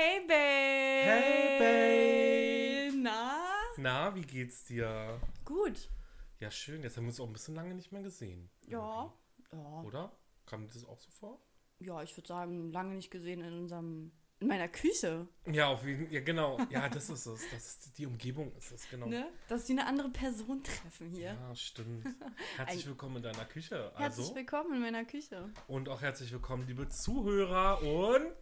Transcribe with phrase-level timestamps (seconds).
[0.00, 1.10] Hey, Babe.
[1.10, 1.58] Hey,
[2.92, 2.98] Babe.
[3.02, 3.40] Na?
[3.78, 5.20] Na, wie geht's dir?
[5.44, 5.90] Gut.
[6.38, 6.84] Ja, schön.
[6.84, 8.48] Jetzt haben wir uns auch ein bisschen lange nicht mehr gesehen.
[8.68, 9.12] Ja.
[9.50, 9.82] Ja.
[9.82, 10.12] Oder?
[10.46, 11.40] Kam dir das auch so vor?
[11.80, 15.26] Ja, ich würde sagen, lange nicht gesehen in unserem, in meiner Küche.
[15.50, 16.60] Ja, auf jeden Ja, genau.
[16.70, 17.50] Ja, das ist es.
[17.50, 19.06] Das ist die Umgebung ist es, genau.
[19.06, 19.28] Ne?
[19.48, 21.32] Dass sie eine andere Person treffen hier.
[21.34, 22.06] Ja, stimmt.
[22.56, 23.90] Herzlich willkommen in deiner Küche.
[23.96, 24.36] Herzlich Also.
[24.36, 25.50] willkommen in meiner Küche.
[25.66, 28.36] Und auch herzlich willkommen, liebe Zuhörer und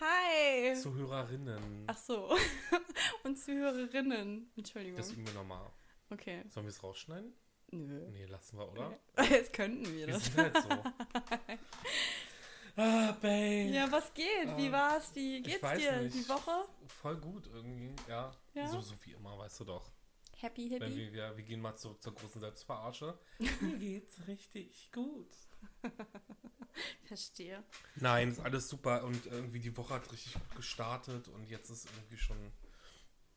[0.00, 0.74] Hi.
[0.74, 1.84] Zuhörerinnen.
[1.86, 2.36] Ach so.
[3.24, 4.50] Und Zuhörerinnen.
[4.56, 4.98] Entschuldigung.
[4.98, 5.70] Das üben wir nochmal.
[6.10, 6.42] Okay.
[6.48, 7.32] Sollen wir es rausschneiden?
[7.70, 8.06] Nö.
[8.10, 8.92] Nee, lassen wir, oder?
[9.30, 10.24] Jetzt könnten wir Wir das.
[10.26, 10.68] sind halt so.
[12.76, 13.70] ah, Babe.
[13.72, 14.56] Ja, was geht?
[14.56, 15.10] Wie Ah, war's?
[15.14, 16.14] Wie ich geht's weiß dir nicht.
[16.14, 16.68] die Woche?
[16.86, 18.30] Voll gut irgendwie, ja.
[18.54, 18.68] Ja?
[18.68, 19.90] So, so wie immer, weißt du doch.
[20.38, 20.96] Happy, Wenn happy.
[20.96, 23.18] wir, wir, wir gehen mal zurück zur großen Selbstverarsche.
[23.60, 25.30] Mir geht's richtig gut.
[27.04, 27.64] Verstehe.
[27.96, 31.86] Nein, ist alles super und irgendwie die Woche hat richtig gut gestartet und jetzt ist
[31.86, 32.52] irgendwie schon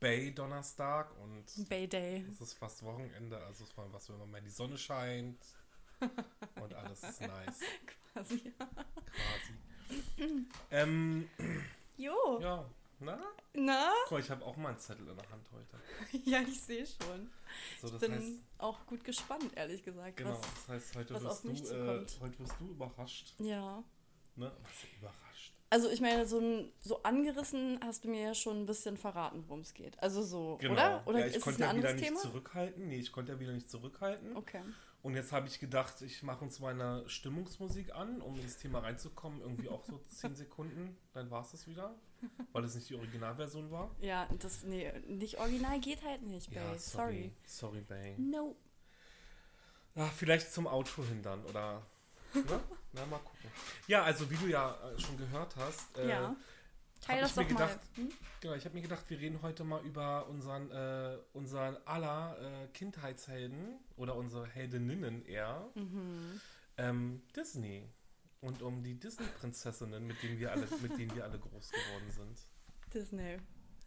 [0.01, 2.25] Bay Donnerstag und Bay Day.
[2.29, 5.37] es ist fast Wochenende, also es war was, wenn man mal die Sonne scheint
[6.61, 7.59] und alles ist nice,
[8.13, 8.53] Quasi.
[9.07, 10.45] quasi.
[10.71, 11.29] ähm,
[11.97, 12.39] Jo.
[12.41, 13.19] ja, na?
[13.53, 13.91] Na?
[14.03, 15.77] Guck, mal, ich habe auch mal einen Zettel in der Hand heute.
[16.29, 17.29] Ja, ich sehe schon.
[17.81, 20.17] So, Ich bin heißt, auch gut gespannt, ehrlich gesagt.
[20.17, 23.33] genau, Was, das heißt, heute wirst, du, äh, heute wirst du überrascht.
[23.39, 23.83] ja.
[24.35, 24.51] Ne?
[24.63, 25.53] Was überrascht.
[25.71, 29.43] Also ich meine, so, ein, so angerissen hast du mir ja schon ein bisschen verraten,
[29.47, 30.01] worum es geht.
[30.01, 30.73] Also so, Genau.
[30.73, 31.03] oder?
[31.07, 32.21] Oder ja, ich ist es konnte ein ja wieder anderes nicht Thema?
[32.21, 32.87] zurückhalten.
[32.87, 34.35] Nee, ich konnte ja wieder nicht zurückhalten.
[34.37, 34.61] Okay.
[35.01, 39.41] Und jetzt habe ich gedacht, ich mache uns meine Stimmungsmusik an, um ins Thema reinzukommen.
[39.41, 40.97] Irgendwie auch so 10 Sekunden.
[41.13, 41.95] Dann war es das wieder.
[42.51, 43.95] Weil es nicht die Originalversion war.
[44.01, 46.77] Ja, das, nee, nicht original geht halt nicht, Bay.
[46.79, 47.31] sorry.
[47.45, 48.15] Sorry, Bay.
[48.17, 48.55] No.
[49.95, 51.81] Ah, vielleicht zum Outro hin dann, oder?
[52.33, 52.43] Ne?
[52.93, 53.49] Na, mal gucken.
[53.87, 56.35] Ja, also wie du ja äh, schon gehört hast, äh, ja.
[57.01, 57.67] Teil hab das ich mir doch mal.
[57.67, 58.11] gedacht- Hm?
[58.41, 62.67] Genau, ich habe mir gedacht, wir reden heute mal über unseren, äh, unseren aller äh,
[62.67, 65.69] Kindheitshelden oder unsere Heldinnen eher.
[65.75, 66.39] Mhm.
[66.77, 67.89] Ähm, Disney.
[68.41, 72.39] Und um die Disney-Prinzessinnen, mit denen wir alle, mit denen wir alle groß geworden sind.
[72.93, 73.37] Disney.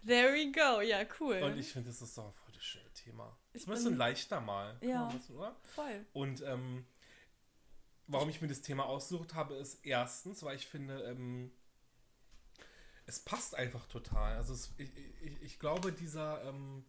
[0.07, 0.81] There we go.
[0.81, 1.37] Ja, cool.
[1.43, 3.37] Und ich finde, das ist doch voll das schöne Thema.
[3.53, 4.77] Ich Ist ein bisschen leichter mal.
[4.81, 5.13] Ja.
[5.35, 5.57] oder?
[5.63, 6.05] Voll.
[6.13, 6.85] Und ähm,
[8.09, 11.53] warum ich mir das Thema ausgesucht habe, ist erstens, weil ich finde, ähm,
[13.07, 14.37] es passt einfach total.
[14.37, 14.91] Also es, ich,
[15.23, 16.85] ich, ich glaube, dieser ähm,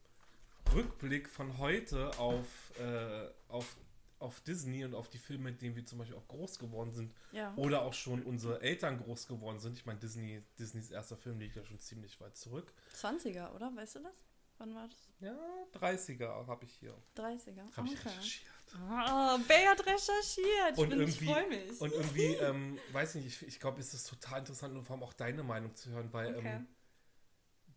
[0.73, 2.47] Rückblick von heute auf,
[2.79, 3.75] äh, auf,
[4.23, 7.13] auf Disney und auf die Filme, mit denen wir zum Beispiel auch groß geworden sind,
[7.31, 7.53] Ja.
[7.55, 9.77] oder auch schon unsere Eltern groß geworden sind.
[9.77, 12.73] Ich meine, Disney, Disneys erster Film liegt ja schon ziemlich weit zurück.
[12.95, 13.75] 20er, oder?
[13.75, 14.23] Weißt du das?
[14.57, 15.09] Wann war das?
[15.19, 15.37] Ja,
[15.73, 16.95] 30er habe ich hier.
[17.15, 17.75] 30er.
[17.75, 18.09] Habe ich Okay.
[18.09, 18.51] recherchiert.
[18.75, 20.71] Oh, Bay hat recherchiert.
[20.73, 21.81] Ich, Und bin, ich freue mich.
[21.81, 25.03] Und irgendwie, ähm, weiß nicht, ich, ich glaube, es ist total interessant und vor allem
[25.03, 26.55] auch deine Meinung zu hören, weil Okay.
[26.55, 26.67] ähm,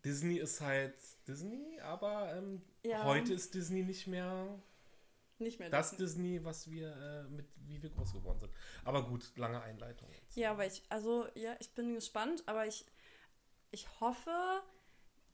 [0.05, 0.95] Disney ist halt
[1.27, 3.03] Disney, aber ähm, Ja.
[3.03, 4.61] heute ist Disney nicht mehr
[5.39, 6.43] Nicht mehr das Disney.
[6.43, 8.51] Was wir, äh, mit wie wir groß geworden sind.
[8.83, 10.35] Aber gut, lange Einleitung jetzt.
[10.35, 12.85] Ja, aber ich, also, ja, ich bin gespannt, aber ich,
[13.71, 14.31] ich hoffe,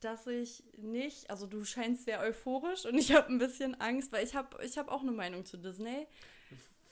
[0.00, 4.24] dass ich nicht, also du scheinst sehr euphorisch und ich habe ein bisschen Angst, weil
[4.24, 6.06] ich habe ich hab auch eine Meinung zu Disney.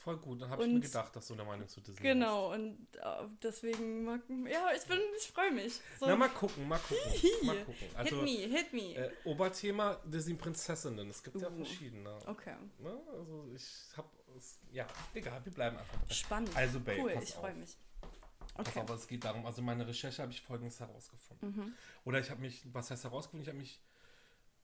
[0.03, 2.01] Voll gut, dann habe ich mir gedacht, dass du eine Meinung zu Disney.
[2.01, 3.05] Genau, und äh,
[3.41, 4.21] deswegen, mag,
[4.51, 5.79] ja, ich bin, ich freue mich.
[5.97, 7.45] So, Na, mal gucken, mal gucken.
[7.47, 7.87] mal gucken.
[7.95, 8.95] Also, hit me, hit me.
[8.95, 11.09] Äh, Oberthema Disney-Prinzessinnen.
[11.09, 11.55] Es gibt ja Uh.
[11.55, 12.17] verschiedene.
[12.27, 12.97] okay, Ne?
[13.17, 13.65] Also ich
[13.95, 14.09] habe,
[14.73, 16.13] ja, egal, wir bleiben einfach dabei.
[16.13, 16.55] spannend.
[16.57, 17.77] Also, Babe, cool, ich freue mich.
[18.55, 18.79] Okay.
[18.81, 21.49] auf, es geht darum, also meine Recherche habe ich folgendes herausgefunden.
[21.55, 21.73] Mhm.
[22.03, 23.79] Oder ich habe mich, was heißt herausgefunden, ich habe mich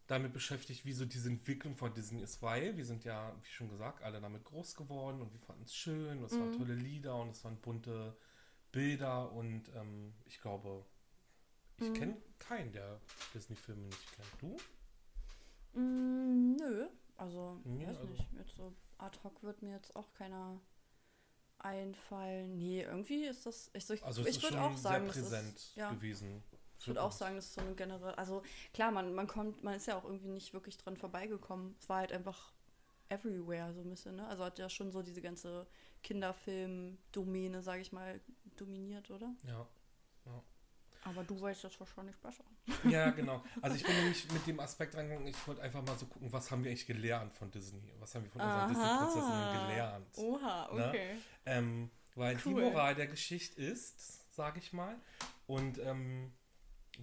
[0.10, 3.70] damit beschäftigt, wie so diese Entwicklung von Disney ist, weil wir sind ja, wie schon
[3.70, 6.58] gesagt, alle damit groß geworden und wir fanden es schön und es waren Mhm.
[6.58, 8.18] tolle Lieder und es waren bunte
[8.72, 10.84] Bilder und ähm, ich glaube,
[11.78, 11.94] ich Mhm.
[11.94, 13.00] kenne keinen, der
[13.34, 14.28] Disney-Filme nicht kennt.
[14.42, 15.80] Du?
[15.80, 16.88] Mm, nö,
[17.18, 20.60] also, Nee, weiß also- nicht, jetzt so ad hoc wird mir jetzt auch keiner
[21.60, 22.58] einfallen.
[22.58, 25.56] Nee, irgendwie ist das, ich, so, ich, Also es ich würde auch sagen, sehr präsent
[25.56, 26.42] ist, ja, gewesen.
[26.80, 28.42] Ich würde auch sagen, das ist so eine generelle, also
[28.74, 31.76] klar, man, man kommt, man ist ja auch irgendwie nicht wirklich dran vorbeigekommen.
[31.80, 32.54] Es war halt einfach
[33.10, 34.28] everywhere so ein bisschen, ne?
[34.28, 35.68] Also hat ja schon so diese ganze
[36.04, 38.20] Kinderfilm-Domäne, sage ich mal,
[38.58, 39.34] dominiert, oder?
[39.48, 39.68] Ja.
[41.06, 42.44] Aber du weißt das wahrscheinlich besser.
[42.84, 43.42] Ja, genau.
[43.62, 46.52] Also ich bin nämlich mit dem Aspekt reingegangen, ich wollte einfach mal so gucken, was
[46.52, 47.94] haben wir eigentlich gelernt von Disney?
[48.00, 50.18] Was haben wir von unseren Disney-Prinzessinnen gelernt?
[50.18, 50.88] Oha, Ne?
[50.90, 51.18] okay.
[51.46, 52.64] Ähm, weil die Cool.
[52.64, 54.98] Moral der Geschichte ist, sage ich mal,
[55.48, 56.34] und ähm,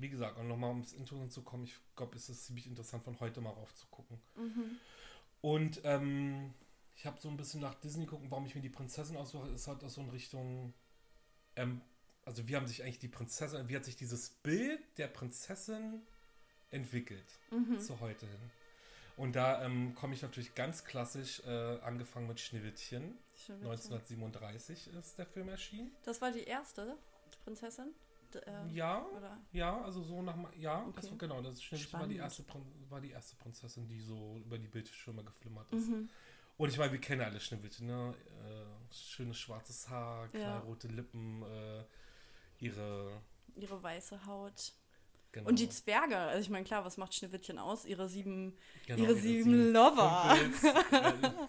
[0.00, 3.40] wie gesagt, und nochmal ums Intro hinzukommen, ich glaube, es ist ziemlich interessant, von heute
[3.40, 4.20] mal rauf zu gucken.
[4.36, 4.78] Mhm.
[5.40, 6.54] Und ähm,
[6.94, 9.66] ich habe so ein bisschen nach Disney gucken, warum ich mir die Prinzessin aussuche, ist
[9.68, 10.72] halt auch so in Richtung
[11.56, 11.80] ähm,
[12.26, 16.02] also wie haben sich eigentlich die Prinzessin, wie hat sich dieses Bild der Prinzessin
[16.70, 17.78] entwickelt Mhm.
[17.78, 18.50] zu heute hin.
[19.16, 23.16] Und da ähm, komme ich natürlich ganz klassisch, äh, angefangen mit Schneewittchen.
[23.32, 23.54] Witzig.
[23.62, 25.92] 1937 ist der Film erschienen.
[26.04, 26.98] Das war die erste
[27.44, 27.94] Prinzessin?
[28.36, 29.38] D ähm, Ja, Oder?
[29.52, 31.10] ja, also so nach ja, das Okay.
[31.12, 32.44] war genau, das Schneewittchen war die erste
[32.88, 35.88] war die erste Prinzessin, die so über die Bildschirme geflimmert ist.
[35.88, 36.08] Mhm.
[36.58, 38.14] Und ich meine, wir kennen alle Schneewittchen, ne?
[38.40, 40.40] Äh, schönes schwarzes Haar, Ja.
[40.40, 41.84] knallrote Lippen, äh,
[42.58, 43.20] ihre
[43.54, 44.72] Ihre weiße Haut.
[45.32, 47.84] genau, Und die Zwerge, also ich meine, klar, was macht Schneewittchen aus?
[47.86, 48.56] Ihre sieben,
[48.86, 50.36] genau, ihre sieben Lover.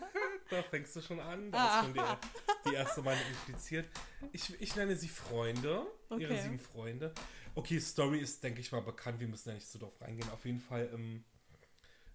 [0.49, 2.19] Da fängst du schon an, da ist schon der,
[2.65, 3.88] die erste Mal impliziert.
[4.31, 5.85] Ich, ich nenne sie Freunde,
[6.17, 6.41] ihre Okay.
[6.41, 7.13] sieben Freunde.
[7.55, 10.29] Okay, Story ist, denke ich mal, bekannt, wir müssen ja nicht so drauf reingehen.
[10.29, 11.23] Auf jeden Fall, ähm,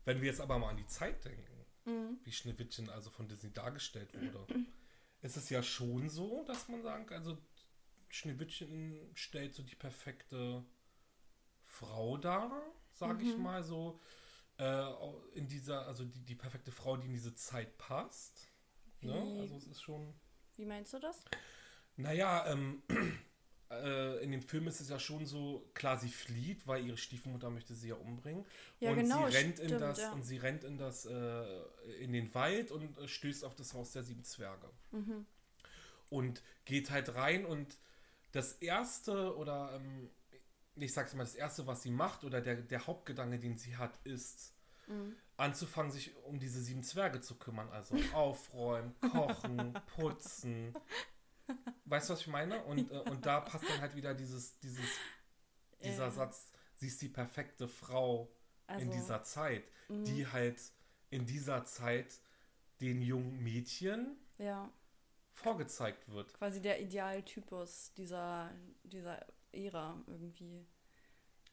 [0.04, 2.18] wenn wir jetzt aber mal an die Zeit denken, Mhm.
[2.22, 4.46] wie Schneewittchen also von Disney dargestellt wurde,
[5.20, 7.36] ist es ja schon so, dass man sagen kann, also
[8.08, 10.64] Schneewittchen stellt so die perfekte
[11.64, 12.62] Frau dar,
[12.92, 13.42] sage ich Mhm.
[13.42, 14.00] mal so,
[14.58, 14.84] äh,
[15.34, 18.48] in dieser, also die, die perfekte Frau, die in diese Zeit passt.
[19.00, 19.12] Ne?
[19.14, 20.14] Wie- Also es ist schon,
[20.56, 21.22] Wie meinst du das?
[21.96, 22.82] naja, ähm,
[23.70, 27.50] äh, in dem Film ist es ja schon so, klar, sie flieht, weil ihre Stiefmutter
[27.50, 28.44] möchte sie ja umbringen.
[28.80, 30.12] Ja, und genau, sie rennt in stimmt, das ja.
[30.12, 31.62] und sie rennt in das äh,
[32.00, 35.26] in den Wald und äh, stößt auf das Haus der sieben Zwerge Mhm.
[36.10, 37.78] und geht halt rein und
[38.32, 40.08] das erste oder ähm,
[40.76, 43.98] ich sag's mal das erste was sie macht oder der, der Hauptgedanke den sie hat
[44.04, 44.54] ist
[44.88, 45.14] Mhm.
[45.36, 50.74] anzufangen sich um diese sieben Zwerge zu kümmern also aufräumen kochen putzen
[51.84, 54.84] weißt du was ich meine und äh, und da passt dann halt wieder dieses dieses
[55.84, 58.32] dieser Äh, Satz sie ist die perfekte Frau
[58.66, 60.04] Also, in dieser Zeit, mhm.
[60.04, 60.60] die halt
[61.10, 62.20] in dieser Zeit
[62.80, 64.68] den jungen Mädchen Ja,
[65.34, 66.34] vorgezeigt wird.
[66.34, 68.50] quasi der Idealtypus dieser,
[68.82, 70.66] dieser Ära irgendwie.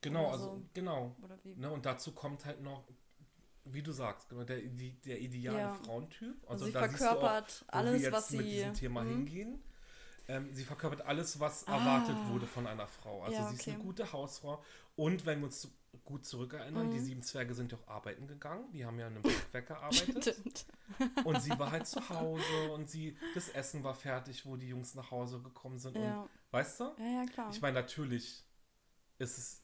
[0.01, 0.65] Genau, also so.
[0.73, 1.15] genau.
[1.21, 1.55] Oder wie?
[1.55, 2.83] Ne, und dazu kommt halt noch,
[3.65, 5.73] wie du sagst, genau, der, die, der ideale Ja.
[5.73, 6.35] Frauentyp.
[6.49, 8.37] Also, sie siehst du verkörpert auch, alles, wir jetzt was sie.
[8.37, 9.09] mit diesem Thema Mhm.
[9.09, 9.63] hingehen.
[10.27, 11.73] Ähm, sie verkörpert alles, was Ah.
[11.77, 13.23] erwartet wurde von einer Frau.
[13.23, 13.71] Also Ja, sie ist okay.
[13.71, 14.63] eine gute Hausfrau.
[14.95, 15.67] Und wenn wir uns
[16.05, 16.91] gut zurückerinnern, Mhm.
[16.91, 18.71] die sieben Zwerge sind ja auch arbeiten gegangen.
[18.71, 20.23] Die haben ja in einem Bergwerk gearbeitet.
[20.35, 20.65] Stimmt.
[21.23, 24.95] Und sie war halt zu Hause und sie, das Essen war fertig, wo die Jungs
[24.95, 25.95] nach Hause gekommen sind.
[25.97, 26.27] Und, Ja.
[26.51, 26.83] weißt du?
[26.97, 27.49] ja, ja, klar.
[27.51, 28.43] Ich meine, natürlich
[29.17, 29.63] ist es.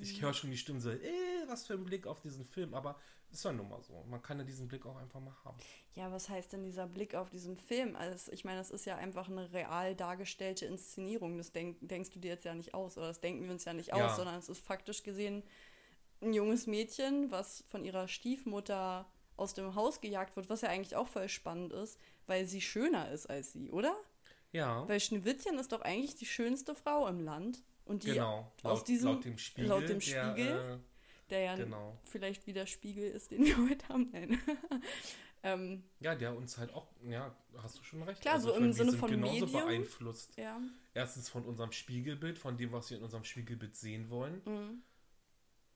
[0.00, 0.22] Ich Mhm.
[0.24, 1.10] höre schon die Stimme so, äh,
[1.48, 2.98] was für ein Blick auf diesen Film, aber
[3.32, 4.04] ist ja nun mal so.
[4.08, 5.56] Man kann ja diesen Blick auch einfach mal haben.
[5.94, 7.96] Ja, was heißt denn dieser Blick auf diesen Film?
[7.96, 11.36] Also, ich meine, das ist ja einfach eine real dargestellte Inszenierung.
[11.38, 13.72] Das denk, denkst du dir jetzt ja nicht aus, oder das denken wir uns ja
[13.72, 14.06] nicht Ja.
[14.06, 15.42] aus, sondern es ist faktisch gesehen
[16.22, 19.06] ein junges Mädchen, was von ihrer Stiefmutter
[19.36, 23.10] aus dem Haus gejagt wird, was ja eigentlich auch voll spannend ist, weil sie schöner
[23.10, 23.94] ist als sie, oder?
[24.52, 27.62] Ja, Weil Schneewittchen ist doch eigentlich die schönste Frau im Land.
[27.84, 28.50] Und die, genau.
[28.62, 29.68] aus Laut, diesem- laut dem Spiegel.
[29.68, 30.80] laut dem der, Spiegel?
[31.30, 31.98] Der ja genau.
[32.04, 34.10] vielleicht wie der Spiegel ist, den wir heute haben.
[34.12, 34.38] Nein.
[35.42, 38.20] ähm, Ja, der uns halt auch, ja, hast du schon recht.
[38.20, 39.66] Klar, so ich im Sinne von genauso Medium.
[39.66, 40.36] beeinflusst.
[40.36, 40.60] ja.
[40.94, 44.40] Erstens von unserem Spiegelbild, von dem, was wir in unserem Spiegelbild sehen wollen.
[44.46, 44.82] Mhm.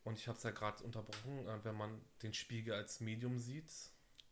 [0.02, 3.68] Und ich habe es ja gerade unterbrochen, äh, wenn man den Spiegel als Medium sieht.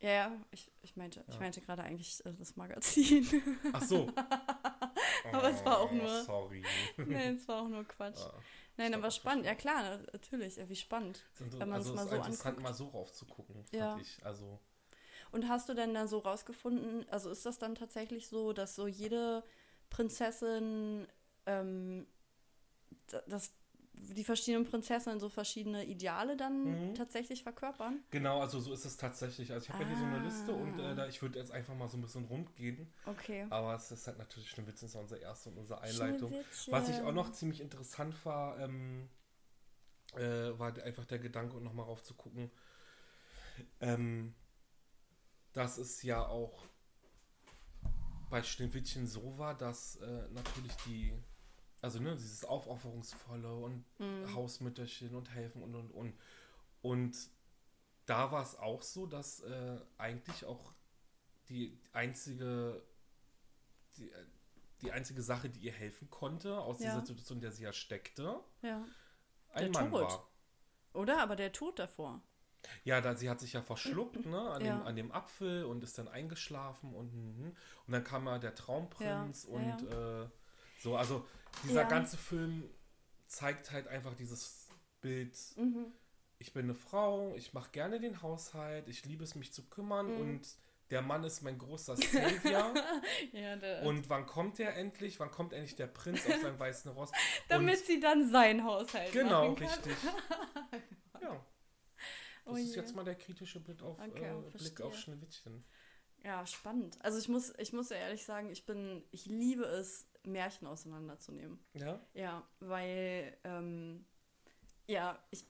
[0.01, 1.41] Ja, ja, ich, ich meinte, ich Ja.
[1.41, 3.27] meinte gerade eigentlich äh, das Magazin.
[3.75, 4.11] Ach so.
[5.33, 6.63] Aber es war auch Oh, nur- Sorry.
[6.97, 8.19] Nein, es war auch nur Quatsch.
[8.21, 8.33] Ja,
[8.79, 9.45] Nein, aber spannend.
[9.45, 10.57] Ja klar, na- natürlich.
[10.57, 11.23] Ja, wie spannend.
[11.35, 12.63] Sind- Wenn man's also mal es ist so interessant, anguckt.
[12.63, 13.99] mal so raufzugucken, fand Ja.
[14.01, 14.25] ich.
[14.25, 14.59] Also,
[15.31, 18.87] Und hast du denn dann so rausgefunden, also ist das dann tatsächlich so, dass so
[18.87, 19.45] jede
[19.91, 21.07] Prinzessin,
[21.45, 22.07] ähm,
[23.13, 23.53] d- dass
[24.01, 26.95] die verschiedenen Prinzessinnen so verschiedene Ideale dann Mhm.
[26.95, 28.03] tatsächlich verkörpern?
[28.11, 29.53] genau, also so ist es tatsächlich.
[29.53, 30.93] Also ich habe ja hier so eine Liste und Ah.
[30.93, 32.93] äh, da, ich würde jetzt einfach mal so ein bisschen rund gehen.
[33.07, 33.47] Okay.
[33.51, 36.35] Aber es ist halt natürlich Schneewittchen, ist unser erste und unsere Einleitung.
[36.71, 39.09] Was ich auch noch ziemlich interessant war, ähm,
[40.15, 42.51] äh, war einfach der Gedanke, um nochmal rauf zu gucken,
[43.81, 44.35] ähm,
[45.53, 46.65] dass es ja auch
[48.31, 51.13] bei Schneewittchen so war, dass äh, natürlich die,
[51.81, 54.35] also ne, dieses Aufopferungsvolle und Mhm.
[54.35, 56.15] Hausmütterchen und helfen und und und.
[56.83, 57.17] Und
[58.07, 60.73] da war es auch so, dass äh, eigentlich auch
[61.49, 62.83] die einzige,
[63.97, 64.25] die, äh,
[64.83, 66.87] die einzige Sache, die ihr helfen konnte, aus Ja.
[66.87, 68.85] dieser Situation, in der sie ja steckte, Ja.
[69.51, 70.03] ein Der Mann Tod.
[70.03, 70.29] war.
[70.95, 71.21] Oder?
[71.23, 72.23] Aber der Tod davor.
[72.85, 74.77] Ja, da, sie hat sich ja verschluckt, ne, an, Ja.
[74.79, 77.57] dem, an dem Apfel und ist dann eingeschlafen und, mhm.
[77.87, 80.29] und dann kam ja der Traumprinz und Äh,
[80.81, 81.27] so, also
[81.65, 81.89] dieser Ja.
[81.89, 82.69] ganze Film
[83.27, 84.69] zeigt halt einfach dieses
[85.01, 85.93] Bild, Mhm.
[86.39, 90.07] ich bin eine Frau, ich mache gerne den Haushalt, ich liebe es, mich zu kümmern
[90.15, 90.21] Mhm.
[90.21, 90.49] und
[90.91, 92.75] der Mann ist mein großer Savior.
[93.33, 95.21] ja, und wann kommt der endlich?
[95.21, 97.11] Wann kommt endlich der Prinz auf seinem weißen Ross?
[97.49, 99.69] damit und, sie dann sein Haushalt Genau, machen kann.
[99.69, 99.97] richtig.
[101.21, 101.45] ja.
[102.47, 102.81] Das Oh ist je.
[102.81, 105.63] jetzt mal der kritische Blick auf, Okay, äh, Blick auf Schneewittchen.
[106.25, 106.97] Ja, spannend.
[107.03, 111.59] Also ich muss, ich muss ja ehrlich sagen, ich bin, ich liebe es, Märchen auseinanderzunehmen.
[111.75, 112.01] Ja?
[112.15, 114.05] Ja, weil, ähm,
[114.87, 115.45] ja, ich,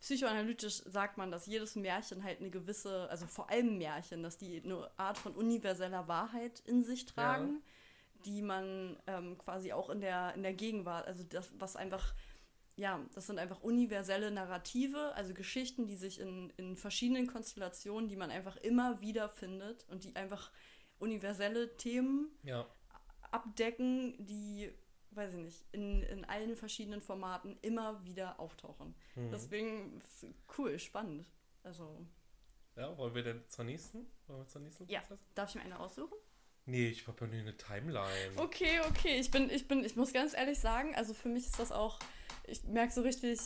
[0.00, 4.62] psychoanalytisch sagt man, dass jedes Märchen halt eine gewisse, also vor allem Märchen, dass die
[4.62, 7.62] eine Art von universeller Wahrheit in sich tragen,
[8.24, 12.14] die man ähm, quasi auch in der, in der Gegenwart, also das, was einfach,
[12.76, 18.16] ja, das sind einfach universelle Narrative, also Geschichten, die sich in, in verschiedenen Konstellationen, die
[18.16, 20.50] man einfach immer wieder findet und die einfach
[20.98, 22.66] universelle Themen Ja.
[23.32, 24.70] Abdecken, die,
[25.10, 28.94] weiß ich nicht, in, in allen verschiedenen Formaten immer wieder auftauchen.
[29.14, 29.30] Mhm.
[29.30, 30.02] Deswegen
[30.56, 31.26] cool, spannend.
[31.62, 31.98] Also,
[32.76, 34.06] Ja, wollen wir denn zur nächsten?
[34.26, 35.02] Wollen wir zur nächsten Ja.
[35.34, 36.16] Darf ich mir eine aussuchen?
[36.64, 38.32] Nee, ich habe ja nur eine Timeline.
[38.36, 39.18] Okay, okay.
[39.18, 41.98] Ich bin, ich bin, ich muss ganz ehrlich sagen, also für mich ist das auch,
[42.44, 43.40] ich merke so richtig,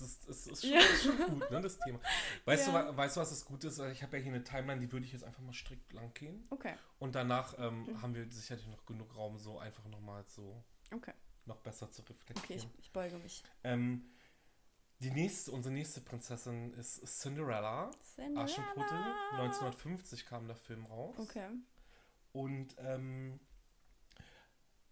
[0.00, 0.80] Es ist, es ist, schon, Ja.
[0.80, 2.00] ist schon gut, ne, das Thema.
[2.44, 2.90] Weißt, Ja.
[2.90, 3.78] du, weißt du, was das Gute ist?
[3.78, 6.46] Ich habe ja hier eine Timeline, die würde ich jetzt einfach mal strikt lang gehen.
[6.50, 8.02] okay, Und danach ähm, Mhm.
[8.02, 10.64] haben wir sicherlich noch genug Raum, so einfach nochmal so
[10.94, 11.12] okay,
[11.46, 12.70] noch besser zu okay, reflektieren.
[12.74, 13.42] ich, ich beuge mich.
[13.64, 14.10] Ähm,
[15.00, 17.90] die nächste, unsere nächste Prinzessin ist Cinderella.
[18.36, 18.98] Aschenputtel.
[19.32, 21.16] 1950 kam der Film raus.
[21.18, 21.48] Okay.
[22.32, 23.40] Und ähm,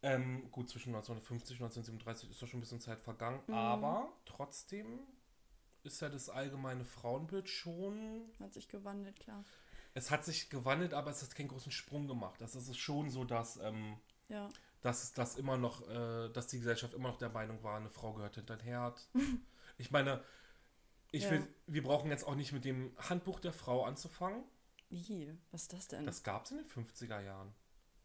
[0.03, 3.41] ähm, gut, zwischen 1950 und 1937 ist doch schon ein bisschen Zeit vergangen.
[3.47, 3.55] Mhm.
[3.55, 5.01] Aber trotzdem
[5.83, 8.31] ist ja das allgemeine Frauenbild schon.
[8.41, 9.45] Hat sich gewandelt, klar.
[9.95, 12.41] Es hat sich gewandelt, aber es hat keinen großen Sprung gemacht.
[12.43, 14.49] Also es ist schon so, dass, ähm, Ja.
[14.83, 18.13] dass das immer noch, äh, dass die Gesellschaft immer noch der Meinung war, eine Frau
[18.13, 19.09] gehört hinter den Herd.
[19.79, 20.23] ich meine,
[21.11, 21.31] ich Ja.
[21.31, 24.45] will, wir brauchen jetzt auch nicht mit dem Handbuch der Frau anzufangen.
[24.91, 25.37] Wie?
[25.51, 26.05] Was ist das denn?
[26.07, 27.53] Das gab es in den 50er Jahren.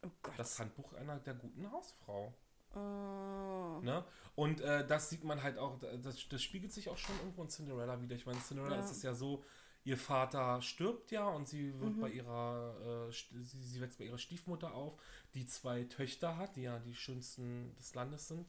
[0.03, 0.33] Oh Gott.
[0.37, 2.33] Das Handbuch einer der guten Hausfrau.
[2.75, 3.79] Oh.
[3.81, 4.03] Ne?
[4.35, 7.49] Und äh, das sieht man halt auch, das, das spiegelt sich auch schon irgendwo in
[7.49, 8.15] Cinderella wieder.
[8.15, 8.83] Ich meine, in Cinderella Ja.
[8.83, 9.43] ist es ja so,
[9.83, 12.01] ihr Vater stirbt ja und sie wird Mhm.
[12.01, 14.93] bei ihrer, äh, sie, sie wächst bei ihrer Stiefmutter auf,
[15.35, 18.47] die zwei Töchter hat, die ja die schönsten des Landes sind.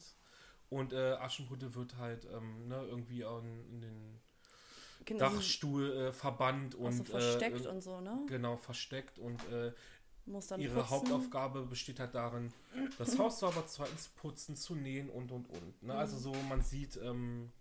[0.70, 4.20] Und äh, Aschenputtel wird halt ähm, ne, irgendwie in, in den
[5.06, 8.24] sind Dachstuhl äh, verbannt und so versteckt äh, und so, ne?
[8.26, 9.72] genau versteckt und äh,
[10.26, 10.90] Muss dann ihre putzen.
[10.90, 12.52] Hauptaufgabe besteht halt darin,
[12.98, 15.82] das Haus sauber zu halten, zu putzen, zu nähen und und und.
[15.82, 15.94] Ne?
[15.94, 16.20] Also Mhm.
[16.20, 17.52] so, man sieht, ähm,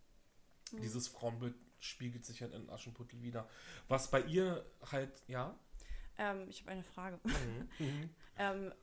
[0.71, 0.81] Mhm.
[0.81, 3.47] dieses Frauenbild spiegelt sich halt in Aschenputtel wieder.
[3.89, 5.53] Was bei ihr halt, ja.
[6.17, 7.19] Ähm, ich habe eine Frage.
[7.23, 7.69] Mhm.
[7.85, 8.09] Mhm.
[8.37, 8.73] Ähm,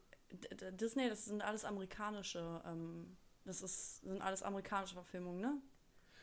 [0.79, 5.61] Disney, das sind alles amerikanische, ähm, das ist, sind alles amerikanische Verfilmungen, ne?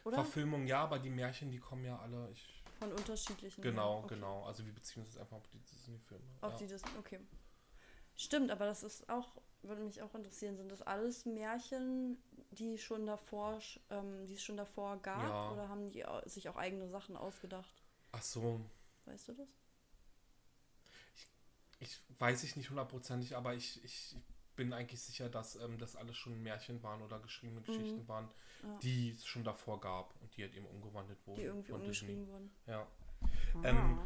[0.06, 0.16] Oder?
[0.16, 2.30] Verfilmung ja, aber die Märchen, die kommen ja alle.
[2.32, 3.62] Ich, Von unterschiedlichen.
[3.62, 4.16] genau, okay.
[4.16, 4.46] genau.
[4.46, 6.24] Also wir beziehen uns jetzt einfach auf die Disney-Filme.
[6.40, 6.58] Auf ja.
[6.60, 7.20] die Disney, okay.
[8.18, 9.30] Stimmt, aber das ist auch,
[9.62, 12.18] würde mich auch interessieren, sind das alles Märchen,
[12.52, 15.24] die schon davor, sch- ähm, die es schon davor gab?
[15.24, 15.52] Ja.
[15.52, 17.84] Oder haben die sich auch eigene Sachen ausgedacht?
[18.12, 18.60] Ach so,
[19.06, 19.48] Weißt du das?
[21.80, 24.16] ich weiß ich nicht hundertprozentig, aber ich, ich
[24.56, 28.26] bin eigentlich sicher, dass ähm, das alles schon Märchen waren oder geschriebene Geschichten waren,
[28.64, 28.70] Mhm.
[28.70, 28.78] Ja.
[28.82, 31.36] die es schon davor gab und die halt eben umgewandelt wurden.
[31.40, 32.14] Die irgendwie von Disney.
[32.16, 32.52] umgeschrieben wurden.
[32.66, 32.88] Ja.
[33.54, 33.62] Ah.
[33.64, 34.00] Ähm,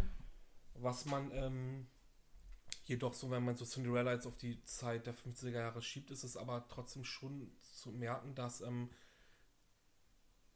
[0.73, 1.87] Was man ähm,
[2.85, 6.23] jedoch so, wenn man so Cinderella jetzt auf die Zeit der 50er Jahre schiebt, ist
[6.23, 8.89] es aber trotzdem schon zu merken, dass ähm,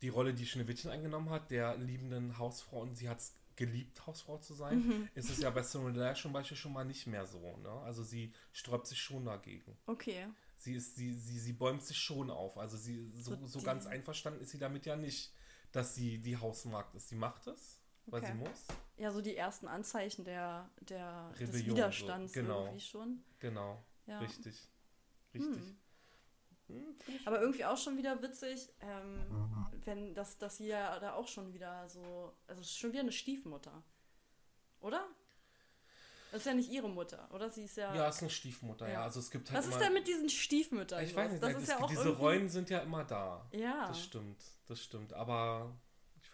[0.02, 4.38] die Rolle, die Schneewittchen eingenommen hat, der liebenden Hausfrau, und sie hat es geliebt, Hausfrau
[4.40, 5.10] zu sein, Mhm.
[5.16, 7.58] ist es ja bei Cinderella zum Beispiel schon mal nicht mehr so.
[7.58, 7.70] Ne?
[7.86, 9.78] Also sie sträubt sich schon dagegen.
[9.88, 10.28] okay.
[10.58, 12.58] Sie, ist, sie, sie, sie bäumt sich schon auf.
[12.58, 15.32] Also sie so, So so ganz einverstanden ist sie damit ja nicht,
[15.74, 17.10] dass sie die Hausmagd ist.
[17.10, 17.75] Sie macht es,
[18.08, 18.32] weil Okay.
[18.32, 18.66] sie muss.
[18.98, 22.62] Ja, so die ersten Anzeichen der, der des Rebellion, so, Widerstands genau.
[22.66, 23.24] irgendwie schon.
[23.40, 24.20] Genau, Ja.
[24.20, 24.70] richtig.
[25.34, 25.56] Richtig.
[25.58, 25.78] Hm.
[26.68, 31.28] Hm, ich- Aber irgendwie auch schon wieder witzig, ähm, wenn das, das hier da auch
[31.28, 33.84] schon wieder so, also es ist schon wieder eine Stiefmutter.
[34.80, 35.06] Oder?
[36.32, 37.50] Das ist ja nicht ihre Mutter, oder?
[37.50, 37.94] Sie ist ja.
[37.96, 38.94] ja, ist eine Stiefmutter, ja.
[38.94, 39.04] Ja.
[39.04, 41.04] Also es gibt halt Was ist immer, denn mit diesen Stiefmüttern?
[41.04, 43.48] Ich weiß nicht, das das ist ja auch diese irgendwie- Rollen sind ja immer da.
[43.52, 43.88] Ja.
[43.88, 45.14] Das stimmt, das stimmt.
[45.14, 45.74] Aber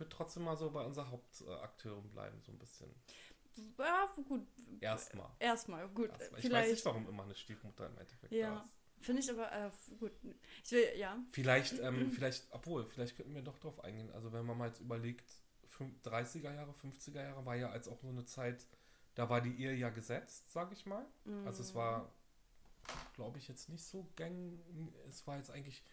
[0.01, 2.93] würde trotzdem mal so bei unserer Hauptakteurin bleiben, so ein bisschen.
[3.77, 4.47] Ja, gut.
[4.79, 5.29] Erstmal.
[5.39, 6.09] Erstmal, gut.
[6.09, 6.27] Erstmal.
[6.27, 6.71] Ich weiß Vielleicht.
[6.71, 8.57] nicht, warum immer eine Stiefmutter im Endeffekt da Ja.
[8.57, 9.05] ist.
[9.05, 10.11] Finde ich aber, äh, gut.
[10.63, 11.17] Ich will, ja.
[11.31, 14.11] Vielleicht, ähm, vielleicht, obwohl, vielleicht könnten wir doch drauf eingehen.
[14.11, 15.29] Also wenn man mal jetzt überlegt,
[15.67, 18.65] fün- 30er Jahre, 50er Jahre war ja als auch so eine Zeit,
[19.15, 21.05] da war die Ehe ja gesetzt, sag ich mal.
[21.45, 21.77] Also es Mm.
[21.77, 22.11] war,
[23.15, 24.59] glaube ich, jetzt nicht so gang,
[25.09, 25.83] es war jetzt eigentlich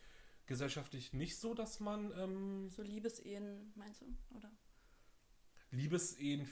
[0.49, 4.07] gesellschaftlich nicht so, dass man ähm, So Liebesehen, meinst du?
[4.35, 4.51] Oder?
[5.71, 6.49] Liebesehen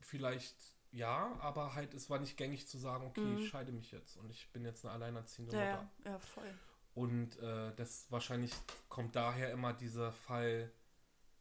[0.00, 0.56] vielleicht
[0.92, 3.38] ja, aber halt, es war nicht gängig zu sagen, okay, Mhm.
[3.38, 5.90] ich scheide mich jetzt und ich bin jetzt eine alleinerziehende Ja, Mutter.
[6.04, 6.54] ja, ja, voll.
[6.94, 8.52] Und äh, das wahrscheinlich
[8.88, 10.72] kommt daher immer dieser Fall,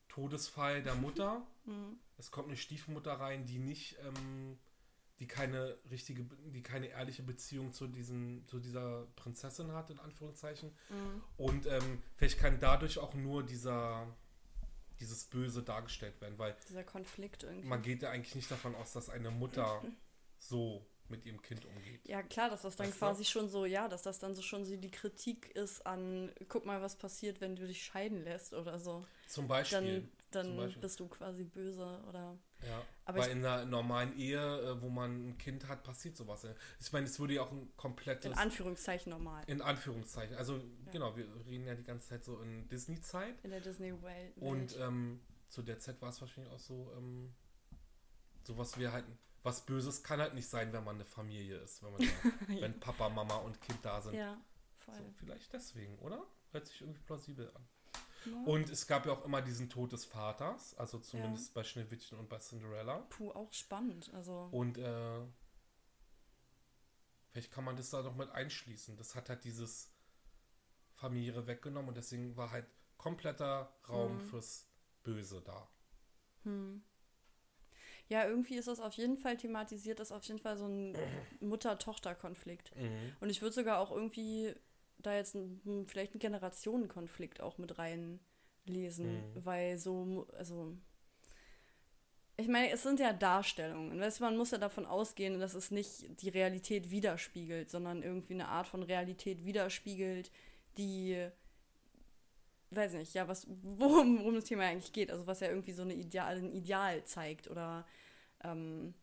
[0.07, 1.47] Todesfall der Mutter.
[1.65, 1.99] Mhm.
[2.17, 4.59] Es kommt eine Stiefmutter rein, die nicht, ähm,
[5.19, 6.23] die keine richtige,
[6.53, 10.71] die keine ehrliche Beziehung zu diesen, zu dieser Prinzessin hat, in Anführungszeichen.
[10.89, 11.23] Mhm.
[11.37, 14.07] Und ähm, vielleicht kann dadurch auch nur dieser,
[14.99, 17.67] dieses Böse dargestellt werden, weil Dieser Konflikt irgendwie.
[17.67, 19.83] man geht ja eigentlich nicht davon aus, dass eine Mutter
[20.37, 22.07] so mit ihrem Kind umgeht.
[22.07, 22.99] Ja, klar, dass das dann Weißt du?
[22.99, 26.65] quasi schon so, ja, dass das dann so schon so die Kritik ist an, guck
[26.65, 29.05] mal, was passiert, wenn du dich scheiden lässt oder so.
[29.27, 29.79] Zum Beispiel.
[29.79, 30.81] Dann, zum dann Beispiel.
[30.81, 32.37] bist du quasi böse oder.
[32.67, 36.43] Ja, Aber weil in einer normalen Ehe, äh, wo man ein Kind hat, passiert sowas.
[36.43, 36.53] ja.
[36.79, 39.43] Ich meine, es würde ja auch ein komplettes, In Anführungszeichen normal.
[39.47, 40.61] in Anführungszeichen, also
[40.91, 44.37] genau, wir reden ja die ganze Zeit so in Disney-Zeit In der Disney-Welt.
[44.37, 47.33] und ähm, zu der Zeit war es wahrscheinlich auch so, ähm,
[48.43, 49.05] sowas wie halt,
[49.43, 52.01] was Böses kann halt nicht sein, wenn man eine Familie ist, wenn, man
[52.57, 54.15] da, wenn Papa, Mama und Kind da sind.
[54.15, 54.37] ja,
[54.79, 54.95] voll.
[54.95, 56.21] So, vielleicht deswegen, oder?
[56.51, 57.67] Hört sich irgendwie plausibel an.
[58.25, 58.43] Ja.
[58.45, 62.29] Und es gab ja auch immer diesen Tod des Vaters, also zumindest bei Schneewittchen und
[62.29, 62.99] bei Cinderella.
[63.09, 64.11] Puh, auch spannend.
[64.13, 65.21] Also, Und äh,
[67.31, 68.97] vielleicht kann man das da noch mit einschließen.
[68.97, 69.91] Das hat halt dieses
[70.95, 74.19] familiäre weggenommen und deswegen war halt kompletter Raum Mhm.
[74.19, 74.67] fürs
[75.03, 75.69] Böse da.
[76.43, 76.83] hm.
[78.09, 80.95] Ja, irgendwie ist das auf jeden Fall thematisiert, ist auf jeden Fall so ein
[81.41, 82.71] Mutter-Tochter-Konflikt.
[83.19, 84.55] Und ich würde sogar auch irgendwie
[84.99, 88.19] da jetzt ein, ein- vielleicht einen Generationenkonflikt auch mit reinlesen,
[89.13, 89.45] Mhm.
[89.45, 90.75] weil so, also
[92.37, 93.99] ich meine, es sind ja Darstellungen.
[93.99, 98.47] Weißt man muss ja davon ausgehen, dass es nicht die Realität widerspiegelt, sondern irgendwie eine
[98.47, 100.31] Art von Realität widerspiegelt,
[100.77, 101.27] die
[102.71, 105.11] weiß nicht, ja, was, worum, worum das Thema eigentlich geht.
[105.11, 107.85] Also was ja irgendwie so eine Ideal, ein Ideal zeigt oder
[108.43, 108.93] ähm,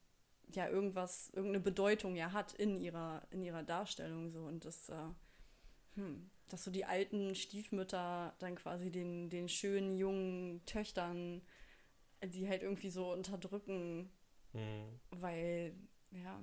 [0.54, 4.44] ja, irgendwas, irgendeine Bedeutung ja hat in ihrer, in ihrer Darstellung so.
[4.44, 4.94] Und das, äh,
[5.96, 11.42] hm, dass so die alten Stiefmütter dann quasi den, den schönen jungen Töchtern,
[12.24, 14.10] die halt irgendwie so unterdrücken,
[14.52, 15.00] Mhm.
[15.10, 15.74] weil,
[16.12, 16.40] ja.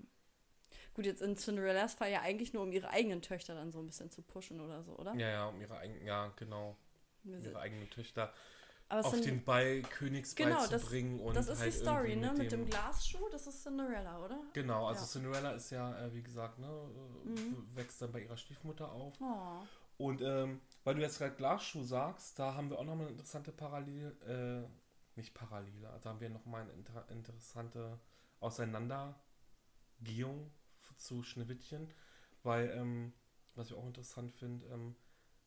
[0.94, 3.88] Gut, jetzt in Cinderellas Fall ja eigentlich nur, um ihre eigenen Töchter dann so ein
[3.88, 5.16] bisschen zu pushen oder so, oder?
[5.16, 6.76] Ja, ja, um ihre eigenen, ja, genau,
[7.24, 8.34] um ihre eigenen Töchter
[9.02, 12.34] auf sind- den Ball Königsball Genau, zu bringen und das ist halt die Story, ne?
[12.34, 14.40] Mit dem, dem Glasschuh, das ist Cinderella, oder?
[14.54, 15.08] Genau, also Ja.
[15.08, 16.68] Cinderella ist ja, äh, wie gesagt, ne,
[17.24, 17.68] Mhm.
[17.76, 19.14] wächst dann bei ihrer Stiefmutter auf.
[19.22, 19.60] Oh.
[19.98, 23.52] Und ähm, weil du jetzt gerade Glasschuh sagst, da haben wir auch nochmal eine interessante
[23.52, 24.70] Parallele, äh,
[25.20, 28.00] nicht Parallele, da haben wir nochmal eine inter interessante
[28.40, 30.52] Auseinandergehung
[30.98, 31.94] zu Schneewittchen,
[32.44, 33.14] weil, ähm,
[33.56, 34.96] was ich auch interessant finde, ähm,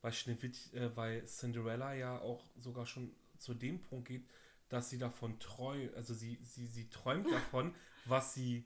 [0.02, 4.24] weil äh, weil Cinderella ja auch sogar schon zu dem Punkt geht,
[4.68, 8.64] dass sie davon träumt, also sie, sie, sie träumt davon, was sie,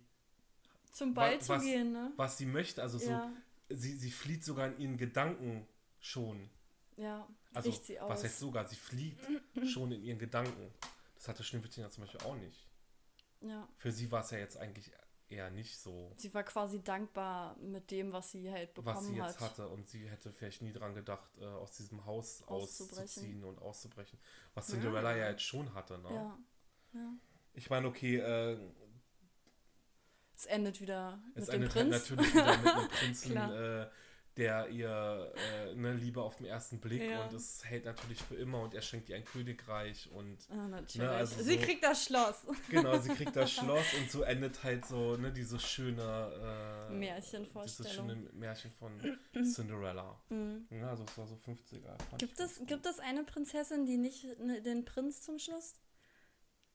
[0.92, 2.12] Zum Ball Wa- zu was- gehen, ne?
[2.16, 3.32] was sie möchte, also so, ja,
[3.68, 5.66] sie, sie flieht sogar in ihren Gedanken
[6.00, 6.48] schon.
[6.96, 7.26] ja.
[7.52, 8.08] Also, Riecht sie aus.
[8.08, 8.64] was heißt sogar?
[8.68, 9.20] Sie fliegt
[9.66, 10.72] schon in ihren Gedanken.
[11.16, 12.68] Das hatte Schneewittchen ja zum Beispiel auch nicht.
[13.40, 13.66] Ja.
[13.76, 14.92] Für sie war es ja jetzt eigentlich
[15.30, 19.14] eher nicht so, Sie war quasi dankbar mit dem, was sie halt bekommen was sie
[19.16, 19.50] jetzt hat.
[19.50, 19.68] hatte.
[19.68, 23.04] Und sie hätte vielleicht nie dran gedacht, äh, aus diesem Haus Auszubrechen.
[23.04, 24.18] auszuziehen und auszubrechen.
[24.54, 25.98] Was Cinderella ja jetzt schon hatte.
[25.98, 26.08] Ne?
[26.14, 26.38] Ja.
[26.94, 27.12] ja.
[27.54, 28.58] Ich meine, okay, äh,
[30.34, 32.10] Es endet wieder es mit dem endet halt Prinz.
[32.10, 33.88] natürlich wieder mit einem Prinzen, äh,
[34.36, 37.24] der ihr äh, ne, Liebe auf den ersten Blick Ja.
[37.24, 40.96] und es hält natürlich für immer und er schenkt ihr ein Königreich und Ah, natürlich.
[40.96, 42.46] Ne, also sie so- kriegt das Schloss.
[42.70, 48.08] Genau, sie kriegt das Schloss und so endet halt so, ne, diese schöne äh, Märchenvorstellung.
[48.08, 50.20] Dieses schöne Märchen von Cinderella.
[50.28, 50.66] Mhm.
[50.70, 51.98] Ja, also es war so 50er.
[52.08, 55.74] fand Gibt es, gibt es eine Prinzessin, die nicht ne, den Prinz zum Schluss?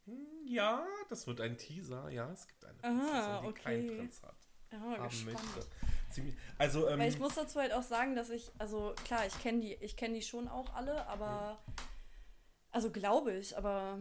[0.05, 2.09] Hm, Ja, das wird ein Teaser.
[2.09, 3.61] Ja, es gibt eine Ah, Prinzessin, die okay.
[3.63, 4.35] keinen Prinz hat.
[4.71, 5.39] Ja, haben gespannt.
[5.55, 5.69] möchte.
[6.11, 9.37] Ziemlich, also, ähm, Weil ich muss dazu halt auch sagen, dass ich, also klar, ich
[9.41, 11.59] kenne die, ich kenne die schon auch alle, aber
[12.71, 13.99] also glaube ich, aber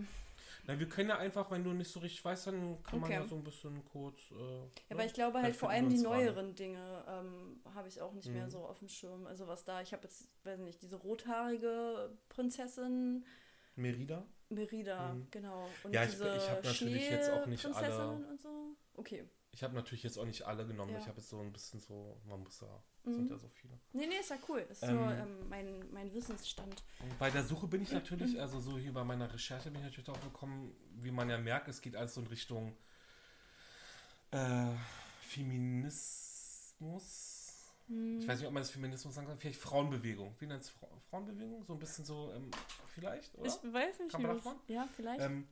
[0.66, 3.20] na, wir können ja einfach, wenn du nicht so richtig weißt, dann kann man Okay.
[3.20, 4.18] ja so ein bisschen kurz.
[4.30, 6.12] Äh, Ja, aber ich glaube halt vor allem die uns ran.
[6.24, 8.50] neueren Dinge ähm, habe ich auch nicht mehr Mhm.
[8.50, 9.26] so auf dem Schirm.
[9.26, 13.26] Also was da, ich habe jetzt, weiß nicht, diese rothaarige Prinzessin
[13.76, 14.24] Merida?
[14.48, 15.26] Merida, Mhm.
[15.30, 15.68] genau.
[15.82, 18.74] Und Ja, ich- ich hab natürlich jetzt auch nicht alle- und so.
[18.94, 19.28] Okay.
[19.54, 20.90] Ich habe natürlich jetzt auch nicht alle genommen.
[20.92, 20.98] Ja.
[20.98, 23.14] Ich habe jetzt so ein bisschen so, man muss ja, Mhm.
[23.14, 23.78] sind ja so viele.
[23.92, 24.66] Nee, nee, ist ja cool.
[24.68, 26.82] Ist Ähm, nur ähm, mein, mein Wissensstand.
[27.20, 30.06] Bei der Suche bin ich natürlich, also so hier bei meiner Recherche bin ich natürlich
[30.06, 32.76] darauf gekommen, wie man ja merkt, es geht alles so in Richtung
[34.32, 34.72] äh,
[35.20, 37.40] Feminismus.
[37.86, 38.18] Hm.
[38.18, 39.38] Ich weiß nicht, ob man das Feminismus sagen kann.
[39.38, 40.34] Vielleicht Frauenbewegung.
[40.40, 41.62] Wie nennt es Fra Frauenbewegung?
[41.64, 42.50] So ein bisschen so, ähm,
[42.94, 43.46] vielleicht, oder?
[43.46, 44.56] Ich weiß nicht, Kann man davon?
[44.66, 45.20] Ja, vielleicht.
[45.20, 45.46] Ähm,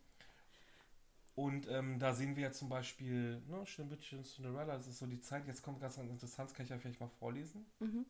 [1.34, 5.20] Und ähm, da sehen wir ja zum Beispiel, ne, Schneewittchen, Cinderella, das ist so die
[5.20, 5.46] Zeit.
[5.46, 7.64] Jetzt kommt ganz interessant, das kann ich ja vielleicht mal vorlesen.
[7.80, 8.04] Mhm.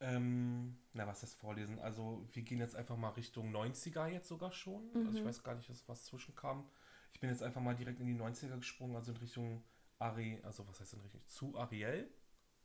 [0.00, 1.78] Ähm, na, was ist vorlesen?
[1.78, 4.88] Also, wir gehen jetzt einfach mal Richtung 90er jetzt sogar schon.
[4.94, 5.28] Also, ich Mhm.
[5.28, 6.68] weiß gar nicht, was- was zwischenkam.
[7.12, 9.62] Ich bin jetzt einfach mal direkt in die 90er gesprungen, also in Richtung
[9.98, 11.20] Ari, also was heißt in Richtung?
[11.26, 12.10] Zu Ariel.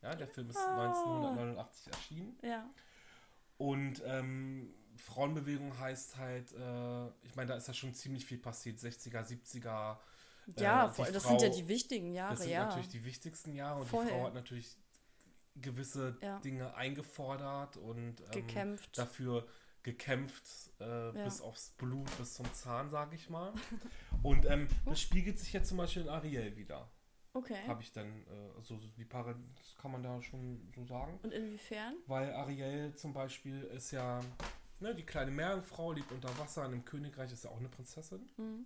[0.01, 0.75] Ja, der Film ist Ah.
[0.77, 2.37] 1989 erschienen.
[2.41, 2.69] Ja.
[3.57, 8.79] Und ähm, Frauenbewegung heißt halt, äh, ich meine, da ist ja schon ziemlich viel passiert.
[8.79, 9.97] 60er, 70er.
[10.58, 12.65] Ja, Äh, voll, das sind ja Frau- die wichtigen Jahre, Das sind ja.
[12.65, 14.05] natürlich die wichtigsten Jahre und Voll.
[14.05, 14.77] die Frau hat natürlich
[15.55, 16.39] gewisse Ja.
[16.39, 18.97] Dinge eingefordert und ähm, Gekämpft.
[18.97, 19.47] dafür
[19.84, 20.43] gekämpft,
[20.79, 21.12] äh, Ja.
[21.23, 23.53] bis aufs Blut, bis zum Zahn, sage ich mal.
[24.23, 26.89] Und ähm, das spiegelt sich jetzt zum Beispiel in Ariel wieder.
[27.34, 27.67] Okay.
[27.67, 31.19] Habe ich dann, äh, so so die Paare, das kann man da schon so sagen.
[31.21, 31.95] Und inwiefern?
[32.08, 34.21] Weil Ariel zum Beispiel ist ja,
[34.79, 38.29] ne, die kleine Meerjungfrau, lebt unter Wasser in einem Königreich, ist ja auch eine Prinzessin.
[38.38, 38.65] Mhm.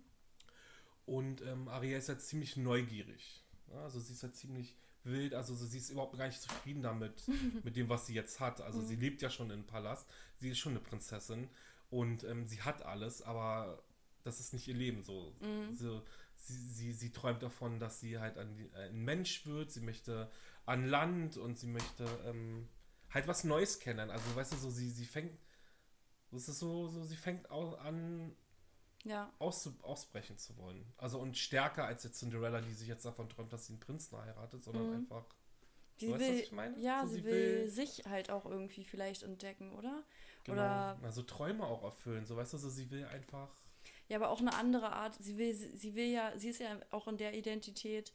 [1.06, 3.44] Und ähm, Ariel ist ja ziemlich neugierig.
[3.68, 7.24] Ja, also sie ist ja ziemlich wild, also sie ist überhaupt gar nicht zufrieden damit,
[7.64, 8.60] mit dem, was sie jetzt hat.
[8.60, 11.48] Also sie lebt ja schon in einem Palast, sie ist schon eine Prinzessin
[11.88, 13.82] und ähm, sie hat alles, aber
[14.22, 15.34] das ist nicht ihr Leben so.
[15.72, 16.02] so
[16.36, 20.30] sie, sie, sie träumt davon, dass sie halt ein, ein Mensch wird, sie möchte
[20.66, 22.68] an Land und sie möchte ähm,
[23.10, 24.10] halt was Neues kennen.
[24.10, 25.38] Also weißt du, so sie, sie fängt,
[26.30, 28.34] das ist so, so sie fängt au- an,
[29.04, 29.32] Ja.
[29.38, 30.84] auszu, ausbrechen zu wollen.
[30.98, 34.16] Also und stärker als jetzt Cinderella, die sich jetzt davon träumt, dass sie einen Prinzen
[34.18, 34.94] heiratet, sondern Mhm.
[34.96, 35.24] einfach.
[35.98, 36.78] Sie weißt du, was will, ich meine?
[36.78, 40.02] ja, So, sie, sie will, will- sich halt auch irgendwie vielleicht entdecken, oder?
[40.44, 42.24] Genau, Oder- also Träume auch erfüllen.
[42.26, 43.50] So weißt du, so sie will einfach.
[44.08, 45.14] Ja, aber auch eine andere Art.
[45.22, 48.12] Sie will, sie sie will ja, sie ist ja auch in der Identität,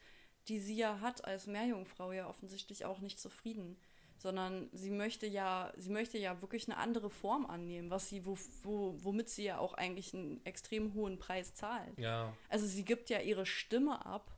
[0.48, 3.78] die sie ja hat als Meerjungfrau ja offensichtlich auch nicht zufrieden.
[4.18, 8.38] Sondern sie möchte ja, sie möchte ja wirklich eine andere Form annehmen, was sie, wo,
[8.64, 11.98] wo, womit sie ja auch eigentlich einen extrem hohen Preis zahlt.
[12.00, 14.32] Ja, Also sie gibt ja ihre Stimme ab,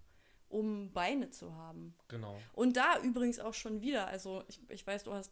[0.50, 1.94] um Beine zu haben.
[2.08, 2.38] genau.
[2.54, 5.32] Und da übrigens auch schon wieder, also ich, ich weiß, du hast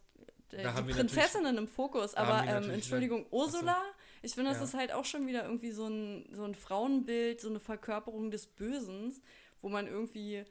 [0.51, 3.38] äh, die Prinzessinnen im Fokus, aber ähm, Entschuldigung, Ach so.
[3.38, 3.81] Ursula,
[4.21, 4.65] ich finde, das Ja.
[4.65, 8.45] ist halt auch schon wieder irgendwie so ein, so ein Frauenbild, so eine Verkörperung des
[8.47, 9.13] Bösen,
[9.62, 10.43] wo man irgendwie,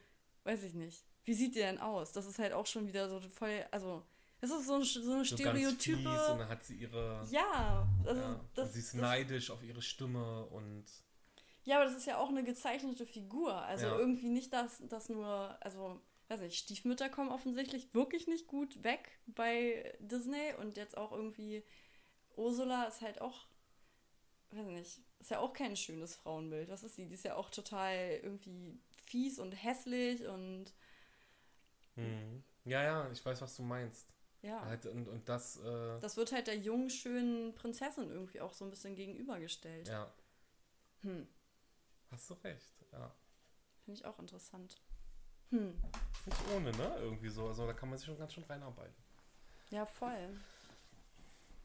[0.45, 2.13] weiß ich nicht, wie sieht die denn aus?
[2.13, 4.03] Das ist halt auch schon wieder so voll, also,
[4.41, 5.97] das ist so, ein- so eine So ganz Stereotype.
[5.99, 7.27] fies und dann hat sie ihre.
[7.31, 10.85] ja, also ja, das, und sie ist das, neidisch auf ihre Stimme und.
[11.65, 13.55] Ja, aber das ist ja auch eine gezeichnete Figur.
[13.55, 13.99] Also Ja.
[13.99, 19.19] irgendwie nicht, dass das nur, also, weiß nicht, Stiefmütter kommen offensichtlich wirklich nicht gut weg
[19.27, 21.65] bei Disney und jetzt auch irgendwie
[22.37, 23.47] Ursula ist halt auch,
[24.51, 26.69] weiß nicht, ist ja auch kein schönes Frauenbild.
[26.69, 27.07] Was ist die?
[27.07, 30.67] Die ist ja auch total irgendwie fies und hässlich und
[31.97, 32.43] Hm.
[32.65, 34.09] Ja, ja, ich weiß, was du meinst.
[34.43, 34.65] ja.
[34.65, 35.59] Halt, und, und das.
[35.59, 39.89] Äh, Das wird halt der jungen, schönen Prinzessin irgendwie auch so ein bisschen gegenübergestellt.
[39.89, 40.13] ja,
[41.03, 41.29] Hm,
[42.11, 42.75] hast du recht.
[42.93, 43.15] Ja.
[43.85, 44.81] finde ich auch interessant.
[45.51, 45.75] Hm,
[46.27, 46.97] nicht ohne, ne?
[47.01, 47.47] Irgendwie so.
[47.49, 48.95] Also da kann man sich schon ganz schön reinarbeiten.
[49.71, 50.41] ja, voll.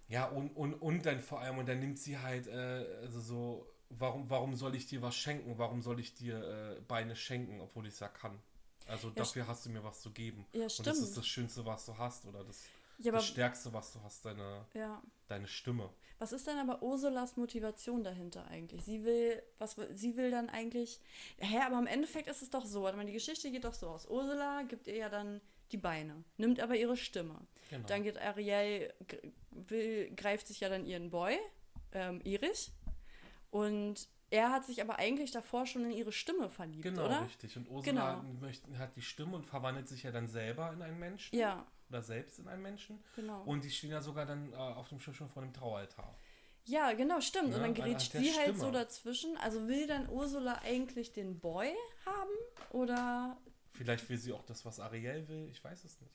[0.07, 3.67] Ja, und, und, und dann vor allem, und dann nimmt sie halt, äh, also so,
[3.89, 5.57] warum, warum soll ich dir was schenken?
[5.57, 8.39] Warum soll ich dir äh, Beine schenken, obwohl ich es ja kann?
[8.89, 10.45] Also dafür hast du mir was zu geben.
[10.53, 10.97] Ja, Und das stimmt.
[10.97, 12.63] ist das Schönste, was du hast, oder das,
[12.97, 15.01] Ja, das Stärkste, was du hast, deine, ja.
[15.27, 15.89] deine Stimme.
[16.17, 18.83] Was ist denn aber Ursulas Motivation dahinter eigentlich?
[18.83, 20.99] Sie will, was sie will dann eigentlich.
[21.37, 22.91] Hä, aber im Endeffekt ist es doch so.
[22.91, 24.05] Die Geschichte geht doch so aus.
[24.05, 25.39] Ursula gibt ihr ja dann
[25.71, 27.39] die Beine, nimmt aber ihre Stimme.
[27.69, 27.87] Genau.
[27.87, 28.93] Dann geht Ariel,
[29.51, 31.37] will, greift sich ja dann ihren Boy,
[31.93, 32.71] ähm, Erich.
[33.51, 37.25] Und er hat sich aber eigentlich davor schon in ihre Stimme verliebt, Genau, oder?
[37.25, 37.55] richtig.
[37.57, 38.77] Und Ursula Genau.
[38.79, 41.35] hat die Stimme und verwandelt sich ja dann selber in einen Menschen.
[41.37, 43.03] Ja, Oder selbst in einen Menschen.
[43.15, 43.41] genau.
[43.43, 46.15] Und die stehen ja sogar dann äh, auf dem Schiff schon vor dem Traualtar.
[46.65, 47.49] Ja, genau, stimmt.
[47.49, 48.59] Ja, und dann anhand grätscht der sie halt Stimme.
[48.59, 49.37] so dazwischen.
[49.37, 51.73] Also will dann Ursula eigentlich den Boy
[52.05, 52.29] haben?
[52.69, 53.37] Oder.
[53.73, 55.47] Vielleicht will sie auch das, was Ariel will.
[55.49, 56.13] Ich weiß es nicht.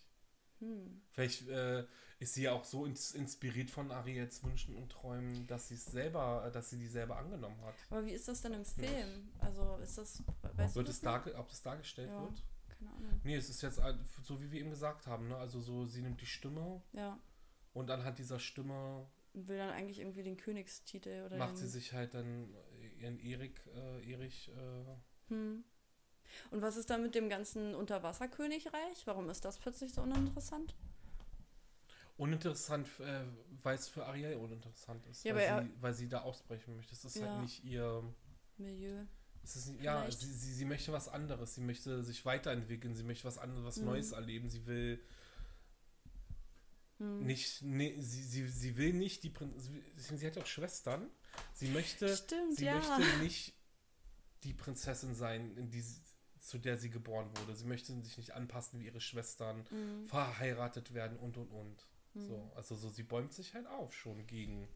[0.60, 1.02] Hm.
[1.10, 1.84] Vielleicht äh,
[2.18, 5.86] ist sie ja auch so ins, inspiriert von Ariels Wünschen und Träumen, dass sie es
[5.86, 7.74] selber, äh, dass sie die selber angenommen hat.
[7.90, 9.28] Aber wie ist das denn im Film?
[9.40, 10.22] Also ist das.
[10.56, 12.22] Weißt Wird du es das darge ob das dargestellt Ja.
[12.22, 12.42] wird?
[12.78, 13.20] Keine Ahnung.
[13.24, 15.28] Nee, es ist jetzt äh, so, wie wir eben gesagt haben.
[15.28, 15.36] Ne?
[15.36, 17.18] Also so, sie nimmt die Stimme Ja.
[17.72, 21.92] und anhand dieser Stimme Und will dann eigentlich irgendwie den Königstitel oder macht sie sich
[21.92, 22.54] halt dann
[22.98, 24.96] ihren Erik, äh, Erich, äh,
[25.28, 25.64] Hm.
[26.50, 29.06] Und was ist dann mit dem ganzen Unterwasserkönigreich?
[29.06, 30.74] Warum ist das plötzlich so uninteressant?
[32.16, 33.24] uninteressant, äh,
[33.62, 35.24] weil es für Ariel uninteressant ist.
[35.24, 36.92] Ja, weil, sie, weil sie da ausbrechen möchte.
[36.94, 37.28] Es ist Ja.
[37.28, 38.04] halt nicht ihr.
[38.56, 39.02] Milieu.
[39.42, 41.56] Nicht, ja, sie, sie, sie möchte was anderes.
[41.56, 42.94] Sie möchte sich weiterentwickeln.
[42.94, 43.86] Sie möchte was anderes, was Mhm.
[43.86, 44.48] Neues erleben.
[44.48, 45.02] Sie will
[46.98, 47.26] Hm.
[47.26, 49.52] nicht, nee, sie, sie, sie will nicht die Prin
[49.96, 51.10] sie, hat ja auch Schwestern.
[51.52, 52.74] Sie möchte, Stimmt, sie ja.
[52.76, 53.52] möchte nicht
[54.44, 56.00] die Prinzessin sein, in die, sie-
[56.44, 57.54] zu der sie geboren wurde.
[57.54, 60.04] Sie möchte sich nicht anpassen wie ihre Schwestern, Mhm.
[60.06, 61.86] verheiratet werden und und und.
[62.16, 64.68] So, also so, sie bäumt sich halt auf schon gegen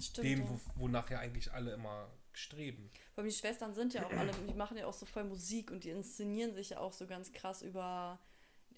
[0.00, 0.24] Stimmt.
[0.24, 2.90] dem, wo, wonach ja eigentlich alle immer streben.
[3.16, 5.84] Weil die Schwestern sind ja auch alle, die machen ja auch so voll Musik und
[5.84, 8.18] die inszenieren sich ja auch so ganz krass über.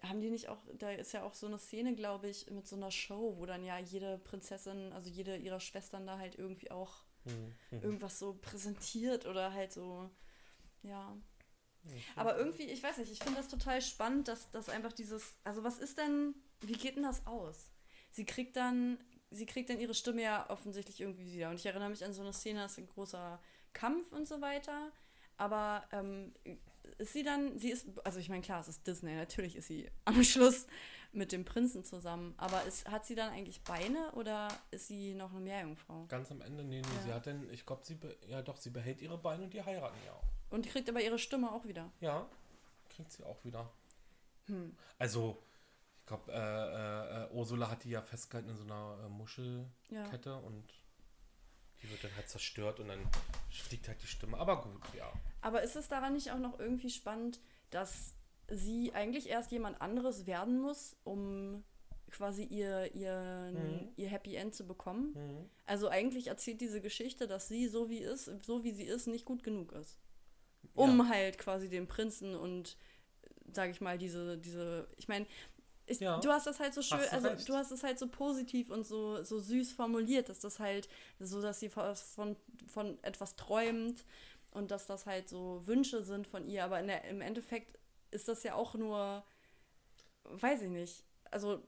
[0.02, 2.74] Haben die nicht auch, da ist ja auch so eine Szene, glaube ich, mit so
[2.76, 7.04] einer Show, wo dann ja jede Prinzessin, also jede ihrer Schwestern da halt irgendwie auch
[7.24, 10.08] Hm, irgendwas so präsentiert oder halt so,
[10.82, 11.16] ja.
[12.16, 15.64] Aber irgendwie, ich weiß nicht, ich finde das total spannend, dass das einfach dieses, also
[15.64, 17.70] was ist denn, wie geht denn das aus?
[18.10, 18.98] Sie kriegt dann,
[19.30, 21.50] sie kriegt dann ihre Stimme ja offensichtlich irgendwie wieder.
[21.50, 23.40] Und ich erinnere mich an so eine Szene, das ist ein großer
[23.72, 24.90] Kampf und so weiter.
[25.36, 26.32] Aber ähm,
[26.98, 29.88] ist sie dann, sie ist, also ich meine, klar, es ist Disney, natürlich ist sie
[30.04, 30.66] am Schluss
[31.12, 32.34] mit dem Prinzen zusammen.
[32.38, 36.06] Aber ist, hat sie dann eigentlich Beine oder ist sie noch eine Meerjungfrau?
[36.08, 37.02] Ganz am Ende, nee, nee, Ja.
[37.02, 39.98] sie hat denn, ich glaube, sie, ja doch, sie behält ihre Beine und die heiraten
[40.04, 40.24] ja auch.
[40.50, 41.90] Und die kriegt aber ihre Stimme auch wieder.
[42.00, 42.26] Ja,
[42.90, 43.70] kriegt sie auch wieder.
[44.46, 44.74] Hm.
[44.98, 45.38] Also,
[46.00, 50.30] ich glaube, äh, äh, äh, Ursula hat die ja festgehalten in so einer äh, Muschelkette
[50.30, 50.36] Ja.
[50.36, 50.64] und
[51.82, 52.98] die wird dann halt zerstört und dann
[53.50, 54.38] fliegt halt die Stimme.
[54.38, 55.12] Aber gut, ja.
[55.42, 58.14] Aber ist es daran nicht auch noch irgendwie spannend, dass
[58.50, 61.62] sie eigentlich erst jemand anderes werden muss, um
[62.10, 63.88] quasi ihr, ihr, Mhm.
[63.96, 65.12] ihr Happy End zu bekommen?
[65.14, 65.50] Mhm.
[65.66, 69.26] Also eigentlich erzählt diese Geschichte, dass sie so wie ist, so wie sie ist, nicht
[69.26, 69.98] gut genug ist.
[70.74, 71.08] Um Ja.
[71.08, 72.76] halt quasi den Prinzen und
[73.52, 75.26] sage ich mal, diese, diese, ich meine,
[75.98, 76.20] Ja.
[76.20, 77.48] du hast das halt so schön, du also recht.
[77.48, 81.40] du hast es halt so positiv und so, so süß formuliert, dass das halt so,
[81.40, 84.04] dass sie von, von, etwas träumt
[84.50, 87.78] und dass das halt so Wünsche sind von ihr, aber in der, im Endeffekt
[88.10, 89.24] ist das ja auch nur,
[90.24, 91.62] weiß ich nicht, also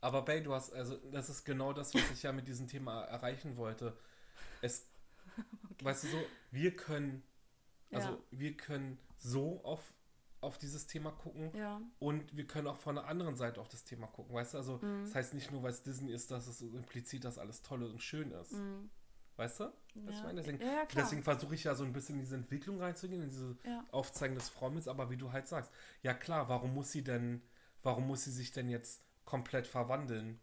[0.00, 3.04] Aber Bay, du hast, also das ist genau das, was ich ja mit diesem Thema
[3.04, 3.96] erreichen wollte.
[4.60, 4.86] Es,
[5.82, 6.18] weißt du so,
[6.50, 7.22] wir können,
[7.92, 8.18] also Ja.
[8.30, 9.80] wir können so auf,
[10.40, 13.84] auf dieses Thema gucken ja, und wir können auch von der anderen Seite auf das
[13.84, 14.58] Thema gucken, weißt du?
[14.58, 15.04] Also Mhm.
[15.04, 17.82] das heißt nicht nur, weil es Disney ist, dass es so implizit, dass alles toll
[17.84, 18.52] und schön ist.
[18.52, 18.88] mm,
[19.36, 19.64] Weißt du?
[19.94, 20.22] Ja.
[20.24, 20.40] meine?
[20.42, 23.56] Deswegen, ja, deswegen versuche ich ja so ein bisschen in diese Entwicklung reinzugehen, in diese
[23.64, 23.82] ja.
[23.90, 27.40] Aufzeigen des Frauenbilds, aber wie du halt sagst, ja klar, warum muss sie denn,
[27.82, 30.38] warum muss sie sich denn jetzt komplett verwandeln,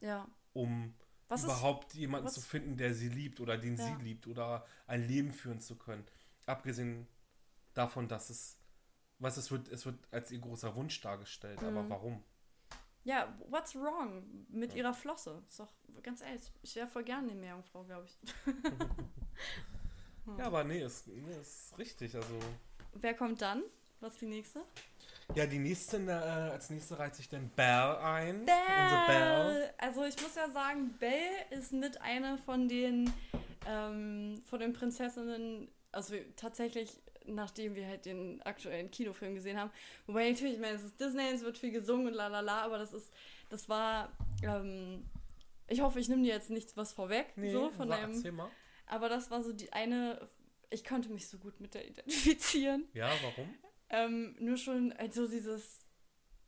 [0.54, 0.96] um
[1.28, 4.66] Was ist, überhaupt jemanden was- zu finden, der sie liebt oder den sie liebt oder
[4.88, 6.04] ein Leben führen zu können.
[6.48, 7.08] Abgesehen
[7.80, 8.58] davon, dass es,
[9.20, 11.90] was es wird, es wird als ihr großer Wunsch dargestellt, aber Mhm.
[11.90, 12.24] warum?
[13.06, 15.42] Ja, what's wrong mit ihrer Flosse?
[15.48, 15.72] Ist doch
[16.04, 18.18] ganz ehrlich, ich wäre voll gerne eine Meerjungfrau, glaube ich.
[20.38, 22.16] Ja, aber nee, ist, nee, ist richtig.
[22.16, 22.28] Also
[22.94, 23.64] Wer kommt dann?
[24.00, 24.62] Was ist die nächste?
[25.34, 28.46] ja, die nächste, äh, als nächste reiht sich dann Belle ein.
[28.46, 29.04] Belle.
[29.08, 29.74] Belle!
[29.80, 33.12] Also ich muss ja sagen, Belle ist mit einer von den,
[33.66, 36.92] ähm, von den Prinzessinnen, also tatsächlich,
[37.36, 39.72] nachdem wir halt den aktuellen Kinofilm gesehen haben.
[40.08, 42.94] Wobei natürlich, ich meine, es ist Disney, es wird viel gesungen und lalala, aber das
[42.94, 43.12] ist,
[43.50, 44.12] das war,
[44.44, 45.06] ähm,
[45.68, 48.50] ich hoffe, ich nehme dir jetzt nichts was vorweg, Nee, so von sag, deinem mal.
[48.88, 50.28] Aber das war so die eine,
[50.70, 52.88] ich konnte mich so gut mit der identifizieren.
[52.94, 53.54] Ja, warum?
[53.92, 55.86] Ähm, nur schon, also dieses,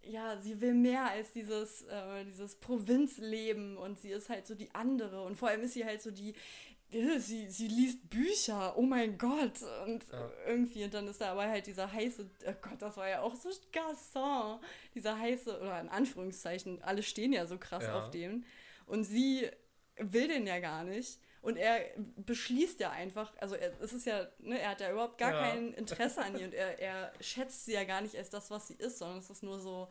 [0.03, 4.73] ja, sie will mehr als dieses, äh, dieses Provinzleben und sie ist halt so die
[4.73, 6.33] andere und vor allem ist sie halt so die,
[7.19, 10.29] sie, sie liest Bücher, oh mein Gott und Ja.
[10.47, 13.35] irgendwie und dann ist da aber halt dieser heiße, oh Gott, das war ja auch
[13.35, 14.59] so Gaston,
[14.93, 17.97] dieser heiße, oder in Anführungszeichen, alle stehen ja so krass Ja.
[17.97, 18.43] auf dem
[18.85, 19.49] und sie
[19.97, 21.19] will den ja gar nicht.
[21.41, 21.79] Und er
[22.17, 25.39] beschließt ja einfach, also er, es ist ja, ne, er hat ja überhaupt gar Ja.
[25.39, 28.67] kein Interesse an ihr und er, er schätzt sie ja gar nicht als das, was
[28.67, 29.87] sie ist, sondern es ist nur so,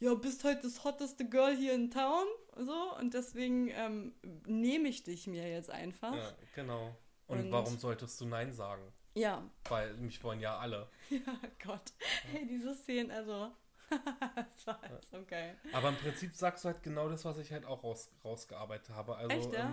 [0.00, 2.26] ja, bist halt das hotteste Girl hier in town,
[2.64, 4.14] so, und deswegen ähm,
[4.46, 6.14] nehme ich dich mir jetzt einfach.
[6.14, 6.96] Ja, genau.
[7.26, 8.82] Und, Und- warum solltest du Nein sagen?
[9.14, 10.88] Ja, Weil mich wollen ja alle.
[11.10, 11.92] ja, Gott.
[12.30, 13.50] Hey, diese Szenen, also,
[13.90, 15.56] das war halt so geil.
[15.72, 19.16] Aber im Prinzip sagst du halt genau das, was ich halt auch raus, rausgearbeitet habe.
[19.16, 19.70] Also, Echt, ja?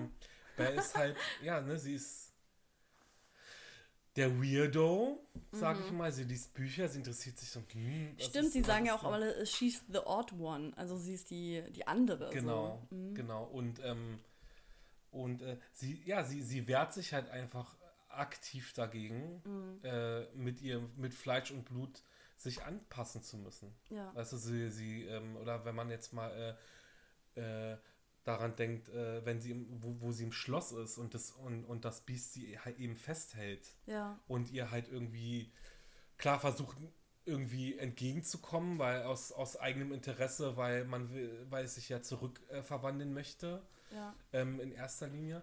[0.58, 2.25] ähm, ist halt, ja, ne, sie ist
[4.16, 5.20] der Weirdo,
[5.52, 6.12] sag ich mal.
[6.12, 7.62] Sie liest Bücher, sie interessiert sich so.
[7.72, 7.82] Hm,
[8.14, 8.20] Mhm.
[8.20, 11.64] Stimmt, sie sagen ja auch, denn- aber she's the odd one, also sie ist die,
[11.72, 12.30] die andere.
[12.32, 12.96] Genau, So.
[12.96, 13.14] Mhm.
[13.16, 13.44] genau.
[13.46, 14.20] Und, ähm,
[15.12, 17.76] und äh, sie, ja, sie, sie wehrt sich halt einfach
[18.10, 19.80] aktiv dagegen, Mhm.
[19.84, 22.02] äh, mit ihr, mit Fleisch und Blut
[22.38, 23.74] sich anpassen zu müssen.
[23.90, 24.14] Ja.
[24.16, 26.58] Weißt du, sie, sie ähm, oder wenn man jetzt mal
[27.36, 27.78] äh, äh,
[28.26, 31.64] daran denkt, äh, wenn sie im, wo, wo sie im Schloss ist und das und,
[31.64, 34.20] und das Biest sie halt eben festhält Ja.
[34.28, 35.52] und ihr halt irgendwie
[36.18, 36.78] klar versucht
[37.26, 42.40] irgendwie entgegenzukommen, weil aus, aus eigenem Interesse, weil man will, weil es sich ja zurück
[42.50, 42.62] äh,
[43.14, 44.14] möchte Ja.
[44.34, 45.42] ähm, in erster Linie.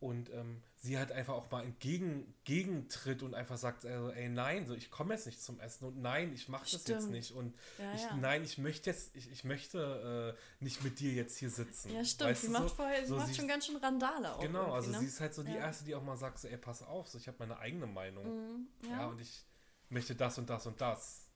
[0.00, 4.66] Und ähm, sie halt einfach auch mal entgegen gegentritt und einfach sagt, also, ey, nein,
[4.66, 7.54] so ich komme jetzt nicht zum Essen und nein, ich mache das jetzt nicht und
[7.78, 8.16] Ja, ich, ja.
[8.16, 11.92] nein, ich möchte jetzt, ich, ich möchte äh, nicht mit dir jetzt hier sitzen.
[11.94, 12.30] Ja, stimmt.
[12.30, 12.74] Weißt sie macht, so?
[12.76, 14.40] vorher, sie So, macht sie- schon ganz schön Randale auch.
[14.40, 15.58] Genau, also irgendwie, sie ist halt so die Ja.
[15.58, 18.24] erste, die auch mal sagt, so, ey, pass auf, so, ich habe meine eigene Meinung.
[18.26, 19.00] Mhm, Ja.
[19.00, 19.06] ja.
[19.08, 19.44] und ich
[19.90, 21.26] möchte das und das und das.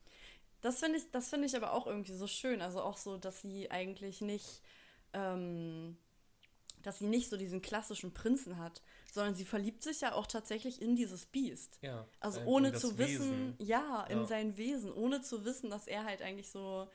[0.62, 2.62] Das finde ich, das finde ich aber auch irgendwie so schön.
[2.62, 4.62] Also auch so, dass sie eigentlich nicht,
[5.12, 5.98] ähm,
[6.84, 10.80] dass sie nicht so diesen klassischen Prinzen hat, sondern sie verliebt sich ja auch tatsächlich
[10.80, 11.78] in dieses Biest.
[11.82, 12.06] Ja.
[12.20, 13.54] Also ohne zu wissen, Wesen.
[13.58, 14.24] ja, in Ja.
[14.26, 16.88] sein Wesen, ohne zu wissen, dass er halt eigentlich so,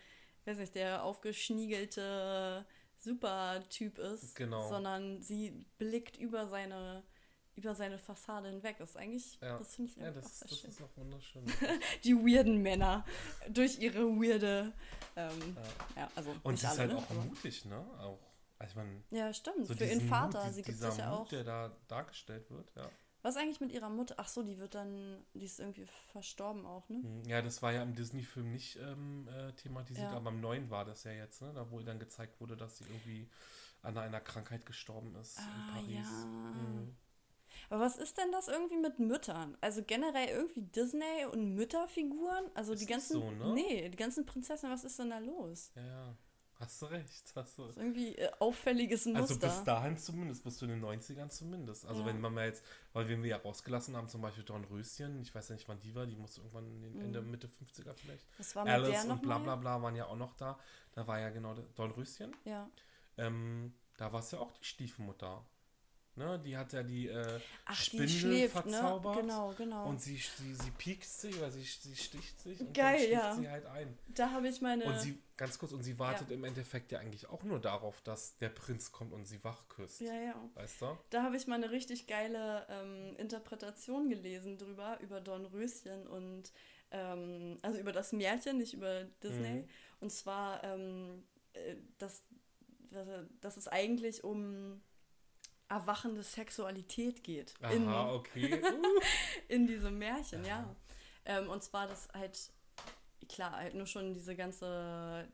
[0.45, 2.65] weiß nicht, der aufgeschniegelte
[2.97, 4.67] Supertyp ist, Genau.
[4.69, 7.03] sondern sie blickt über seine
[7.55, 8.77] über seine Fassade hinweg.
[8.79, 9.57] Das ist eigentlich, Ja.
[9.57, 10.69] das finde ich Ja, das, auch sehr das schön.
[10.69, 11.43] ist auch wunderschön.
[12.05, 13.03] Die weirden Männer
[13.49, 14.71] durch ihre weirde,
[15.17, 15.57] ähm,
[15.97, 16.03] Ja.
[16.03, 16.97] ja, also Und sie ist halt ne?
[16.97, 17.85] auch mutig, ne?
[17.99, 18.17] Auch.
[18.59, 19.67] Also man, Ja, stimmt.
[19.67, 21.27] so Für ihren Vater, Mut, sie gibt sich ja Mut, auch.
[21.29, 22.89] der da dargestellt wird, ja.
[23.21, 24.15] Was eigentlich mit ihrer Mutter?
[24.17, 26.97] Ach so, die wird dann, die ist irgendwie verstorben auch, ne?
[27.01, 30.17] Hm, Ja, das war ja im Disney-Film nicht ähm, äh, thematisiert, Ja.
[30.17, 31.51] aber im neuen war das ja jetzt, ne?
[31.53, 33.29] Da wo dann gezeigt wurde, dass sie irgendwie
[33.81, 36.09] an einer Krankheit gestorben ist Ah, in Paris.
[36.09, 36.25] ja.
[36.53, 36.95] Mhm.
[37.69, 39.57] Aber was ist denn das irgendwie mit Müttern?
[39.61, 42.49] Also generell irgendwie Disney und Mütterfiguren?
[42.55, 43.13] Also Ist die ganzen.
[43.13, 43.53] so, ne?
[43.53, 45.71] Nee, die ganzen Prinzessinnen, was ist denn da los?
[45.75, 46.17] Ja, ja.
[46.59, 47.31] Hast du recht.
[47.35, 49.21] Hast du Das ist irgendwie äh, auffälliges Muster.
[49.21, 51.85] Also bis dahin zumindest, bis zu den 90ern zumindest.
[51.85, 52.07] Also Ja.
[52.07, 55.55] wenn man mal jetzt, weil wir ja rausgelassen haben, zum Beispiel Dornröschen, ich weiß ja
[55.55, 58.27] nicht, wann die war, die musste irgendwann in den Ende, Mitte 50er vielleicht.
[58.37, 60.59] Was war mit Alice der und bla bla bla waren ja auch noch da.
[60.91, 62.35] Da war ja genau Dornröschen.
[62.43, 62.69] Ja.
[63.17, 65.45] Ähm, da war es ja auch die Stiefmutter.
[66.15, 66.39] Ne?
[66.43, 69.15] Die hat ja die äh, Ach, die Spindel schläft, verzaubert.
[69.15, 69.21] ne?
[69.21, 69.87] Genau, genau.
[69.87, 73.35] Und sie, sie, sie piekst sich oder sie, sie sticht sich und Geil, dann ja.
[73.35, 73.97] sie halt ein.
[74.09, 74.83] da habe ich meine.
[74.83, 76.35] Und sie, ganz kurz, und sie wartet Ja.
[76.35, 80.01] im Endeffekt ja eigentlich auch nur darauf, dass der Prinz kommt und sie wach küsst.
[80.01, 80.49] ja, ja.
[80.55, 80.97] Weißt du?
[81.09, 86.51] Da habe ich mal eine richtig geile ähm, Interpretation gelesen drüber, über Dornröschen und
[86.91, 89.61] ähm, also über das Märchen, nicht über Disney.
[89.61, 89.69] Mhm.
[90.01, 92.23] Und zwar, ähm, äh, dass,
[93.41, 94.81] dass es eigentlich um
[95.69, 97.53] erwachende Sexualität geht.
[97.71, 98.61] in, Aha, okay.
[98.63, 98.99] Uh.
[99.47, 100.59] in diesem Märchen, ja.
[100.59, 100.75] Aha.
[101.25, 102.51] Ähm, und zwar, dass halt,
[103.29, 105.27] klar, halt nur schon diese ganze,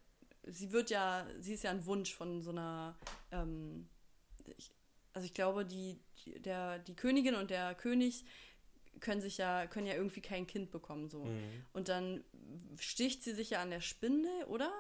[0.43, 2.97] sie wird ja, sie ist ja ein Wunsch von so einer,
[3.31, 3.87] ähm,
[4.57, 4.71] ich,
[5.13, 8.25] also ich glaube, die, die, der, die Königin und der König
[8.99, 11.23] können sich ja, können ja irgendwie kein Kind bekommen, so.
[11.23, 11.65] Mhm.
[11.73, 12.23] Und dann
[12.77, 14.71] sticht sie sich ja an der Spinde, oder?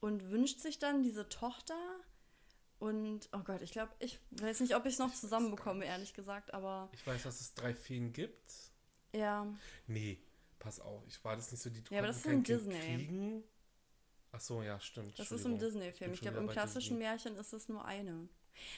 [0.00, 1.76] Und wünscht sich dann diese Tochter.
[2.78, 6.12] Und, oh Gott, ich glaube, ich weiß nicht, ob ich es noch Ich zusammenbekomme, ehrlich
[6.14, 8.52] gesagt, aber Ich weiß, dass es drei Feen gibt.
[9.12, 9.46] ja.
[9.86, 10.18] Nee,
[10.58, 11.02] pass auf.
[11.08, 12.78] Ich war das nicht so, die Ja, aber das ist im Kind Disney.
[12.78, 13.42] Kriegen.
[14.32, 15.18] Ach so, ja, stimmt.
[15.18, 15.80] Das ist im Entschuldigung.
[15.80, 16.12] Disney-Film.
[16.12, 17.04] Ich glaube, im klassischen Disney.
[17.08, 18.28] Märchen ist es nur eine.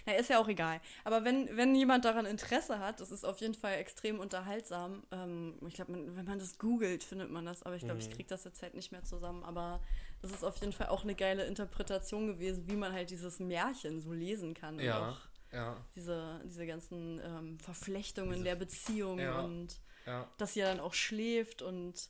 [0.07, 0.81] Na, ist ja auch egal.
[1.05, 5.05] Aber wenn, wenn jemand daran Interesse hat, das ist auf jeden Fall extrem unterhaltsam.
[5.13, 7.63] Ähm, ich glaube, wenn man das googelt, findet man das.
[7.63, 8.13] Aber ich glaube, ich Mhm.
[8.15, 9.45] kriege das jetzt halt nicht mehr zusammen.
[9.45, 9.81] Aber
[10.23, 14.01] das ist auf jeden Fall auch eine geile Interpretation gewesen, wie man halt dieses Märchen
[14.01, 14.79] so lesen kann.
[14.79, 15.11] Ja.
[15.11, 15.19] Auch
[15.53, 19.41] Ja, diese, diese ganzen ähm, Verflechtungen Diese- der Beziehung Ja.
[19.41, 20.29] und ja.
[20.39, 22.09] dass sie ja dann auch schläft und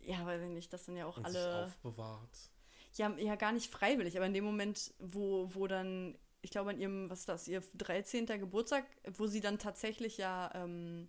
[0.00, 1.34] ja, weiß ich nicht, das sind ja auch Und alle.
[1.42, 2.50] sich aufbewahrt.
[2.94, 6.78] Ja, ja, gar nicht freiwillig, aber in dem Moment, wo, wo dann, ich glaube, an
[6.80, 8.26] ihrem, was ist das, ihr 13.
[8.26, 8.84] Geburtstag,
[9.16, 11.08] wo sie dann tatsächlich ja ähm,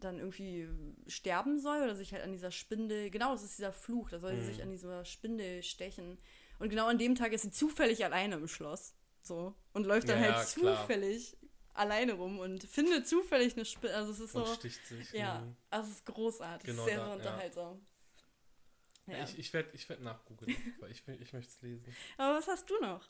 [0.00, 0.68] dann irgendwie
[1.06, 4.34] sterben soll oder sich halt an dieser Spindel, genau, das ist dieser Fluch, da soll
[4.36, 4.46] sie Mhm.
[4.46, 6.18] sich an dieser Spindel stechen.
[6.58, 8.94] Und genau an dem Tag ist sie zufällig alleine im Schloss.
[9.22, 9.54] So.
[9.72, 10.80] Und läuft dann Ja, halt ja, klar.
[10.80, 11.36] zufällig
[11.74, 13.96] alleine rum und findet zufällig eine Spindel.
[13.96, 14.44] Also es ist so.
[14.44, 15.12] Und sticht sich.
[15.12, 15.56] Ja, Mhm.
[15.70, 17.86] also es ist großartig, Genau sehr, da, sehr unterhaltsam.
[19.06, 19.18] Ja.
[19.18, 19.24] Ja.
[19.24, 21.94] Ich, ich werde ich werd nachgoogeln, weil ich, ich möchte es lesen.
[22.16, 23.08] Aber was hast du noch?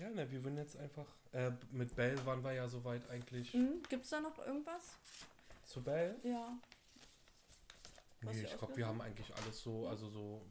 [0.00, 1.06] Ja, ne, wir würden jetzt einfach.
[1.32, 3.52] Äh, mit Belle waren wir ja soweit eigentlich.
[3.52, 3.82] Hm?
[3.88, 4.96] Gibt es da noch irgendwas?
[5.64, 6.18] Zu Belle?
[6.22, 6.58] Ja.
[8.22, 10.46] Nee, ich glaube, wir haben eigentlich alles so, also so.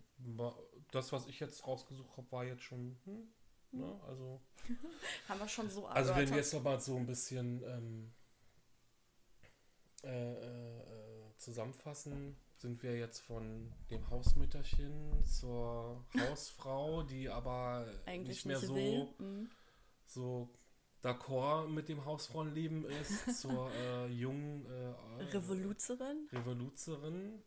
[0.91, 2.97] Das, was ich jetzt rausgesucht habe, war jetzt schon.
[3.05, 3.33] Hm,
[3.71, 4.41] ne, also.
[5.27, 8.13] Haben wir schon so Also wenn wir jetzt noch mal so ein bisschen ähm,
[10.03, 18.45] äh, äh, zusammenfassen, sind wir jetzt von dem Hausmütterchen zur Hausfrau, die aber eigentlich nicht
[18.45, 19.07] mehr nicht so, will.
[19.17, 19.49] Hm.
[20.05, 20.49] so
[21.03, 26.27] d'accord mit dem Hausfrauenleben ist, zur äh, jungen äh, Revoluzerin?
[26.31, 27.43] Revoluzerin,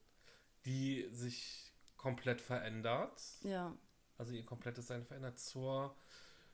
[0.64, 3.74] die sich komplett verändert Ja.
[4.18, 5.96] also ihr komplettes Sein verändert zur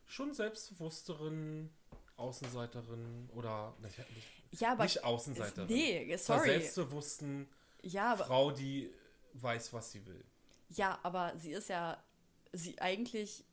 [0.06, 1.70] schon selbstbewussteren
[2.16, 4.84] Außenseiterin oder nicht, nicht, Ja, aber.
[4.84, 5.66] nicht Außenseiterin.
[5.68, 6.50] nee, Zur sorry.
[6.50, 7.48] selbstbewussten
[7.82, 8.24] Ja, aber.
[8.24, 8.92] Frau, die
[9.34, 10.24] weiß, was sie will.
[10.68, 12.02] Ja, aber sie ist ja.
[12.52, 13.44] Sie eigentlich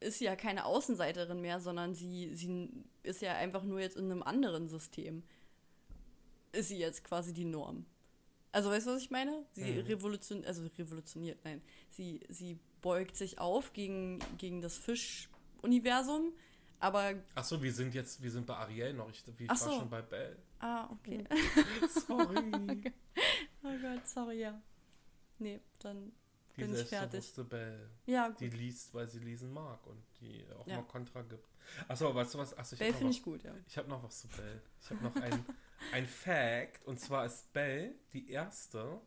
[0.00, 2.70] ist ja keine Außenseiterin mehr, sondern sie, sie
[3.02, 5.22] ist ja einfach nur jetzt in einem anderen System.
[6.52, 7.86] Ist sie jetzt quasi die Norm.
[8.52, 9.44] Also weißt du, was ich meine?
[9.52, 9.80] Sie Mhm.
[9.86, 11.62] revolution also revolutioniert, nein.
[11.90, 16.32] Sie, sie beugt sich auf gegen, gegen das Fischuniversum,
[16.80, 17.14] aber.
[17.36, 19.08] Achso, wir sind jetzt, wir sind bei Ariel noch.
[19.10, 19.70] Ich, ich war so.
[19.70, 20.36] schon bei Belle.
[20.58, 21.24] Ah, okay.
[22.06, 22.82] Sorry.
[23.62, 24.58] Oh Gott, sorry, ja.
[25.38, 26.12] Nee, dann
[26.60, 27.32] Die bin ich fertig.
[27.48, 27.90] Belle.
[28.06, 28.58] Ja, Die gut.
[28.58, 30.76] liest, weil sie lesen mag und die auch Ja.
[30.76, 31.46] mal Kontra gibt.
[31.88, 32.56] Achso, weißt du was?
[32.56, 33.52] Achso, ich Bell habe finde ich gut, ja.
[33.66, 34.60] ich hab noch was zu Belle.
[34.82, 35.44] Ich habe noch ein,
[35.92, 36.84] ein Fact.
[36.86, 39.00] Und zwar ist Belle die erste,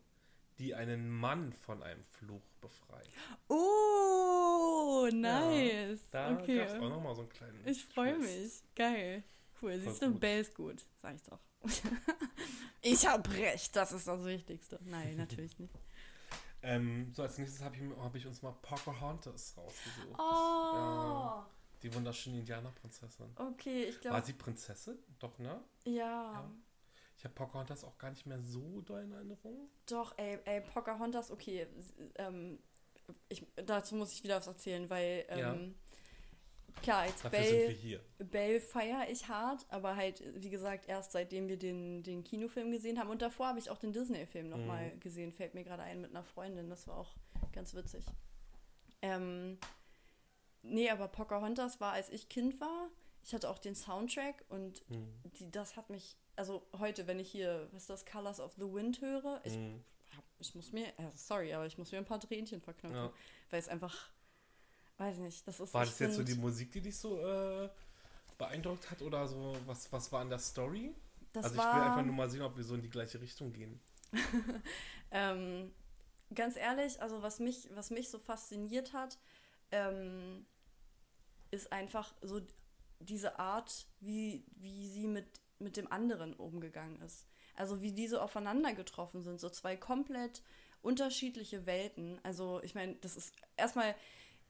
[0.59, 3.07] die einen Mann von einem Fluch befreit.
[3.47, 6.09] Oh, nice.
[6.11, 6.57] Da okay.
[6.59, 7.67] gab es auch nochmal so einen kleinen.
[7.67, 8.63] Ich freue mich.
[8.75, 9.23] Geil.
[9.61, 9.79] Cool.
[9.79, 10.17] Siehst du.
[10.19, 10.85] Bell ist gut.
[11.01, 11.39] Sag ich doch.
[12.81, 13.75] ich hab recht.
[13.75, 14.79] Das ist das Wichtigste.
[14.83, 15.73] Nein, natürlich nicht.
[16.63, 20.17] Ähm, so, als nächstes habe ich, hab ich uns mal Pocahontas rausgesucht.
[20.17, 21.43] Oh.
[21.81, 23.31] Die wunderschöne Indianerprinzessin.
[23.35, 24.25] Okay, ich War glaube.
[24.25, 24.97] sie Prinzessin?
[25.19, 25.59] Doch, ne?
[25.85, 25.93] Ja,
[26.33, 26.51] Ja.
[27.15, 29.69] Ich habe Pocahontas auch gar nicht mehr so doll in Erinnerung.
[29.85, 31.67] Doch, ey, ey, Pocahontas, okay.
[32.15, 32.59] Ähm,
[33.29, 35.25] ich, dazu muss ich wieder was erzählen, weil.
[35.29, 35.53] Ja.
[35.53, 35.75] Ähm,
[36.81, 37.99] Klar, jetzt Dafür.
[38.19, 42.99] Belle feiere ich hart, aber halt, wie gesagt, erst seitdem wir den, den Kinofilm gesehen
[42.99, 43.09] haben.
[43.09, 44.99] Und davor habe ich auch den Disney-Film nochmal Mhm.
[44.99, 46.69] gesehen, fällt mir gerade ein mit einer Freundin.
[46.69, 47.15] Das war auch
[47.53, 48.05] ganz witzig.
[49.01, 49.57] Ähm,
[50.61, 52.89] nee, aber Pocahontas war, als ich Kind war.
[53.23, 55.07] Ich hatte auch den Soundtrack und Mhm.
[55.39, 58.73] die, das hat mich, also heute, wenn ich hier, was ist das, Colors of the
[58.73, 59.81] Wind höre, ich, Mhm.
[60.39, 63.13] ich muss mir, äh, sorry, aber ich muss mir ein paar Tränchen verknüpfen, Ja.
[63.49, 64.09] weil es einfach,
[64.97, 67.69] weiß nicht, das ist War das jetzt so die Musik, die dich so äh,
[68.37, 69.55] beeindruckt hat oder so?
[69.65, 70.93] Was, was war an der Story?
[71.33, 73.19] das also ich war, will einfach nur mal sehen, ob wir so in die gleiche
[73.19, 73.79] Richtung gehen.
[75.15, 75.71] Ähm,
[76.33, 79.19] ganz ehrlich, also was mich, was mich so fasziniert hat,
[79.69, 80.47] ähm,
[81.51, 82.41] ist einfach so
[82.99, 85.27] diese Art, wie, wie sie mit,
[85.59, 87.27] mit dem anderen umgegangen ist.
[87.55, 90.41] Also wie diese aufeinander getroffen sind, so zwei komplett
[90.81, 92.19] unterschiedliche Welten.
[92.23, 93.93] Also ich meine, das ist erstmal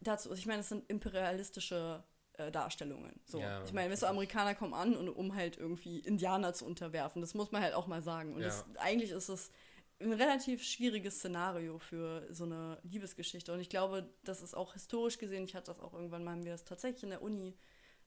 [0.07, 3.19] dazu, ich meine, das sind imperialistische äh, Darstellungen.
[3.25, 3.39] So.
[3.39, 4.07] Ja, ich meine, weißt du.
[4.07, 7.21] Amerikaner kommen an, und, um halt irgendwie Indianer zu unterwerfen.
[7.21, 8.33] Das muss man halt auch mal sagen.
[8.33, 8.47] Und Ja.
[8.47, 9.51] das, eigentlich ist es
[9.99, 13.53] ein relativ schwieriges Szenario für so eine Liebesgeschichte.
[13.53, 16.43] Und ich glaube, das ist auch historisch gesehen, ich hatte das auch irgendwann mal, haben
[16.43, 17.55] wir das tatsächlich in der Uni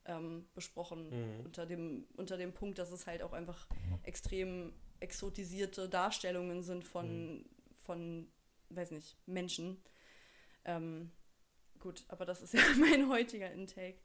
[0.05, 1.45] ähm, besprochen, Mhm.
[1.47, 3.67] unter, dem, unter dem Punkt, dass es halt auch einfach
[4.03, 7.45] extrem exotisierte Darstellungen sind von,
[7.85, 8.29] von
[8.71, 9.81] weiß nicht, Menschen.
[10.65, 11.11] Ähm,
[11.87, 13.99] gut, aber das ist ja mein heutiger Intake.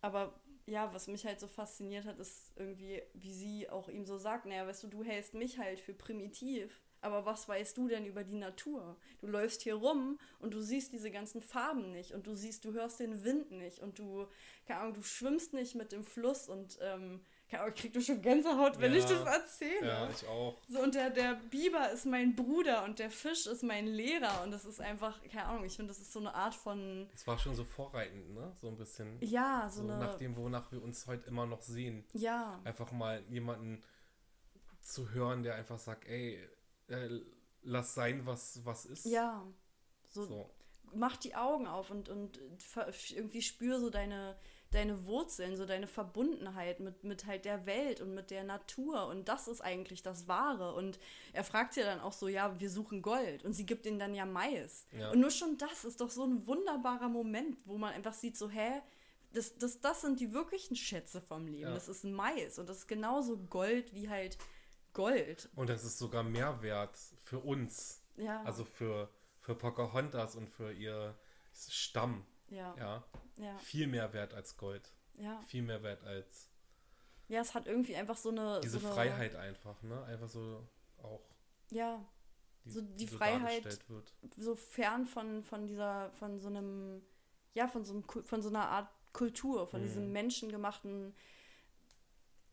[0.00, 4.18] Aber ja, was mich halt so fasziniert hat, ist irgendwie, wie sie auch ihm so
[4.18, 8.06] sagt, naja, weißt du, du hältst mich halt für primitiv, aber was weißt du denn
[8.06, 8.96] über die Natur?
[9.20, 12.72] Du läufst hier rum und du siehst diese ganzen Farben nicht und du siehst, du
[12.72, 14.26] hörst den Wind nicht und du,
[14.66, 18.80] keine Ahnung, du schwimmst nicht mit dem Fluss und, ähm, ich krieg du schon Gänsehaut,
[18.80, 18.98] wenn Ja.
[18.98, 19.86] ich das erzähle.
[19.86, 20.60] Ja, ich auch.
[20.68, 24.42] So, und der, der Biber ist mein Bruder und der Fisch ist mein Lehrer.
[24.42, 27.26] Und das ist einfach, keine Ahnung, ich finde, das ist so eine Art von, Es
[27.26, 28.52] war schon so vorreitend, ne?
[28.60, 29.18] So ein bisschen.
[29.22, 32.04] ja, so, so eine, nach dem, wonach wir uns heute immer noch sehen.
[32.14, 33.82] ja, Einfach mal jemanden
[34.80, 36.38] zu hören, der einfach sagt, ey,
[36.88, 37.20] äh,
[37.62, 39.06] lass sein, was, was ist.
[39.06, 39.44] ja.
[40.08, 40.50] So, So.
[40.94, 42.38] mach die Augen auf und, und
[43.10, 44.36] irgendwie spür so deine,
[44.76, 49.06] deine Wurzeln, so deine Verbundenheit mit, mit halt der Welt und mit der Natur.
[49.06, 50.74] Und das ist eigentlich das Wahre.
[50.74, 50.98] Und
[51.32, 53.44] er fragt sie dann auch so, ja, wir suchen Gold.
[53.44, 54.86] Und sie gibt ihnen dann ja Mais.
[54.92, 55.10] Ja.
[55.10, 58.48] Und nur schon das ist doch so ein wunderbarer Moment, wo man einfach sieht, so,
[58.50, 58.82] hä,
[59.32, 61.68] das, das, das sind die wirklichen Schätze vom Leben.
[61.68, 61.74] Ja.
[61.74, 62.58] Das ist Mais.
[62.58, 64.38] Und das ist genauso Gold wie halt
[64.92, 65.48] Gold.
[65.56, 68.02] Und das ist sogar Mehrwert für uns.
[68.16, 68.42] Ja.
[68.44, 69.10] Also für,
[69.40, 71.14] für Pocahontas und für ihr
[71.52, 72.24] Stamm.
[72.50, 73.04] ja, Ja.
[73.36, 74.92] Ja, Viel mehr wert als Gold.
[75.14, 75.40] ja.
[75.48, 76.50] Viel mehr wert als
[77.28, 78.60] Ja, es hat irgendwie einfach so eine.
[78.62, 80.02] diese so eine, Freiheit einfach, ne?
[80.04, 80.66] Einfach so
[81.02, 81.22] auch.
[81.70, 82.04] Ja,
[82.64, 84.12] Die, So die so Freiheit- wird.
[84.36, 87.02] so fern von, von dieser, von so einem,
[87.54, 89.84] ja, von so, einem, von so einer Art Kultur, von Mhm.
[89.84, 91.14] diesem menschengemachten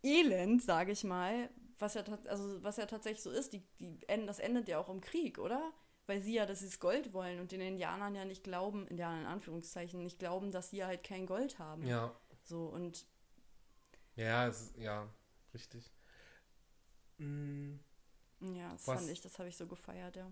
[0.03, 4.39] Elend, sage ich mal, was ja, also, was ja tatsächlich so ist, die, die, das
[4.39, 5.71] endet ja auch im Krieg, oder?
[6.05, 9.21] Weil sie ja, dass sie das Gold wollen und den Indianern ja nicht glauben, Indianern
[9.21, 11.85] in Anführungszeichen, nicht glauben, dass sie ja halt kein Gold haben.
[11.87, 12.13] Ja.
[12.43, 13.05] So, und
[14.15, 15.07] Ja, es, ja,
[15.53, 15.89] richtig.
[17.19, 17.75] Mm,
[18.41, 20.29] ja, das Was- fand ich, das habe ich so gefeiert, ja.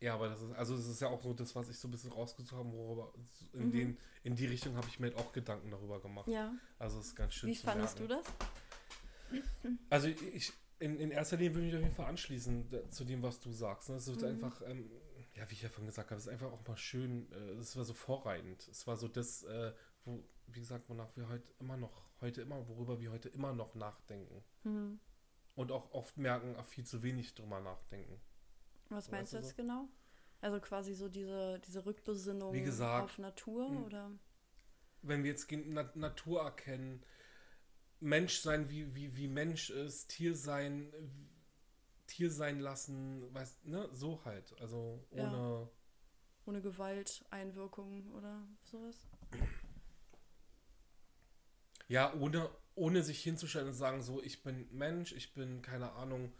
[0.00, 1.90] Ja, aber das ist, also es ist ja auch so das, was ich so ein
[1.90, 3.12] bisschen rausgesucht habe, worüber
[3.54, 3.72] in, Mhm.
[3.72, 6.28] den, in die Richtung habe ich mir halt auch Gedanken darüber gemacht.
[6.28, 6.52] Ja.
[6.78, 8.22] Also es ist ganz schön Wie fandest merken.
[9.32, 9.72] du das?
[9.90, 13.04] Also ich, in, in erster Linie würde ich mich auf jeden Fall anschließen da- zu
[13.04, 13.88] dem, was du sagst.
[13.88, 13.96] Ne?
[13.96, 14.28] Es wird Mhm.
[14.28, 14.90] einfach, ähm,
[15.34, 17.76] ja, wie ich ja vorhin gesagt habe, es ist einfach auch mal schön, äh, es
[17.76, 18.66] war so vorreitend.
[18.68, 19.72] Es war so das, äh,
[20.04, 23.74] wo, wie gesagt, wonach wir heute immer noch, heute immer, worüber wir heute immer noch
[23.74, 24.42] nachdenken.
[24.64, 25.00] Mhm.
[25.54, 28.20] Und auch oft merken, auch viel zu wenig drüber nachdenken.
[28.90, 29.88] Was meinst Weißt du jetzt genau?
[30.40, 33.84] Also quasi so diese, diese Rückbesinnung gesagt, auf Natur hm.
[33.84, 34.10] oder?
[35.02, 37.02] Wenn wir jetzt Natur erkennen,
[38.00, 40.92] Mensch sein, wie, wie, wie Mensch ist, Tier sein,
[42.06, 44.54] Tier sein lassen, weißt, ne, so halt.
[44.60, 45.24] Also Ja.
[45.24, 45.68] ohne,
[46.46, 48.96] Ohne Gewalt, Einwirkung oder sowas?
[51.88, 56.32] ja, ohne, ohne sich hinzustellen und sagen, so, ich bin Mensch, ich bin, keine Ahnung,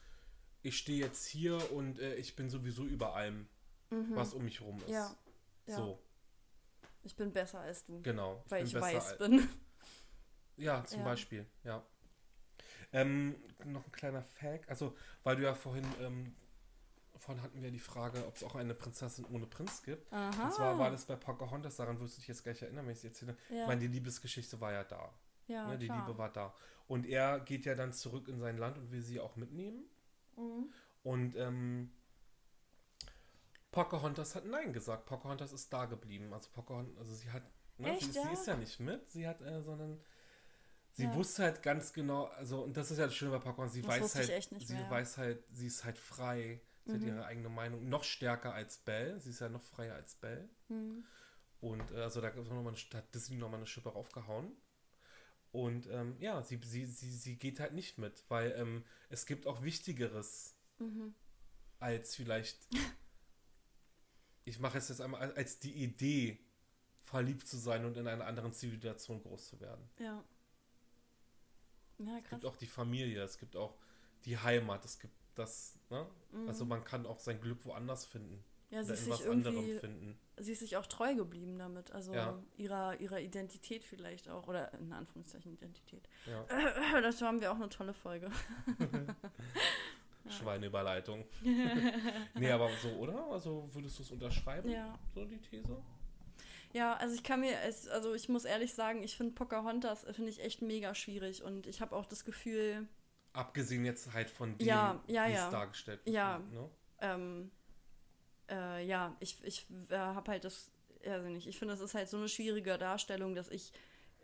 [0.63, 3.49] ich stehe jetzt hier und äh, ich bin sowieso über allem,
[3.91, 4.89] was um mich rum ist.
[4.89, 4.93] Mhm.
[4.93, 5.17] Ja,
[5.67, 5.77] ja.
[5.77, 5.99] So,
[7.03, 8.45] Ich bin besser als du, genau.
[8.49, 9.49] weil ich bin besser weiß als- bin.
[10.59, 11.05] Ja, zum Ja.
[11.07, 11.83] Beispiel, ja.
[12.93, 16.35] Ähm, noch ein kleiner Fact, also, weil du ja vorhin, ähm,
[17.17, 20.11] vorhin hatten wir die Frage, ob es auch eine Prinzessin ohne Prinz gibt.
[20.13, 20.45] Aha.
[20.45, 22.99] Und zwar war das bei Pocahontas, daran wirst du dich jetzt gleich erinnern, wenn ich
[22.99, 23.37] es erzähle.
[23.51, 25.13] ja, Ich meine, die Liebesgeschichte war ja da.
[25.49, 25.79] ja, ne?
[25.79, 26.07] Die klar.
[26.07, 26.55] Liebe war da.
[26.87, 29.85] Und er geht ja dann zurück in sein Land und will sie auch mitnehmen.
[30.37, 30.73] Mhm.
[31.03, 31.91] Und ähm,
[33.71, 35.05] Pocahontas hat Nein gesagt.
[35.07, 36.33] Pocahontas ist da geblieben.
[36.33, 37.43] Also Pocahontas, also sie hat,
[37.77, 38.23] ne, Echt, sie, ist, ja?
[38.27, 40.01] sie ist ja nicht mit, sie hat, äh, sondern
[40.99, 41.15] sie Ja.
[41.15, 43.91] wusste halt ganz genau, also und das ist ja das Schöne bei Pocahontas, sie Das
[44.01, 44.91] weiß halt, sie mehr.
[44.91, 47.07] weiß halt, sie ist halt frei, sie hat Mhm.
[47.07, 50.49] ihre eigene Meinung, noch stärker als Belle, sie ist ja noch freier als Belle.
[50.69, 51.05] Mhm.
[51.61, 54.53] Und äh, also da noch mal eine, hat Disney nochmal eine Schippe raufgehauen.
[55.53, 59.47] Und ähm, ja, sie, sie, sie, sie geht halt nicht mit, weil ähm, es gibt
[59.47, 61.15] auch Wichtigeres Mhm.
[61.79, 62.59] als vielleicht,
[64.45, 66.39] ich mache es jetzt einmal, als- als die Idee,
[67.03, 69.89] verliebt zu sein und in einer anderen Zivilisation groß zu werden.
[69.99, 70.23] Ja.
[71.99, 72.31] Ja, Es krass.
[72.41, 73.75] gibt auch die Familie, es gibt auch
[74.25, 76.07] die Heimat, es gibt das, ne?
[76.47, 76.69] Also Mhm.
[76.71, 78.45] man kann auch sein Glück woanders finden.
[78.71, 80.19] Ja, sie ist sich irgendwie, finden.
[80.37, 81.91] sie ist sich auch treu geblieben damit.
[81.93, 82.39] Also Ja.
[82.59, 84.47] ihrer, ihrer Identität vielleicht auch.
[84.47, 86.07] Oder in Anführungszeichen Identität.
[86.27, 86.45] Ja.
[87.01, 88.31] Dazu haben wir auch eine tolle Folge.
[90.29, 91.25] Schweineüberleitung.
[92.35, 93.25] nee, aber so, oder?
[93.31, 94.69] Also würdest du es unterschreiben?
[94.71, 94.99] Ja.
[95.15, 95.83] So die These?
[96.79, 97.59] Ja, also ich kann mir,
[97.91, 101.43] also ich muss ehrlich sagen, ich finde Pocahontas, äh, finde ich echt mega schwierig.
[101.43, 102.87] Und ich habe auch das Gefühl,
[103.33, 105.47] Abgesehen jetzt halt von dem, Ja, ja, wie ja.
[105.47, 106.15] es dargestellt wird.
[106.15, 106.39] Ja.
[106.39, 106.71] Ne?
[107.01, 107.51] ähm,
[108.49, 110.71] äh, ja, ich, ich äh, habe halt das,
[111.05, 113.73] also nicht, ich finde, es ist halt so eine schwierige Darstellung, dass ich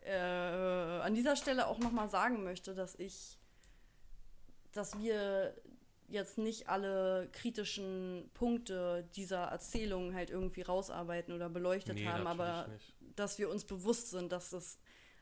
[0.01, 3.37] äh, an dieser Stelle auch nochmal sagen möchte, dass ich,
[4.71, 5.55] dass wir
[6.07, 12.67] jetzt nicht alle kritischen Punkte dieser Erzählung halt irgendwie rausarbeiten oder beleuchtet Nee, haben, aber
[12.67, 12.93] nicht.
[13.15, 14.77] dass wir uns bewusst sind, dass das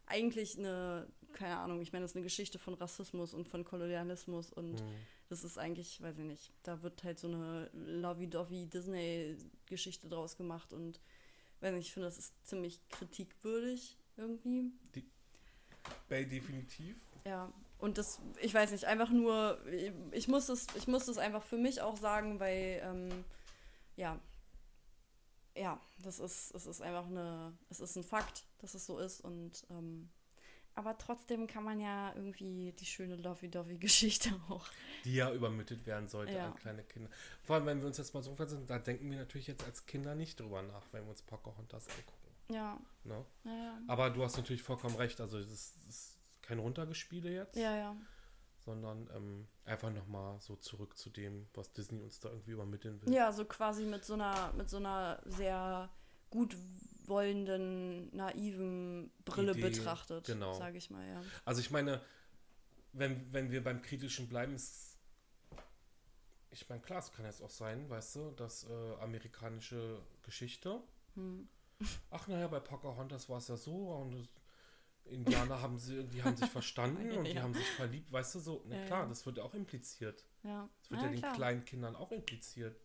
[0.06, 4.52] eigentlich eine, keine Ahnung, ich meine, das ist eine Geschichte von Rassismus und von Kolonialismus
[4.52, 4.88] und Hm.
[5.30, 10.74] das ist eigentlich, weiß ich nicht, da wird halt so eine lovey-dovey Disney-Geschichte draus gemacht
[10.74, 11.00] und
[11.62, 14.72] weiß nicht, ich finde, das ist ziemlich kritikwürdig irgendwie.
[16.10, 16.98] Bay definitiv.
[17.26, 17.52] Ja,
[17.84, 19.60] und das, ich weiß nicht, einfach nur,
[20.12, 23.26] ich muss es, ich muss es einfach für mich auch sagen, weil, ähm,
[23.96, 24.20] ja,
[25.56, 29.22] ja, das ist, es ist einfach eine, es ist ein Fakt, dass es so ist
[29.22, 30.10] und, ähm,
[30.76, 34.66] aber trotzdem kann man ja irgendwie die schöne Lovey-Dovey-Geschichte auch.
[35.06, 36.48] Die ja übermittelt werden sollte Ja.
[36.48, 37.10] an kleine Kinder.
[37.44, 39.86] Vor allem, wenn wir uns jetzt mal so versetzen, da denken wir natürlich jetzt als
[39.86, 42.18] Kinder nicht drüber nach, wenn wir uns Pocahontas angucken.
[42.50, 43.24] Ja, Ne?
[43.44, 43.78] ja, ja.
[43.88, 45.22] Aber du hast natürlich vollkommen recht.
[45.22, 45.48] Also, das
[45.86, 46.13] das ist
[46.44, 47.96] kein Runtergespiele jetzt, Ja, ja.
[48.60, 53.12] sondern ähm, einfach nochmal so zurück zu dem, was Disney uns da irgendwie übermitteln will.
[53.14, 55.90] Ja, so quasi mit so einer, mit so einer sehr
[56.30, 56.56] gut
[57.06, 60.54] wollenden, naiven Brille Idee, betrachtet, genau.
[60.54, 61.22] sage ich mal, ja.
[61.46, 62.00] Also ich meine,
[62.94, 64.98] wenn, wenn wir beim Kritischen bleiben, ist,
[66.52, 70.82] ich meine, klar, es kann jetzt auch sein, weißt du, dass äh, amerikanische Geschichte,
[71.16, 71.48] Hm.
[72.12, 74.30] ach naja, bei Pocahontas war es ja so und
[75.06, 77.44] Indianer haben sie, die haben sich verstanden und die Ja.
[77.44, 79.10] haben sich verliebt, weißt du, so, na Ja, klar, ja.
[79.10, 80.26] das wird ja auch impliziert.
[80.44, 81.34] Ja, Das wird ja, ja den klar.
[81.36, 82.80] kleinen Kindern auch impliziert.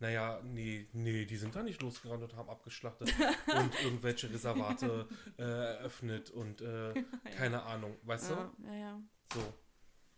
[0.00, 3.08] Naja, nee, nee, die sind da nicht losgerannt und haben abgeschlachtet
[3.54, 6.94] und irgendwelche Reservate äh, eröffnet und äh,
[7.36, 9.02] keine Ahnung, weißt ja, ja, ja.
[9.30, 9.40] du?
[9.40, 9.54] So.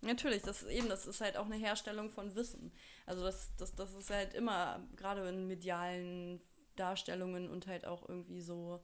[0.03, 2.72] Natürlich, das ist eben, das ist halt auch eine Herstellung von Wissen.
[3.07, 6.41] Also das, das, das ist halt immer, gerade in medialen
[6.76, 8.82] Darstellungen und halt auch irgendwie so,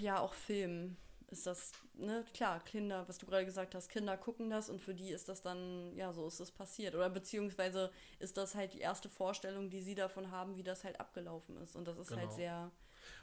[0.00, 0.96] ja, auch Filmen
[1.28, 4.94] ist das, ne, klar, Kinder, was du gerade gesagt hast, Kinder gucken das und für
[4.94, 6.94] die ist das dann, ja, so ist das passiert.
[6.94, 11.00] Oder beziehungsweise ist das halt die erste Vorstellung, die sie davon haben, wie das halt
[11.00, 11.74] abgelaufen ist.
[11.74, 12.36] Und das ist halt Genau.
[12.36, 12.70] sehr,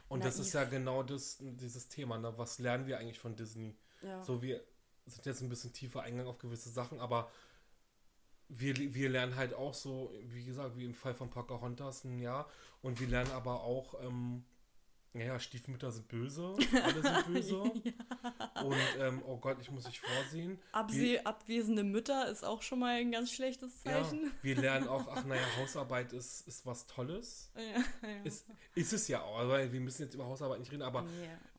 [0.08, 0.64] Und das ist naiv.
[0.64, 2.18] ja genau das, dieses Thema.
[2.18, 2.36] Ne?
[2.36, 3.74] Was lernen wir eigentlich von Disney?
[4.02, 4.22] ja.
[4.22, 4.62] So, wir
[5.06, 7.30] sind jetzt ein bisschen tiefer eingegangen auf gewisse Sachen, aber
[8.48, 12.48] wir, wir lernen halt auch so, wie gesagt, wie im Fall von Pocahontas, ein Jahr.
[12.82, 14.44] Und wir lernen aber auch, ähm,
[15.16, 17.60] Naja, Stiefmütter sind böse, alle sind böse.
[17.60, 20.58] Und ähm, oh Gott, ich muss mich vorsehen.
[20.72, 24.32] Abse abwesende Mütter ist auch schon mal ein ganz schlechtes Ja, Zeichen.
[24.42, 27.52] wir lernen auch, ach naja, Hausarbeit ist, ist was Tolles.
[27.54, 27.62] Ja,
[28.08, 28.22] ja.
[28.24, 28.44] Ist,
[28.74, 31.04] ist es ja auch, aber wir müssen jetzt über Hausarbeit nicht reden, aber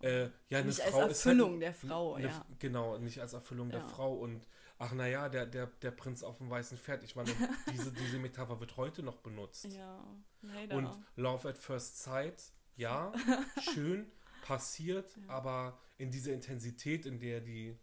[0.02, 0.08] Ja.
[0.10, 2.46] äh, ja, eine Nicht als Frau ist Erfüllung halt, der Frau, eine, ja.
[2.60, 3.88] Genau, nicht als Erfüllung der Ja.
[3.88, 4.46] Frau und
[4.80, 7.04] ach naja, der, der, der Prinz auf dem weißen Pferd.
[7.06, 7.32] Ich meine,
[7.72, 9.66] diese, diese Metapher wird heute noch benutzt.
[9.74, 10.04] Ja,
[10.42, 10.76] leider.
[10.76, 13.14] Und Love at First Sight, ja,
[13.74, 14.12] schön,
[14.44, 17.78] passiert, aber in dieser Intensität, in der die,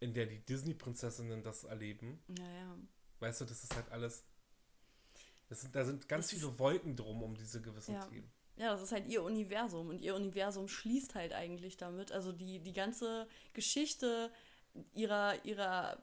[0.00, 2.78] in der die Disney-Prinzessinnen das erleben, ja, ja.
[3.20, 4.24] weißt du, das ist halt alles.
[5.48, 8.06] Das sind, da sind ganz Das viele Wolken drum um diese gewissen Ja.
[8.06, 8.30] Themen.
[8.56, 12.12] Ja, das ist halt ihr Universum und ihr Universum schließt halt eigentlich damit.
[12.12, 14.32] Also die, die ganze Geschichte
[14.92, 16.02] ihrer, ihrer,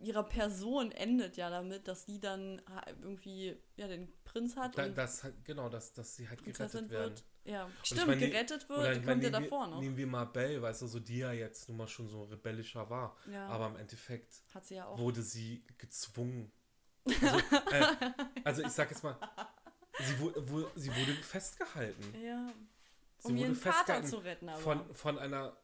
[0.00, 2.62] ihrer Person endet ja damit, dass sie dann
[3.02, 6.90] irgendwie ja, den Prinz hat Da, und das genau, dass, dass sie halt Prinzessin gerettet
[6.90, 7.10] werden.
[7.10, 7.24] wird.
[7.44, 9.80] Ja, Und stimmt, meine, gerettet wird, ich kommt ja davor noch.
[9.80, 12.88] Nehmen wir mal Belle, weißt du, so die ja jetzt nun mal schon so rebellischer
[12.90, 13.16] war.
[13.30, 13.46] Ja.
[13.48, 16.52] Aber im Endeffekt sie ja wurde sie gezwungen.
[17.06, 17.38] Also,
[17.72, 18.12] äh,
[18.44, 19.16] also ich sag jetzt mal,
[20.00, 22.14] sie, wu- wu- sie wurde festgehalten.
[22.22, 22.52] Ja.
[23.20, 24.58] Sie Um ihren Vater zu retten, aber.
[24.60, 25.56] Von, von einer,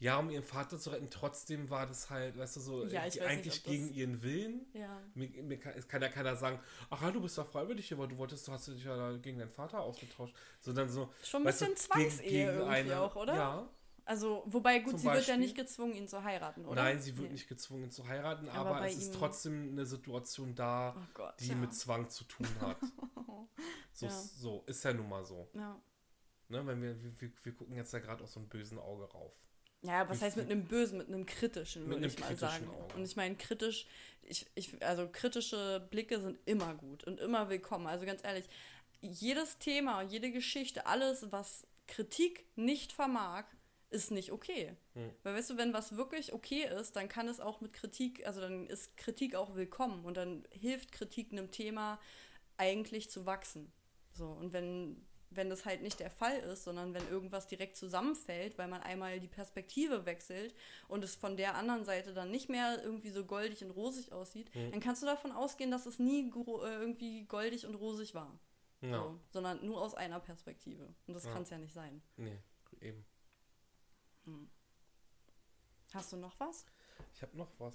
[0.00, 3.04] ja, um ihren Vater zu retten, trotzdem war das halt, weißt du, so Ja, äh,
[3.06, 4.66] nicht, eigentlich das- gegen ihren Willen.
[4.72, 5.00] ja.
[5.14, 6.58] Mir, mir kann, es kann ja keiner sagen,
[6.90, 9.38] ach ja, du bist doch freiwillig hier, weil du wolltest, du hast dich ja gegen
[9.38, 10.34] deinen Vater ausgetauscht.
[10.60, 11.12] Sondern so.
[11.22, 13.34] Schon ein weißt du, bisschen Zwangsehe irgendwie auch, oder?
[13.36, 13.70] Ja.
[14.06, 15.36] Also, wobei, gut, Zum sie wird ja Beispiel?
[15.38, 16.82] nicht gezwungen, ihn zu heiraten, oder?
[16.82, 17.34] Nein, sie wird Nee.
[17.34, 21.34] nicht gezwungen zu heiraten, Aber aber, es ist trotzdem eine Situation da, Oh Gott.
[21.38, 21.54] die ja.
[21.54, 22.76] mit Zwang zu tun hat.
[23.92, 25.48] So, so ist ja nun mal so.
[25.52, 25.78] Ja.
[26.48, 26.66] Ne?
[26.66, 29.34] Wenn wir, wir, wir- wir gucken jetzt ja gerade aus so einem bösen Auge rauf.
[29.82, 32.68] Ja, was heißt mit einem bösen, mit einem kritischen, würde ich mal sagen.
[32.68, 32.94] Auge.
[32.96, 33.86] Und ich meine, kritisch,
[34.22, 37.86] ich, ich, also kritische Blicke sind immer gut und immer willkommen.
[37.86, 38.44] Also ganz ehrlich,
[39.00, 43.44] jedes Thema, jede Geschichte, alles, was Kritik nicht vermag,
[43.88, 44.76] ist nicht okay.
[44.94, 45.10] Hm.
[45.22, 48.40] Weil weißt du, wenn was wirklich okay ist, dann kann es auch mit Kritik, also
[48.40, 51.98] dann ist Kritik auch willkommen und dann hilft Kritik einem Thema
[52.56, 53.72] eigentlich zu wachsen.
[54.12, 58.58] So, und wenn, wenn das halt nicht der Fall ist, sondern wenn irgendwas direkt zusammenfällt,
[58.58, 60.54] weil man einmal die Perspektive wechselt
[60.88, 64.52] und es von der anderen Seite dann nicht mehr irgendwie so goldig und rosig aussieht,
[64.54, 64.72] Mhm.
[64.72, 68.38] dann kannst du davon ausgehen, dass es nie äh, irgendwie goldig und rosig war.
[68.80, 69.02] Ja.
[69.02, 70.92] So, sondern nur aus einer Perspektive.
[71.06, 71.32] Und das Ja.
[71.32, 72.02] kann es ja nicht sein.
[72.16, 72.38] Nee,
[72.80, 73.06] eben.
[75.92, 76.64] Hast du noch was?
[77.14, 77.74] Ich habe noch was.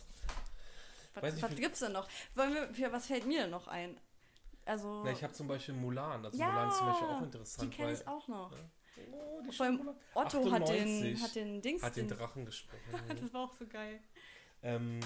[1.16, 2.08] Was, was gibt's denn noch?
[2.34, 4.00] Wir, was fällt mir denn noch ein?
[4.66, 5.04] Also.
[5.04, 6.26] Na, ich habe zum Beispiel Mulan.
[6.26, 7.96] Also ja, Mulan ist zum Beispiel auch Die interessant, kenne weil.
[7.96, 8.52] ich auch noch.
[9.12, 9.96] Oh, die Vor allem Mulan.
[10.14, 11.84] Otto hat den, 98 hat den Dings.
[11.84, 12.80] hat den Drachen gesprochen.
[13.22, 14.00] das war auch so geil.
[14.64, 15.00] ähm,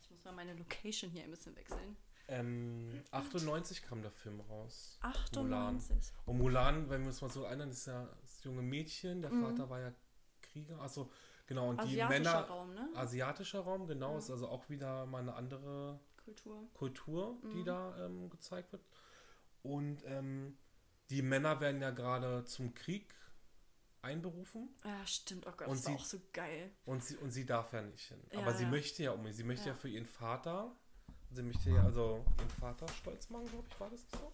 [0.00, 1.96] Ich muss mal meine Location hier ein bisschen wechseln.
[2.28, 4.98] ähm, 98 kam der Film raus.
[5.34, 5.76] Mulan.
[5.76, 6.12] 98.
[6.26, 9.42] Und Mulan, wenn wir uns mal so erinnern, ist ja das junge Mädchen, der Mhm.
[9.44, 9.92] Vater war ja
[10.42, 11.10] Krieger, also
[11.46, 12.88] genau, und die Asiatischer Männer, Raum, ne?
[12.94, 14.18] asiatischer Raum, genau, Ja.
[14.18, 16.68] ist also auch wieder mal eine andere Kultur.
[16.74, 17.64] Kultur, die Mhm.
[17.64, 18.82] da ähm, gezeigt wird.
[19.62, 20.56] Und ähm,
[21.10, 23.14] die Männer werden ja gerade zum Krieg
[24.02, 25.46] einberufen Ja, stimmt.
[25.46, 26.70] Oh Gott, Und das war sie- auch so geil.
[26.84, 28.20] und sie, und sie darf ja nicht hin.
[28.32, 28.70] Ja, Aber sie ja.
[28.70, 29.72] möchte ja unbedingt, sie möchte ja.
[29.72, 29.78] Ja.
[29.80, 30.74] für ihren Vater,
[31.30, 34.32] sie möchte ja also ihren Vater stolz machen, glaube ich, war das so.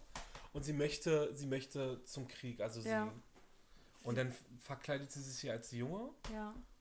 [0.53, 3.05] Und sie möchte, sie möchte zum Krieg, also Ja.
[3.05, 4.07] sie.
[4.07, 6.09] Und dann verkleidet sie sich hier als Junge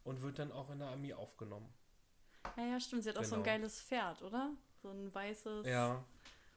[0.05, 1.69] und wird dann auch in der Armee aufgenommen.
[2.57, 3.05] Ja, ja, stimmt.
[3.05, 3.57] Sie hat auch so ein Genau.
[3.57, 4.57] geiles Pferd, oder?
[4.83, 5.67] So ein weißes.
[5.67, 6.05] Ja.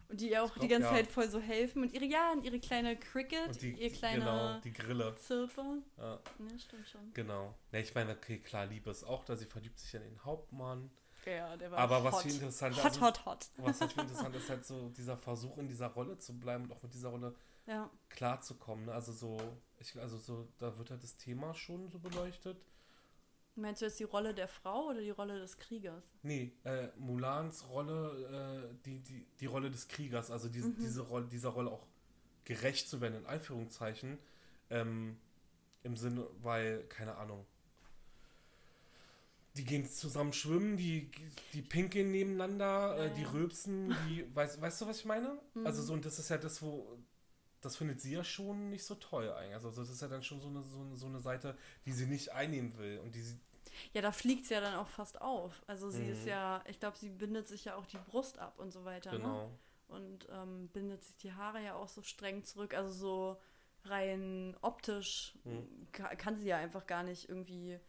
[0.10, 1.04] Und die ihr auch Ich die glaub, ganze ja.
[1.04, 1.82] Zeit voll so helfen.
[1.84, 5.16] Und ihre, ja, und ihre kleine Cricket, Und die, ihr kleine genau, die Grille.
[5.16, 5.82] Zirpe.
[5.98, 7.14] Ja, Ja, stimmt schon.
[7.14, 7.54] genau.
[7.72, 10.92] Ja, ich meine, okay, klar, Liebe ist auch da, sie verliebt sich in den Hauptmann.
[11.26, 12.22] Ja, der war Aber was hot.
[12.24, 13.48] viel interessanter Hot, also, hot, hot.
[13.58, 16.74] was halt viel interessant ist, halt so dieser Versuch in dieser Rolle zu bleiben und
[16.74, 17.34] auch mit dieser Rolle
[17.66, 17.90] Ja.
[18.10, 18.86] klarzukommen.
[18.88, 18.94] Ne?
[18.94, 19.38] Also so,
[19.80, 22.62] ich, also so, da wird halt das Thema schon so beleuchtet.
[23.56, 26.04] Meinst du jetzt die Rolle der Frau oder die Rolle des Kriegers?
[26.24, 30.78] Nee, äh, Mulans Rolle, äh, die, die, die Rolle des Kriegers, also diese, Mhm.
[30.80, 31.86] diese Rolle, dieser Rolle auch
[32.46, 34.18] gerecht zu werden, in Anführungszeichen,
[34.72, 35.18] ähm,
[35.84, 37.46] im Sinne, weil, keine Ahnung,
[39.56, 41.12] die gehen zusammen schwimmen, die,
[41.54, 43.30] die pinkeln nebeneinander, Ja, äh, die ja.
[43.30, 45.38] rülpsen, die, weißt, weißt du, was ich meine?
[45.54, 45.68] Mhm.
[45.68, 46.98] Also so, und das ist ja das, wo,
[47.66, 49.56] das findet sie ja schon nicht so toll eigentlich.
[49.56, 52.06] Also das ist ja dann schon so eine, so, eine- so eine Seite, die sie
[52.06, 53.40] nicht einnehmen will und die sie,
[53.94, 55.64] Ja, da fliegt sie ja dann auch fast auf.
[55.68, 56.12] Also sie Mhm.
[56.12, 59.12] ist ja, ich glaube, sie bindet sich ja auch die Brust ab und so weiter.
[59.14, 59.18] Ne?
[59.18, 59.52] genau.
[59.88, 62.74] Und ähm, bindet sich die Haare ja auch so streng zurück.
[62.74, 63.38] Also so
[63.86, 65.88] rein optisch Mhm.
[65.92, 67.80] ka kann sie ja einfach gar nicht irgendwie,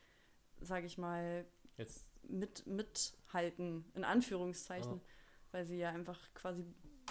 [0.60, 1.46] sage ich mal,
[1.76, 4.94] Jetzt mit, mithalten, in Anführungszeichen.
[4.94, 5.00] Ja.
[5.52, 6.64] Weil sie ja einfach quasi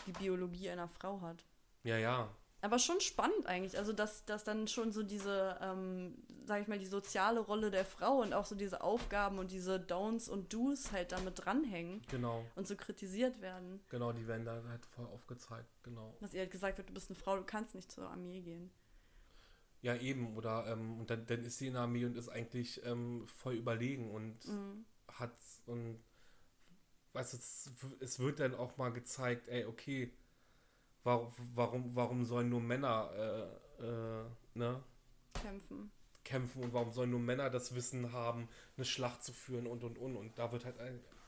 [0.08, 1.46] die Biologie einer Frau hat.
[1.84, 2.30] Ja, ja,
[2.64, 3.78] Aber schon spannend eigentlich.
[3.78, 7.84] Also, dass, dass dann schon so diese, ähm, sag ich mal, die soziale Rolle der
[7.84, 12.02] Frau und auch so diese Aufgaben und diese Don'ts und Do's halt damit dranhängen.
[12.10, 12.46] Genau.
[12.56, 13.82] Und so kritisiert werden.
[13.90, 16.16] Genau, die werden da halt voll aufgezeigt, genau.
[16.22, 18.72] Dass ihr halt gesagt wird, du bist eine Frau, du kannst nicht zur Armee gehen.
[19.82, 20.38] Ja, eben.
[20.38, 23.56] Oder ähm, und dann, dann ist sie in der Armee und ist eigentlich ähm, voll
[23.56, 24.86] überlegen und Mhm.
[25.12, 25.36] hat
[25.66, 26.02] und
[27.12, 30.14] weißt du, es, es wird dann auch mal gezeigt, ey, okay,
[31.04, 33.10] warum, warum, warum sollen nur Männer
[33.80, 34.26] äh, äh,
[34.56, 34.84] ne,
[35.34, 35.92] Kämpfen.
[36.24, 38.48] kämpfen und warum sollen nur Männer das Wissen haben,
[38.78, 40.16] eine Schlacht zu führen und und und.
[40.16, 40.76] Und da wird halt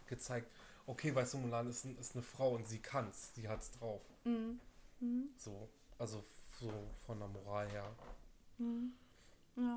[0.07, 0.51] gezeigt,
[0.86, 4.01] okay, weißt du, Mulan ist, ein, ist eine Frau und sie kann's, sie hat's drauf.
[4.23, 4.59] Mhm.
[4.99, 5.30] Mhm.
[5.38, 6.23] So, also
[6.59, 6.71] so
[7.05, 7.95] von der Moral her.
[8.57, 8.93] Mhm.
[9.57, 9.76] Ja.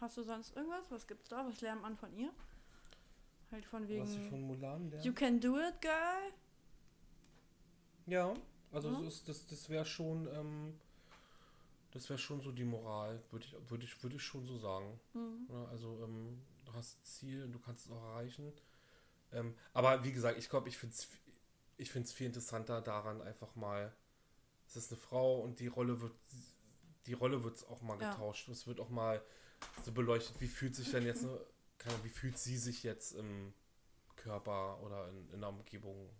[0.00, 0.84] Hast du sonst irgendwas?
[0.90, 1.44] Was gibt's da?
[1.46, 2.30] Was lernt man von ihr?
[3.50, 4.28] Halt von Was ich wegen.
[4.30, 5.04] von Mulan lerne?
[5.04, 6.32] You can do it, girl.
[8.06, 8.34] Ja,
[8.72, 10.78] also so ist, das, das wäre schon, ähm,
[11.92, 15.00] das wäre schon so die Moral, würde ich, würde ich, würde ich schon so sagen.
[15.14, 15.46] Mhm.
[15.50, 18.52] Ja, also ähm, du hast ein Ziel und du kannst es auch erreichen.
[19.32, 21.08] Ähm, aber wie gesagt, ich glaube, ich finde es
[21.80, 23.94] ich find's viel interessanter daran einfach mal,
[24.66, 26.12] es ist eine Frau und die Rolle wird
[27.06, 28.10] die Rolle wird auch mal Ja.
[28.10, 28.48] getauscht.
[28.48, 29.22] Es wird auch mal
[29.84, 31.40] so beleuchtet, wie fühlt sich denn jetzt, eine,
[31.78, 33.54] keine, Ahnung, wie fühlt sie sich jetzt im
[34.16, 36.10] Körper oder in, in der Umgebung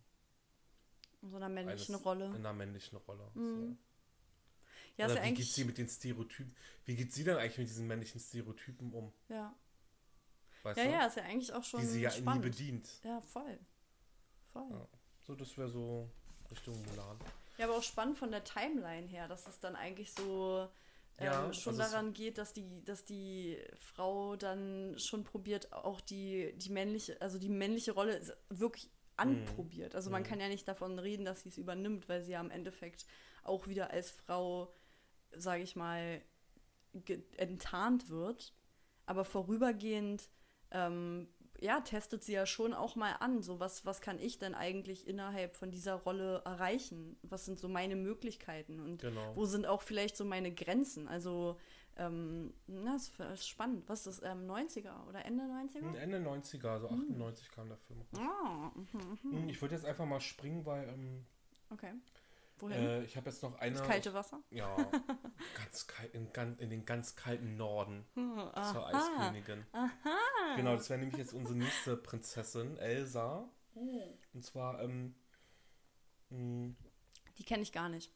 [1.22, 2.26] In so einer männlichen eines- Rolle.
[2.26, 3.30] in einer männlichen Rolle.
[3.34, 3.78] Mhm.
[4.96, 6.56] Ja, Oder ist ja wie geht sie mit den Stereotypen?
[6.84, 9.12] Wie geht sie denn eigentlich mit diesen männlichen Stereotypen um?
[9.28, 9.54] Ja.
[10.64, 10.90] Weißt ja, du?
[10.90, 12.44] ja, ist ja eigentlich auch schon die sie ja spannend.
[12.44, 12.88] nie bedient.
[13.04, 13.58] Ja, voll.
[14.52, 14.70] Voll.
[14.70, 14.88] Ja.
[15.20, 16.10] So, das wäre so
[16.50, 17.18] Richtung Mulan.
[17.58, 20.68] Ja, aber auch spannend von der Timeline her, dass es dann eigentlich so
[21.18, 26.00] ähm, Ja, schon also daran geht, dass die, dass die Frau dann schon probiert, auch
[26.00, 29.94] die, die männliche, also die männliche Rolle wirklich anprobiert.
[29.94, 30.26] Also man Mhm.
[30.26, 33.06] kann ja nicht davon reden, dass sie es übernimmt, weil sie ja im Endeffekt
[33.44, 34.72] auch wieder als Frau,
[35.32, 36.22] sage ich mal,
[37.36, 38.54] enttarnt wird.
[39.06, 40.28] Aber vorübergehend
[40.70, 41.28] ähm,
[41.61, 45.06] ja, testet sie ja schon auch mal an, so was, was kann ich denn eigentlich
[45.09, 47.16] innerhalb von dieser Rolle erreichen?
[47.22, 49.34] Was sind so meine Möglichkeiten und Genau.
[49.36, 51.09] wo sind auch vielleicht so meine Grenzen?
[51.09, 51.59] Also,
[51.96, 53.88] ähm, na, das ist- spannend.
[53.88, 55.94] Was ist das, ähm, 90er oder Ende 90er?
[56.00, 57.00] Ende 90er, also Hm.
[57.00, 58.00] 98 kam der Film.
[58.16, 59.32] Ah, mhm, mhm.
[59.42, 61.26] Hm, Ich würde jetzt einfach mal springen, weil ähm,
[61.70, 61.92] okay.
[62.59, 62.76] Wohin?
[62.76, 63.76] äh, ich habe jetzt noch eine.
[63.76, 64.40] das kalte Wasser?
[64.50, 64.74] Ja,
[65.56, 66.28] ganz kalt, in,
[66.59, 68.86] in den ganz kalten Norden Hm, zur aha.
[69.26, 69.64] Eiskönigin.
[69.72, 69.90] Aha.
[70.56, 73.48] Genau, das wäre nämlich jetzt unsere nächste Prinzessin, Elsa.
[73.74, 75.14] Und zwar, ähm,
[76.30, 76.74] mh,
[77.38, 78.12] Die kenne ich gar nicht.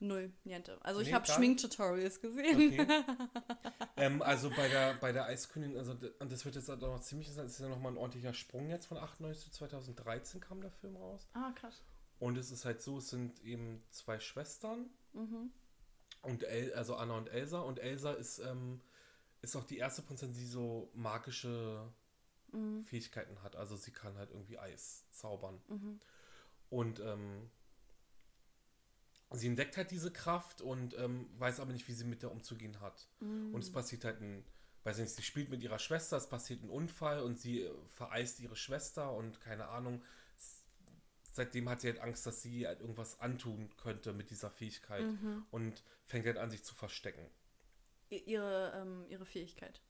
[0.00, 0.78] Null, niente.
[0.82, 2.80] Also ich Nee, habe gar Schminktutorials gesehen.
[2.80, 2.86] Okay.
[3.96, 7.28] ähm, also bei der, bei der Eiskönigin, also und das wird jetzt auch noch ziemlich,
[7.28, 10.96] das ist ja nochmal ein ordentlicher Sprung jetzt von 98 zu 2013 kam der Film
[10.96, 11.26] raus.
[11.32, 11.82] Ah, krass.
[12.18, 15.50] Und es ist halt so, es sind eben zwei Schwestern Mhm.
[16.22, 18.80] und El, also Anna und Elsa und Elsa ist, ähm,
[19.42, 21.92] ist auch die erste Prinzessin, die so magische
[22.52, 22.84] Mhm.
[22.84, 23.56] Fähigkeiten hat.
[23.56, 25.60] Also sie kann halt irgendwie Eis zaubern.
[25.68, 26.00] Mhm.
[26.70, 27.50] Und ähm,
[29.32, 32.80] sie entdeckt halt diese Kraft und ähm, weiß aber nicht, wie sie mit der umzugehen
[32.80, 33.08] hat.
[33.20, 33.54] Mhm.
[33.54, 34.44] Und es passiert halt ein,
[34.84, 37.74] weiß ich nicht, sie spielt mit ihrer Schwester, es passiert ein Unfall und sie äh,
[37.88, 40.02] vereist ihre Schwester und keine Ahnung.
[41.36, 45.44] Seitdem hat sie halt Angst, dass sie halt irgendwas antun könnte mit dieser Fähigkeit Mhm.
[45.50, 47.26] und fängt halt an, sich zu verstecken.
[48.08, 49.80] Ihre, ähm, ihre Fähigkeit.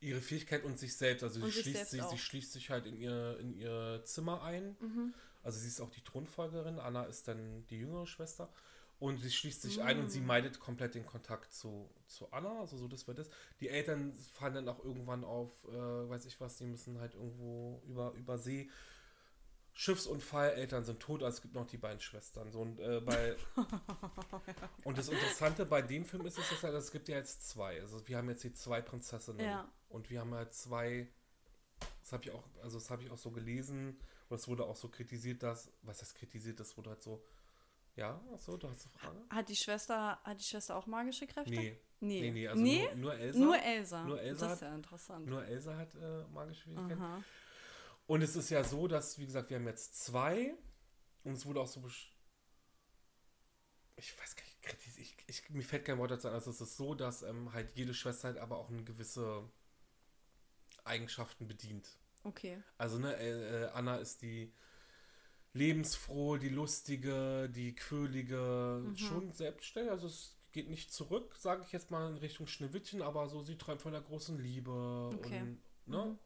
[0.00, 2.96] Ihre Fähigkeit und sich selbst, also sie sich schließt, sich, sie schließt sich halt in
[2.96, 4.76] ihr, in ihr Zimmer ein.
[4.80, 5.12] Mhm.
[5.42, 8.50] Also sie ist auch die Thronfolgerin, Anna ist dann die jüngere Schwester.
[9.00, 10.26] Und sie schließt sich ein und sie Mm.
[10.26, 13.30] meidet komplett den Kontakt zu, zu Anna, also so das wird es.
[13.60, 17.80] Die Eltern fahren dann auch irgendwann auf, äh, weiß ich was, die müssen halt irgendwo
[17.86, 18.68] über, über See.
[19.80, 22.50] Schiffsunfall, Eltern sind tot, also es gibt noch die beiden Schwestern.
[22.50, 23.36] So, und, äh, bei,
[24.82, 27.80] und das Interessante bei dem Film ist es, ja, es gibt ja jetzt zwei.
[27.80, 29.46] Also wir haben jetzt hier zwei Prinzessinnen.
[29.46, 29.70] Ja.
[29.88, 31.08] Und wir haben halt zwei,
[32.00, 33.96] das habe ich auch, also das habe ich auch so gelesen,
[34.28, 37.24] und es wurde auch so kritisiert, dass, was heißt kritisiert, das wurde halt so,
[37.94, 39.26] ja, achso, du hast eine Frage?
[39.30, 41.52] Hat die Schwester, hat die Schwester auch magische Kräfte?
[41.52, 42.20] Nee, Nee.
[42.20, 42.82] nee, nee, also nee?
[42.96, 43.38] Nur, nur Elsa.
[43.38, 44.04] Nur Elsa.
[44.04, 45.26] Nur Elsa Das ist ja interessant.
[45.26, 47.24] nur Elsa hat äh, magische Fähigkeiten.
[48.08, 50.54] Und es ist ja so, dass, wie gesagt, wir haben jetzt zwei
[51.24, 52.10] und es wurde auch so besch
[53.96, 56.76] ich weiß gar nicht, ich, ich, mir fällt kein Wort dazu ein, also es ist
[56.76, 59.42] so, dass ähm, halt jede Schwester halt aber auch eine gewisse
[60.84, 61.98] Eigenschaften bedient.
[62.24, 62.62] Okay.
[62.78, 64.52] Also, ne, äh, äh, Anna ist die
[65.52, 68.96] lebensfrohe, die lustige, die quirlige, Mhm.
[68.96, 69.90] schon selbstständig.
[69.90, 73.58] Also, es geht nicht zurück, sage ich jetzt mal, in Richtung Schneewittchen, aber so, sie
[73.58, 75.10] träumt von der großen Liebe.
[75.14, 75.40] Okay.
[75.40, 76.04] Und, ne?
[76.04, 76.18] Mhm.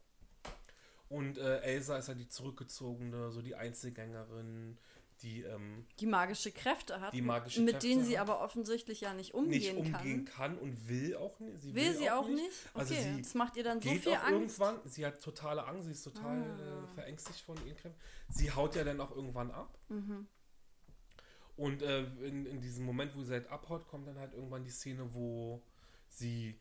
[1.13, 4.77] Und äh, Elsa ist halt die zurückgezogene, so die Einzelgängerin,
[5.21, 8.27] die, ähm, die magische Kräfte hat, die magische mit Kräfte denen sie hat.
[8.27, 10.55] aber offensichtlich ja nicht nicht umgehen, umgehen kann.
[10.55, 10.57] kann.
[10.57, 11.61] und will auch nicht.
[11.61, 12.49] Sie Will, sie auch nicht?
[12.73, 14.59] Okay, Also sie das macht ihr dann so viel auch Angst.
[14.59, 16.83] irgendwann, sie hat totale Angst, sie ist total Ah.
[16.83, 17.99] äh, verängstigt von ihren Kräften.
[18.29, 19.77] Sie haut ja dann auch irgendwann ab.
[19.89, 20.27] Mhm.
[21.55, 24.71] Und äh, in, in diesem Moment, wo sie halt abhaut, kommt dann halt irgendwann die
[24.71, 25.61] Szene, wo
[26.09, 26.59] sie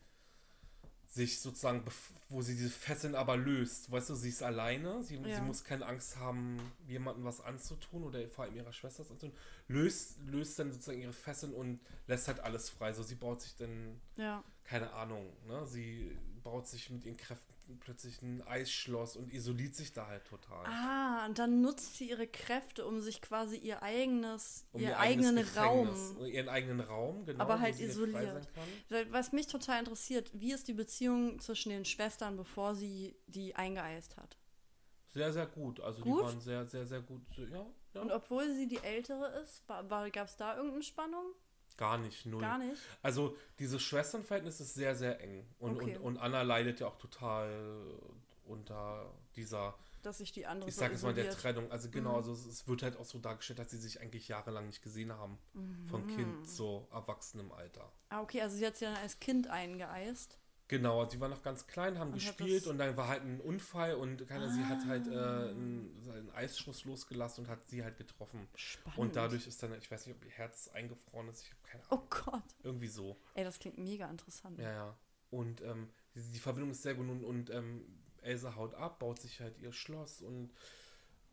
[1.12, 1.84] sich sozusagen,
[2.30, 3.90] wo sie diese Fesseln aber löst.
[3.92, 5.36] Weißt du, sie ist alleine, sie, Ja.
[5.36, 6.58] sie muss keine Angst haben,
[6.88, 9.36] jemandem was anzutun oder vor allem ihrer Schwester was anzutun.
[9.68, 12.94] Löst, löst dann sozusagen ihre Fesseln und lässt halt alles frei.
[12.94, 14.42] So, sie baut sich dann Ja.
[14.64, 15.66] keine Ahnung, ne?
[15.66, 20.64] Sie baut sich mit ihren Kräften plötzlich ein Eisschloss und isoliert sich da halt total.
[20.66, 24.98] Ah, und dann nutzt sie ihre Kräfte, um sich quasi ihr eigenes, Um ihr ihr
[24.98, 25.88] eigenen Raum.
[26.26, 27.42] Ihren eigenen Raum, genau.
[27.42, 28.48] Aber halt isoliert.
[29.10, 34.16] Was mich total interessiert, wie ist die Beziehung zwischen den Schwestern, bevor sie die eingeeist
[34.16, 34.36] hat?
[35.12, 35.80] Sehr, sehr gut.
[35.80, 36.20] Also Gut?
[36.20, 37.22] die waren sehr, sehr, sehr gut.
[37.36, 38.00] Ja, ja.
[38.00, 41.34] Und obwohl sie die ältere ist, gab es da irgendeine Spannung?
[41.76, 42.40] Gar nicht, null.
[42.40, 42.80] Gar nicht.
[43.02, 45.46] Also dieses Schwesternverhältnis ist sehr, sehr eng.
[45.58, 45.96] Und, Okay.
[45.96, 47.84] und, und Anna leidet ja auch total
[48.44, 51.30] unter dieser, Dass sich die andere ich so sage jetzt mal, der.
[51.30, 51.70] Trennung.
[51.70, 52.16] Also genau, Mhm.
[52.16, 55.12] also es, es wird halt auch so dargestellt, dass sie sich eigentlich jahrelang nicht gesehen
[55.12, 55.38] haben.
[55.88, 57.90] Von Kind zu erwachsenem Alter.
[58.08, 60.38] Ah, okay, also sie hat sie dann als Kind eingeeist.
[60.72, 63.94] Genau, die waren noch ganz klein, haben Und gespielt und dann war halt ein Unfall
[63.94, 65.48] und keiner, sie hat halt äh, Ah.
[65.50, 68.48] einen, einen Eisschuss losgelassen und hat sie halt getroffen.
[68.54, 68.98] Spannend.
[68.98, 71.84] Und dadurch ist dann, ich weiß nicht, ob ihr Herz eingefroren ist, ich habe keine
[71.90, 72.04] Ahnung.
[72.04, 72.42] Oh Gott.
[72.62, 73.18] Irgendwie so.
[73.34, 74.58] Ey, das klingt mega interessant.
[74.58, 74.98] Ja, ja.
[75.30, 77.84] Und ähm, die, die Verbindung ist sehr gut und, und ähm,
[78.22, 80.52] Elsa haut ab, baut sich halt ihr Schloss und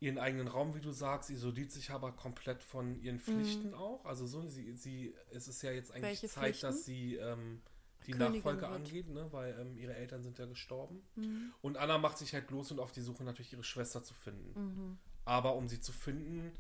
[0.02, 4.04] ihren eigenen Raum, wie du sagst, isoliert sich aber komplett von ihren Pflichten auch.
[4.06, 6.08] Also so, sie, sie, es ist ja jetzt eigentlich Mhm.
[6.08, 6.68] Welche Zeit, Pflichten?
[6.68, 7.62] dass sie ähm,
[8.08, 8.72] die Königin Nachfolge wird.
[8.72, 9.28] angeht, ne?
[9.32, 11.02] weil ähm, ihre Eltern sind ja gestorben.
[11.16, 11.54] Mhm.
[11.62, 14.60] Und Anna macht sich halt los und auf die Suche natürlich ihre Schwester zu finden.
[14.60, 14.98] Mhm.
[15.26, 16.52] Aber um sie zu finden,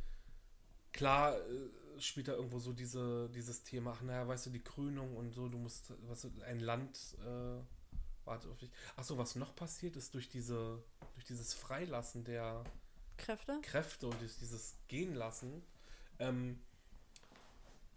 [0.91, 5.15] klar äh, spielt da irgendwo so diese, dieses Thema, ach naja, weißt du, die Krönung
[5.17, 7.61] und so, du musst, was ein Land äh,
[8.25, 8.71] wartet auf dich.
[8.95, 10.81] Achso, was noch passiert ist durch diese,
[11.15, 12.63] durch dieses Freilassen der
[13.17, 13.59] Kräfte?
[13.61, 15.63] Kräfte und dieses Gehenlassen,
[16.19, 16.59] ähm,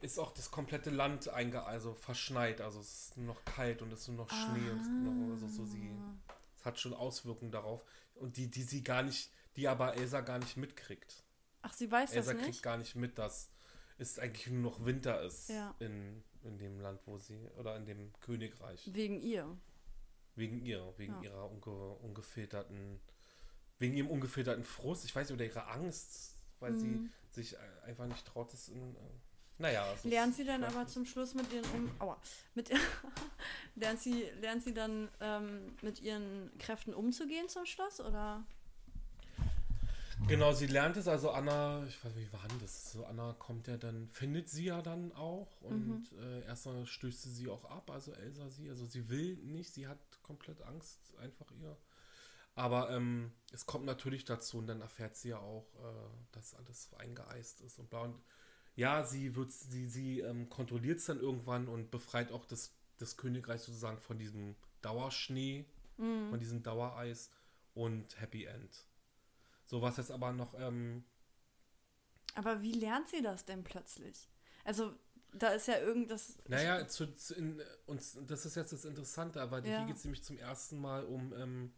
[0.02, 2.60] ist auch das komplette Land einge also verschneit.
[2.60, 5.02] Also es ist nur noch kalt und es ist nur noch Schnee und es, gibt
[5.02, 6.14] noch, also so sie, Ah.
[6.56, 7.84] es hat schon Auswirkungen darauf.
[8.14, 11.24] Und die, die sie gar nicht, die aber Elsa gar nicht mitkriegt.
[11.62, 12.62] Ach, sie weiß Elsa das kriegt nicht?
[12.62, 13.50] gar nicht mit, dass
[13.98, 15.74] es eigentlich nur noch Winter ist Ja.
[15.78, 18.90] in, in dem Land, wo sie, oder in dem Königreich.
[18.92, 19.56] Wegen ihr.
[20.34, 21.22] Wegen ihr, wegen Ja.
[21.22, 23.00] ihrer unge, ungefilterten,
[23.78, 27.10] wegen ihrem ungefilterten Frust, ich weiß nicht, oder ihrer Angst, weil sie Mhm.
[27.30, 28.98] sich äh, einfach nicht traut, das in, äh,
[29.62, 29.86] naja.
[30.04, 32.16] Lernt sie dann aber zum Schluss mit ihren um Aua,
[32.54, 32.70] mit
[33.76, 38.44] lernt sie lernt sie dann ähm, mit ihren Kräften umzugehen zum Schloss oder
[40.28, 42.92] Genau, sie lernt es, also Anna, ich weiß nicht, wie war denn das?
[42.92, 46.18] So, Anna kommt ja dann, findet sie ja dann auch und Mhm.
[46.20, 49.88] äh, erstmal stößt sie sie auch ab, also Elsa sie, also sie will nicht, sie
[49.88, 51.76] hat komplett Angst, einfach ihr.
[52.54, 56.90] Aber ähm, es kommt natürlich dazu und dann erfährt sie ja auch, äh, dass alles
[56.98, 58.04] eingeeist ist und blau.
[58.04, 58.22] Und
[58.76, 63.16] ja, sie wird, sie, sie ähm, kontrolliert es dann irgendwann und befreit auch das, das
[63.16, 65.66] Königreich sozusagen von diesem Dauerschnee,
[65.98, 66.28] Mhm.
[66.30, 67.30] von diesem Dauereis
[67.74, 68.86] und Happy End.
[69.66, 71.04] So was jetzt aber noch, ähm,
[72.34, 74.28] Aber wie lernt sie das denn plötzlich?
[74.64, 74.94] Also
[75.32, 79.62] da ist ja irgendwas naja, zu, zu in, und das ist jetzt das Interessante, aber
[79.62, 79.76] Ja.
[79.76, 81.72] hier geht es nämlich zum ersten Mal um, ähm,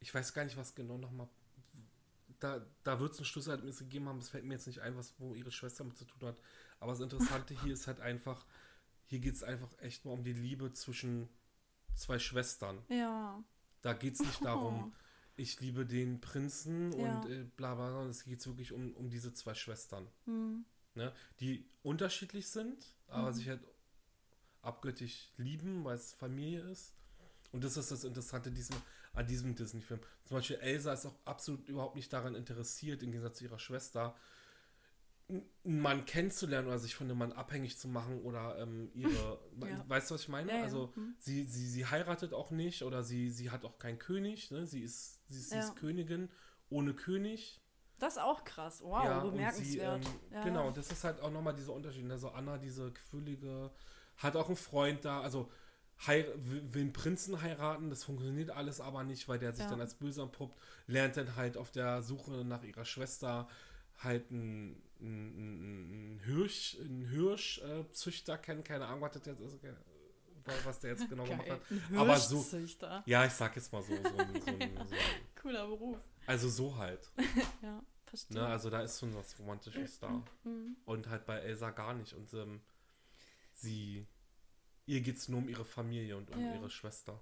[0.00, 1.28] ich weiß gar nicht, was genau nochmal,
[2.44, 5.14] da, da wird es ein Schlüsselerlebnis gegeben haben, es fällt mir jetzt nicht ein, was,
[5.18, 6.36] wo ihre Schwester mit zu tun hat,
[6.80, 8.44] aber das Interessante hier ist halt einfach,
[9.06, 11.28] hier geht es einfach echt mal um die Liebe zwischen
[11.94, 12.82] zwei Schwestern.
[12.88, 13.42] ja.
[13.82, 14.94] Da geht es nicht darum,
[15.36, 16.98] ich liebe den Prinzen Ja.
[16.98, 20.64] und äh, bla bla, sondern es geht wirklich um, um diese zwei Schwestern, Hm.
[20.94, 21.12] ne?
[21.40, 23.34] die unterschiedlich sind, aber Mhm.
[23.34, 23.60] sich halt
[24.62, 26.94] abgöttisch lieben, weil es Familie ist.
[27.52, 28.76] Und das ist das Interessante diesem,
[29.14, 30.00] an diesem Disney-Film.
[30.24, 34.14] Zum Beispiel Elsa ist auch absolut überhaupt nicht daran interessiert, im Gegensatz zu ihrer Schwester,
[35.28, 39.40] einen Mann kennenzulernen oder sich von einem Mann abhängig zu machen oder ähm, ihre.
[39.64, 39.88] Ja.
[39.88, 40.50] Weißt du, was ich meine?
[40.50, 40.64] Ja, ja.
[40.64, 41.14] Also Hm.
[41.18, 44.50] sie, sie, sie heiratet auch nicht oder sie, sie hat auch keinen König.
[44.50, 44.66] Ne?
[44.66, 46.28] Sie, ist, sie, ist, sie ist Königin
[46.68, 47.62] ohne König.
[47.98, 48.82] Das ist auch krass.
[48.82, 50.04] Wow, ja, bemerkenswert.
[50.04, 50.42] Sie, ähm, ja.
[50.42, 52.10] Genau, das ist halt auch nochmal dieser Unterschied.
[52.10, 53.70] Also Anna, diese gefühlige,
[54.16, 55.50] hat auch einen Freund da, also
[56.06, 59.70] will einen Prinzen heiraten, das funktioniert alles aber nicht, weil der sich Ja.
[59.70, 63.48] dann als böse entpuppt, lernt dann halt auf der Suche nach ihrer Schwester
[63.98, 69.72] halt einen, einen, einen Hirsch, einen Hirschzüchter kennen, keine Ahnung, was das jetzt ist, äh,
[70.64, 71.60] was der jetzt genau gemacht Geil.
[71.70, 71.90] hat.
[71.90, 72.44] Ein Aber so-.
[73.06, 74.94] Ja, ich sag jetzt mal so, so, ein- so, ein- so.
[75.40, 75.98] Cooler Beruf.
[76.26, 77.08] also so halt.
[77.62, 78.36] Ja, verstehe.
[78.38, 80.22] Ne, also da ist schon was Romantisches da.
[80.42, 80.76] Mhm.
[80.84, 82.12] Und halt bei Elsa gar nicht.
[82.14, 82.60] Und ähm,
[83.54, 84.06] sie,
[84.86, 86.54] ihr geht es nur um ihre Familie und um Ja.
[86.54, 87.20] ihre Schwester.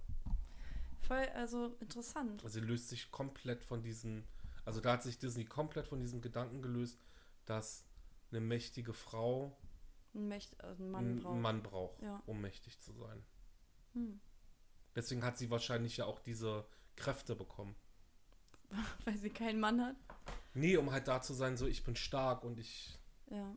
[1.03, 2.43] Voll, also interessant.
[2.45, 4.25] Also sie löst sich komplett von diesen,
[4.65, 6.99] also da hat sich Disney komplett von diesem Gedanken gelöst,
[7.45, 7.85] dass
[8.31, 9.57] eine mächtige Frau
[10.15, 11.37] Ein, Mächt, also ein Mann einen braucht.
[11.41, 12.23] Mann braucht, Ja.
[12.27, 13.23] um mächtig zu sein.
[13.95, 14.21] Hm.
[14.95, 17.75] Deswegen hat sie wahrscheinlich ja auch diese Kräfte bekommen.
[19.05, 19.97] Weil sie keinen Mann hat.
[20.55, 22.99] Nee, um halt da zu sein, so ich bin stark und ich.
[23.31, 23.57] Ja.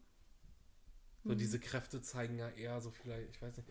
[1.24, 1.38] So Mhm.
[1.38, 3.68] diese Kräfte zeigen ja eher so vielleicht, ich weiß nicht.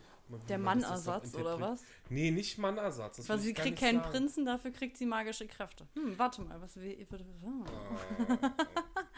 [0.49, 1.83] Der Mannersatz oder was?
[2.09, 3.19] Nee, nicht Mannersatz.
[3.27, 4.11] das sie kriegt keinen sagen.
[4.11, 5.87] Prinzen, dafür kriegt sie magische Kräfte.
[5.93, 6.97] Hm, warte mal, was will.
[7.11, 8.55] würde- ah.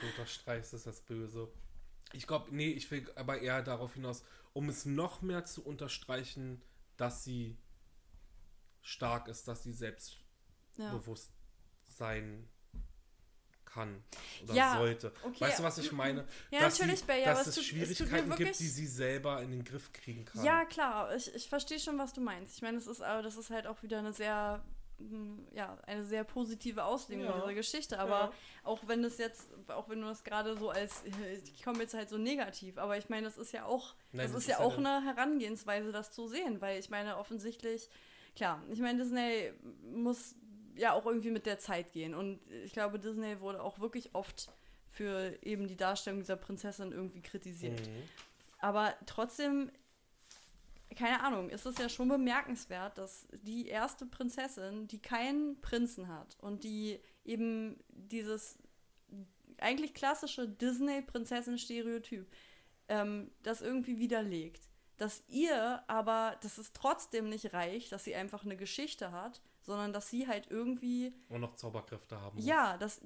[0.01, 1.51] Du unterstreichst es das Böse.
[2.13, 6.61] Ich glaube, nee, ich will aber eher darauf hinaus, um es noch mehr zu unterstreichen,
[6.97, 7.57] dass sie
[8.81, 11.35] stark ist, dass sie selbstbewusst Ja.
[11.87, 12.49] sein
[13.77, 14.03] kann
[14.43, 15.13] oder Ja, sollte.
[15.23, 15.41] okay.
[15.41, 16.25] Weißt du, was ich meine?
[16.51, 18.67] Ja, dass natürlich, sie, Bea, dass aber es es tut- es Schwierigkeiten gibt, wirklich- die
[18.67, 20.43] sie selber in den Griff kriegen kann.
[20.43, 22.55] Ja, klar, ich, ich verstehe schon, was du meinst.
[22.55, 24.63] Ich meine, das ist, aber das ist halt auch wieder eine sehr,
[24.99, 27.33] mm, ja, eine sehr positive Auslegung Ja.
[27.39, 27.99] dieser Geschichte.
[27.99, 28.31] Aber Ja.
[28.63, 31.03] auch wenn das jetzt, auch wenn du das gerade so als,
[31.53, 34.35] ich komme jetzt halt so negativ, aber ich meine, das ist ja auch, Nein, das,
[34.43, 37.89] ist ja auch eine Herangehensweise, das zu sehen, weil ich meine, offensichtlich,
[38.35, 39.51] klar, ich meine, Disney
[39.93, 40.35] muss
[40.77, 42.13] ja auch irgendwie mit der Zeit gehen.
[42.13, 44.51] Und ich glaube, Disney wurde auch wirklich oft
[44.89, 47.87] für eben die Darstellung dieser Prinzessin irgendwie kritisiert.
[47.87, 48.03] Mhm.
[48.59, 49.71] Aber trotzdem,
[50.95, 56.37] keine Ahnung, ist es ja schon bemerkenswert, dass die erste Prinzessin, die keinen Prinzen hat
[56.39, 58.57] und die eben dieses
[59.59, 62.27] eigentlich klassische Disney-Prinzessin-Stereotyp,
[62.89, 64.69] ähm, das irgendwie widerlegt.
[64.97, 69.93] Dass ihr aber, dass es trotzdem nicht reicht, dass sie einfach eine Geschichte hat, sondern
[69.93, 72.37] dass sie halt irgendwie Und noch Zauberkräfte haben.
[72.37, 72.45] muss.
[72.47, 73.01] ja, dass,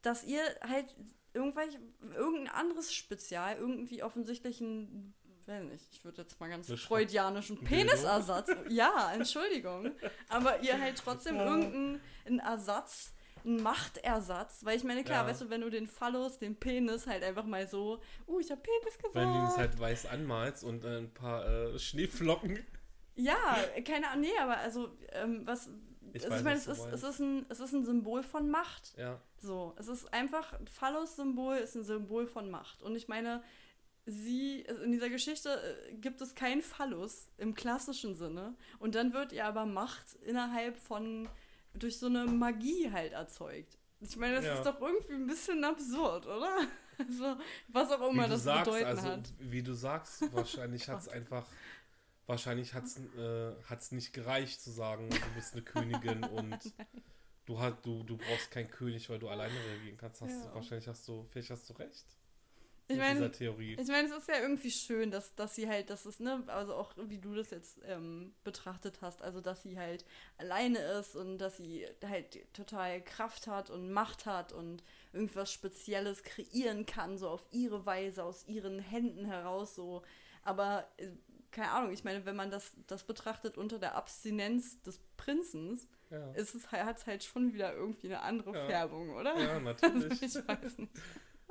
[0.00, 0.96] dass ihr halt
[1.34, 1.78] irgendwelche,
[2.14, 5.12] irgendein anderes Spezial, irgendwie offensichtlich ein,
[5.46, 9.90] weiß nicht, ich würde jetzt mal ganz Eine Schra- freudianischen ein Penisersatz, ja, Entschuldigung,
[10.30, 13.12] aber ihr halt trotzdem irgendeinen einen Ersatz,
[13.44, 15.30] einen Machtersatz, weil ich meine, klar, Ja.
[15.30, 18.62] weißt du, wenn du den Phallus, den Penis halt einfach mal so, uh, ich hab
[18.62, 19.14] Penis gesagt.
[19.14, 22.64] Wenn du es halt weiß anmalst und äh, ein paar äh, Schneeflocken.
[23.16, 23.36] Ja,
[23.84, 25.68] keine Ahnung, nee, aber also, ähm, was,
[26.14, 28.94] Ich also ich meine, es ist, es, ist ein, es ist ein Symbol von Macht.
[28.96, 29.20] Ja.
[29.38, 32.82] So, es ist einfach, ein Phallus-Symbol ist ein Symbol von Macht.
[32.82, 33.42] Und ich meine,
[34.06, 35.48] sie, also in dieser Geschichte
[35.90, 38.54] äh, gibt es kein Phallus im klassischen Sinne.
[38.78, 41.28] Und dann wird ihr aber Macht innerhalb von,
[41.74, 43.76] durch so eine Magie halt erzeugt.
[44.00, 44.54] Ich meine, das Ja.
[44.54, 46.56] ist doch irgendwie ein bisschen absurd, oder?
[46.96, 47.36] Also,
[47.66, 49.32] was auch immer das sagst, bedeuten also hat.
[49.40, 51.44] wie du sagst, wahrscheinlich hat es einfach,
[52.26, 56.58] wahrscheinlich hat es äh, hat's nicht gereicht zu sagen, du bist eine Königin und
[57.46, 60.20] du, hat, du, du brauchst keinen König, weil du alleine regieren kannst.
[60.22, 60.48] Hast Ja.
[60.48, 62.06] du, wahrscheinlich hast du, vielleicht hast du recht.
[62.86, 63.76] Ich meine, dieser Theorie.
[63.80, 66.74] Ich meine, es ist ja irgendwie schön, dass, dass sie halt, das ist, ne, also
[66.74, 70.04] auch wie du das jetzt ähm, betrachtet hast, also dass sie halt
[70.36, 74.82] alleine ist und dass sie halt total Kraft hat und Macht hat und
[75.14, 80.02] irgendwas Spezielles kreieren kann, so auf ihre Weise, aus ihren Händen heraus, so.
[80.42, 81.08] Aber, äh,
[81.54, 86.32] keine Ahnung, ich meine, wenn man das, das betrachtet unter der Abstinenz des Prinzens, ja.
[86.32, 88.66] ist es, hat es halt schon wieder irgendwie eine andere Ja.
[88.66, 89.38] Färbung, oder?
[89.38, 90.22] ja, Also, natürlich.
[90.22, 90.92] ich weiß nicht.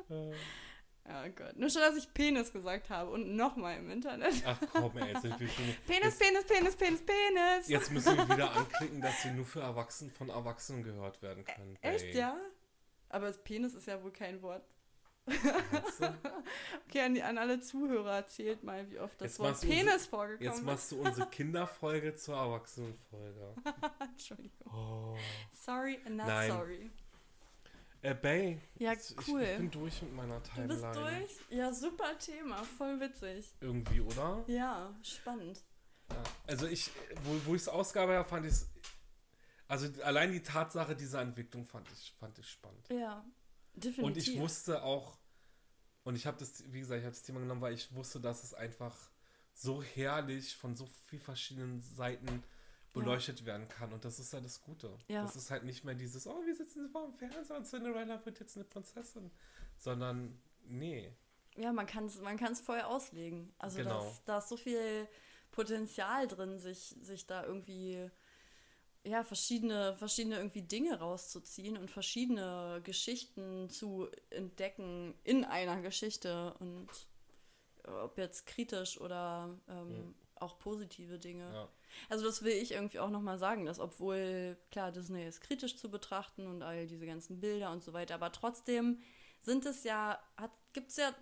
[0.10, 0.34] Äh,
[1.08, 1.56] Ja, Gott.
[1.58, 4.34] Nur schon, dass ich Penis gesagt habe und nochmal im Internet.
[4.46, 7.68] Ach komm, ey, jetzt, sind wir schon, Penis, jetzt, Penis, Penis, Penis, Penis.
[7.68, 11.78] jetzt müssen wir wieder anklicken, dass sie nur für Erwachsene von Erwachsenen gehört werden können.
[11.82, 12.18] Echt, Ey.
[12.18, 12.38] ja?
[13.10, 14.66] Aber das Penis ist ja wohl kein Wort.
[15.26, 15.34] Du?
[16.90, 19.94] Okay, an, die, an alle Zuhörer erzählt mal, wie oft das Jetzt Wort du Penis
[19.94, 23.56] unsere- vorgekommen Jetzt machst du unsere Kinderfolge zur Erwachsenenfolge.
[23.58, 24.02] ist.
[24.12, 24.72] Entschuldigung.
[24.72, 25.18] Oh.
[25.54, 26.52] Sorry and not Nein.
[26.52, 26.92] sorry.
[28.04, 28.60] Äh, Bay.
[28.76, 29.42] Ja, ich, cool.
[29.42, 30.68] Ich, bin durch mit meiner Du Timeline.
[30.68, 30.96] bist
[31.50, 31.58] durch?
[31.58, 32.58] Ja, super Thema.
[32.78, 33.52] Voll witzig.
[33.62, 34.44] Irgendwie, oder?
[34.48, 35.64] Ja, spannend.
[36.12, 36.22] Ja.
[36.46, 36.92] Also ich,
[37.24, 38.70] wo, wo ich es ausgabe, habe, fand ich es.
[39.68, 42.88] Also allein die Tatsache dieser Entwicklung fand ich, fand ich spannend.
[42.90, 43.26] Ja,
[43.76, 44.04] definitiv.
[44.04, 45.18] Und ich wusste auch,
[46.04, 48.44] und ich habe das, wie gesagt, ich habe das Thema genommen, weil ich wusste, dass
[48.44, 48.96] es einfach
[49.54, 52.44] so herrlich von so vielen verschiedenen Seiten
[52.92, 53.92] beleuchtet werden kann.
[53.94, 54.96] Und das ist ja das Gute.
[55.08, 55.24] Ja.
[55.24, 58.40] Das ist halt nicht mehr dieses, oh, wir sitzen vor dem Fernseher und Cinderella wird
[58.40, 59.32] jetzt eine Prinzessin.
[59.78, 61.12] Sondern, nee.
[61.56, 63.54] Ja, man kann es man kann's voll auslegen.
[63.60, 64.02] Also Genau.
[64.04, 65.08] da ist- da ist so viel
[65.52, 68.10] Potenzial drin, sich, sich da irgendwie
[69.04, 76.88] ja, verschiedene, verschiedene irgendwie Dinge rauszuziehen und verschiedene Geschichten zu entdecken in einer Geschichte und
[77.84, 81.52] ob jetzt kritisch oder ähm, auch positive Dinge.
[81.52, 81.70] Ja.
[82.10, 85.92] Also das will ich irgendwie auch nochmal sagen, dass obwohl, klar, Disney ist kritisch zu
[85.92, 89.02] betrachten und all diese ganzen Bilder und so weiter, aber trotzdem
[89.42, 90.20] sind es ja,
[90.72, 91.14] gibt es ja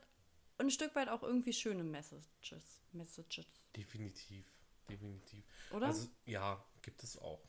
[0.60, 2.82] ein Stück weit auch irgendwie schöne Messages.
[2.92, 3.48] Messages.
[3.76, 4.46] Definitiv,
[4.88, 5.44] definitiv.
[5.72, 5.88] Oder?
[5.88, 7.42] Also, ja, gibt es auch.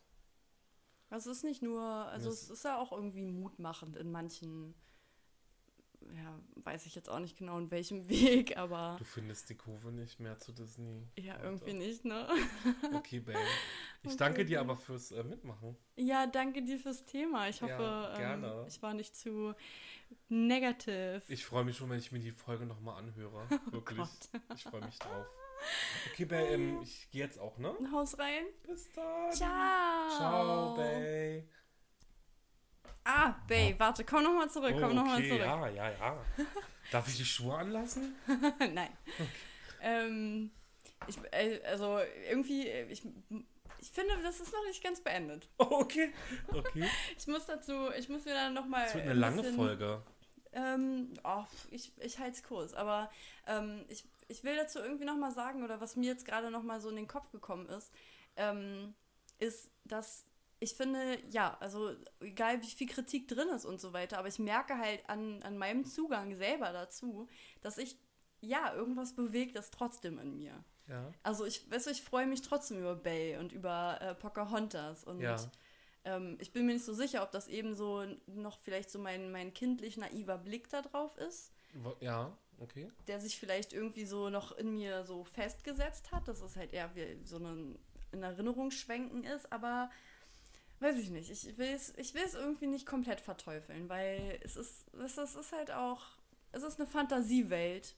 [1.12, 4.74] Also es ist nicht nur, also Das- es ist ja auch irgendwie mutmachend in manchen,
[6.14, 8.08] ja, weiß ich jetzt auch nicht genau in welchem
[8.48, 11.06] Weg, aber Du findest die Kurve nicht mehr zu Disney.
[11.18, 11.44] ja, Alter.
[11.44, 12.26] irgendwie nicht, ne?
[12.94, 13.38] Okay, Babe.
[14.04, 15.76] Ich Okay, danke dir aber fürs äh, Mitmachen.
[15.96, 17.48] Ja, danke dir fürs Thema.
[17.48, 18.46] Ich hoffe, Ja, gerne.
[18.62, 19.54] Ähm, ich war nicht zu
[20.28, 21.22] negativ.
[21.28, 23.46] Ich freue mich schon, wenn ich mir die Folge nochmal anhöre.
[23.70, 24.00] Wirklich.
[24.00, 24.38] Oh.
[24.56, 25.26] Ich freue mich drauf.
[26.12, 27.74] Okay, Babe, ähm, ich gehe jetzt auch, ne?
[27.92, 28.44] Haus rein.
[28.66, 29.32] Bis dann.
[29.32, 30.16] Ciao.
[30.16, 31.44] Ciao, Babe.
[33.04, 35.42] Ah, Bay, warte, komm nochmal zurück, komm nochmal okay, zurück.
[35.42, 36.24] ja, ja, ja.
[36.92, 38.14] Darf ich die Schuhe anlassen?
[38.58, 38.90] Nein.
[39.80, 40.50] Ähm,
[41.08, 41.98] ich, äh, also
[42.28, 43.02] irgendwie, äh, ich,
[43.80, 45.48] ich finde, das ist noch nicht ganz beendet.
[45.58, 46.12] Oh, okay.
[46.48, 46.88] Okay.
[47.18, 48.86] Ich muss dazu, ich muss mir dann nochmal.
[48.86, 50.02] Es wird eine lange Folge.
[50.52, 53.10] Ähm, oh, ich ich halte es kurz, aber
[53.46, 56.88] ähm, ich, ich will dazu irgendwie nochmal sagen, oder was mir jetzt gerade nochmal so
[56.88, 57.92] in den Kopf gekommen ist,
[58.36, 58.94] ähm,
[59.38, 60.24] ist, dass
[60.58, 64.38] ich finde, ja, also egal wie viel Kritik drin ist und so weiter, aber ich
[64.38, 67.28] merke halt an, an meinem Zugang selber dazu,
[67.60, 67.96] dass ich,
[68.40, 70.64] ja, irgendwas bewegt das trotzdem in mir.
[70.88, 71.12] Ja.
[71.22, 75.20] Also ich, weißt du, ich freue mich trotzdem über Bay und über äh, Pocahontas und
[75.20, 75.36] Ja.
[76.04, 79.30] ähm, ich bin mir nicht so sicher, ob das eben so noch vielleicht so mein,
[79.32, 81.52] mein kindlich naiver Blick da drauf ist,
[82.00, 82.88] Ja, okay.
[83.06, 86.94] der sich vielleicht irgendwie so noch in mir so festgesetzt hat, dass es halt eher
[86.94, 87.78] wie so ein
[88.12, 89.90] in Erinnerung schwenken ist, aber
[90.80, 91.30] weiß ich nicht.
[91.30, 95.18] Ich will es ich will es irgendwie nicht komplett verteufeln, weil es ist, es ist,
[95.18, 96.02] es ist halt auch,
[96.52, 97.94] es ist eine Fantasiewelt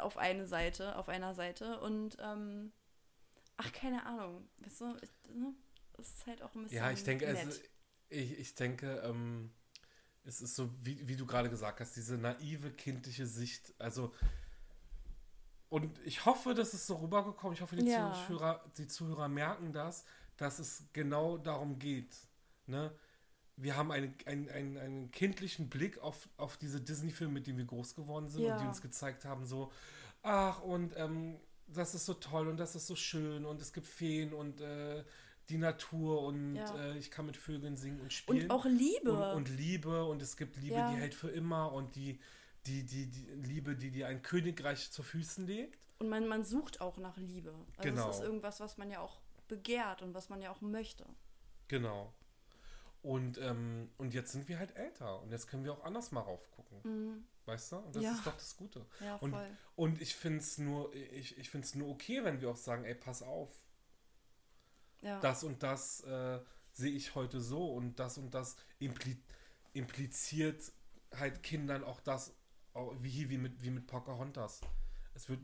[0.00, 2.72] auf eine Seite, auf einer Seite und ähm,
[3.56, 5.54] ach, keine Ahnung, weißt du, ich, ne?
[5.98, 7.48] es ist halt auch ein bisschen Ja, ich denke, nett.
[7.48, 7.60] es,
[8.08, 9.50] ich, ich denke, ähm,
[10.24, 13.72] es ist so, wie, wie du gerade gesagt hast, diese naive, kindliche Sicht.
[13.78, 14.12] Also,
[15.68, 17.54] und ich hoffe, das ist so rübergekommen.
[17.54, 18.12] Ich hoffe, die, Ja.
[18.26, 20.04] Zuhörer, die Zuhörer merken das,
[20.36, 22.14] dass es genau darum geht.
[22.66, 22.92] Ne?
[23.56, 27.66] Wir haben eine, einen, einen, einen kindlichen Blick auf, auf diese Disney-Filme, mit denen wir
[27.66, 28.54] groß geworden sind Ja.
[28.56, 29.70] und die uns gezeigt haben, so,
[30.22, 33.86] ach, und ähm, das ist so toll und das ist so schön und es gibt
[33.86, 35.04] Feen und äh,
[35.50, 36.74] die Natur und Ja.
[36.78, 38.44] äh, ich kann mit Vögeln singen und spielen.
[38.44, 39.12] und auch Liebe.
[39.12, 40.90] Und, und Liebe und es gibt Liebe, Ja.
[40.90, 42.18] die hält für immer und die,
[42.66, 45.78] die, die, die Liebe, die dir ein Königreich zu Füßen legt.
[45.98, 47.50] Und man, man sucht auch nach Liebe.
[47.76, 48.08] Also Genau.
[48.10, 51.04] es ist irgendwas, was man ja auch begehrt und was man ja auch möchte.
[51.68, 52.12] Genau.
[53.02, 56.20] Und, ähm, und jetzt sind wir halt älter und jetzt können wir auch anders mal
[56.20, 57.26] raufgucken.
[57.46, 57.76] Weißt du?
[57.78, 58.12] Und das Ja.
[58.12, 58.84] ist doch das Gute.
[59.00, 59.48] Ja, Und, voll.
[59.74, 62.94] und ich finde es nur, ich, ich find's nur okay, wenn wir auch sagen, ey,
[62.94, 63.50] pass auf,
[65.02, 65.20] Ja.
[65.20, 66.40] das und das äh,
[66.72, 69.16] sehe ich heute so und das und das impli
[69.72, 70.72] impliziert
[71.14, 72.34] halt Kindern auch das,
[73.00, 74.60] wie hier, wie mit, wie mit Pocahontas.
[75.14, 75.40] Es wird,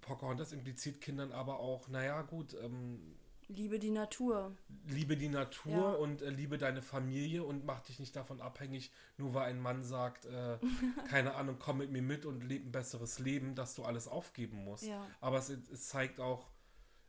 [0.00, 3.16] Pocahontas impliziert Kindern aber auch, naja, gut, ähm,
[3.50, 4.54] Liebe die Natur.
[4.84, 5.92] liebe die Natur Ja.
[5.92, 9.82] und äh, liebe deine Familie und mach dich nicht davon abhängig, nur weil ein Mann
[9.84, 10.58] sagt, äh,
[11.08, 14.64] keine Ahnung, komm mit mir mit und leb ein besseres Leben, dass du alles aufgeben
[14.64, 14.84] musst.
[14.84, 15.04] Ja.
[15.20, 16.50] Aber es, es zeigt auch,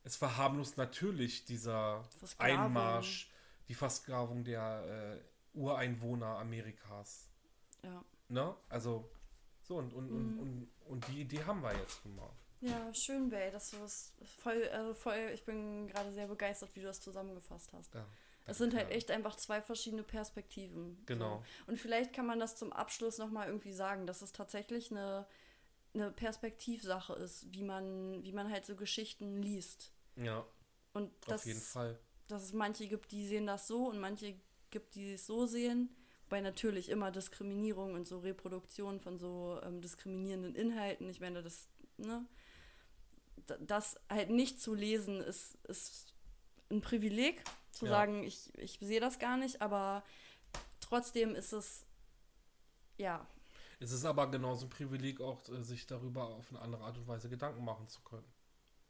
[0.04, 2.66] es verharmlost natürlich dieser Versklavung.
[2.66, 3.30] Einmarsch,
[3.68, 5.20] die Versklavung der
[5.54, 7.30] äh, Ureinwohner Amerikas.
[7.84, 8.04] Ja.
[8.28, 8.56] Ne?
[8.70, 9.10] Also,
[9.64, 10.40] so, und, und, und, Mhm.
[10.40, 12.30] und, und die Idee haben wir jetzt nun mal.
[12.62, 16.82] Ja, schön, Bay, dass du es voll, also voll, ich bin gerade sehr begeistert, wie
[16.82, 17.94] du das zusammengefasst hast.
[17.96, 18.06] Ja,
[18.48, 21.02] Es sind halt echt einfach zwei verschiedene Perspektiven.
[21.06, 21.38] Genau.
[21.38, 21.72] So.
[21.72, 25.26] Und vielleicht kann man das zum Abschluss nochmal irgendwie sagen, dass es tatsächlich eine,
[25.94, 29.92] eine Perspektivsache ist, wie man, wie man halt so Geschichten liest.
[30.16, 30.46] Ja,
[30.94, 32.00] Und auf dass, jeden Fall.
[32.28, 34.40] dass es manche gibt, die sehen das so und manche
[34.70, 35.96] gibt, die es so sehen.
[36.26, 41.68] Wobei natürlich immer Diskriminierung und so Reproduktion von so ähm, diskriminierenden Inhalten, ich meine, das,
[41.98, 42.24] ne,
[43.60, 46.14] das halt nicht zu lesen, ist, ist
[46.70, 47.92] ein Privileg, zu Ja.
[47.92, 50.04] sagen, ich, ich sehe das gar nicht, aber
[50.82, 51.86] trotzdem ist es,
[52.98, 53.26] ja,
[53.80, 57.08] Es ist aber genauso ein Privileg, auch äh, sich darüber auf eine andere Art und
[57.08, 58.32] Weise Gedanken machen zu können.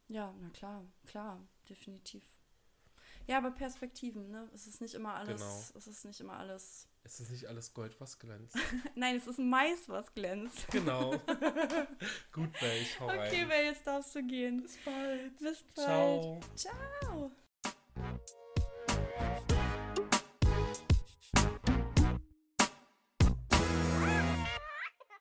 [0.08, 2.24] ja, na klar, klar, definitiv.
[3.26, 4.48] Ja, aber Perspektiven, ne?
[4.54, 5.78] Es ist nicht immer alles, Genau.
[5.78, 6.88] es ist nicht immer alles.
[7.04, 8.56] Es ist nicht alles Gold, was glänzt.
[8.96, 10.66] Nein, es ist Mais, was glänzt.
[10.70, 11.10] genau.
[12.32, 13.48] Gut, Bay, ich hau Okay, rein.
[13.48, 14.62] Wer jetzt darfst du gehen.
[14.62, 15.38] Bis bald.
[15.38, 16.50] Bis bald.
[16.56, 16.80] Ciao.
[17.02, 17.32] Ciao.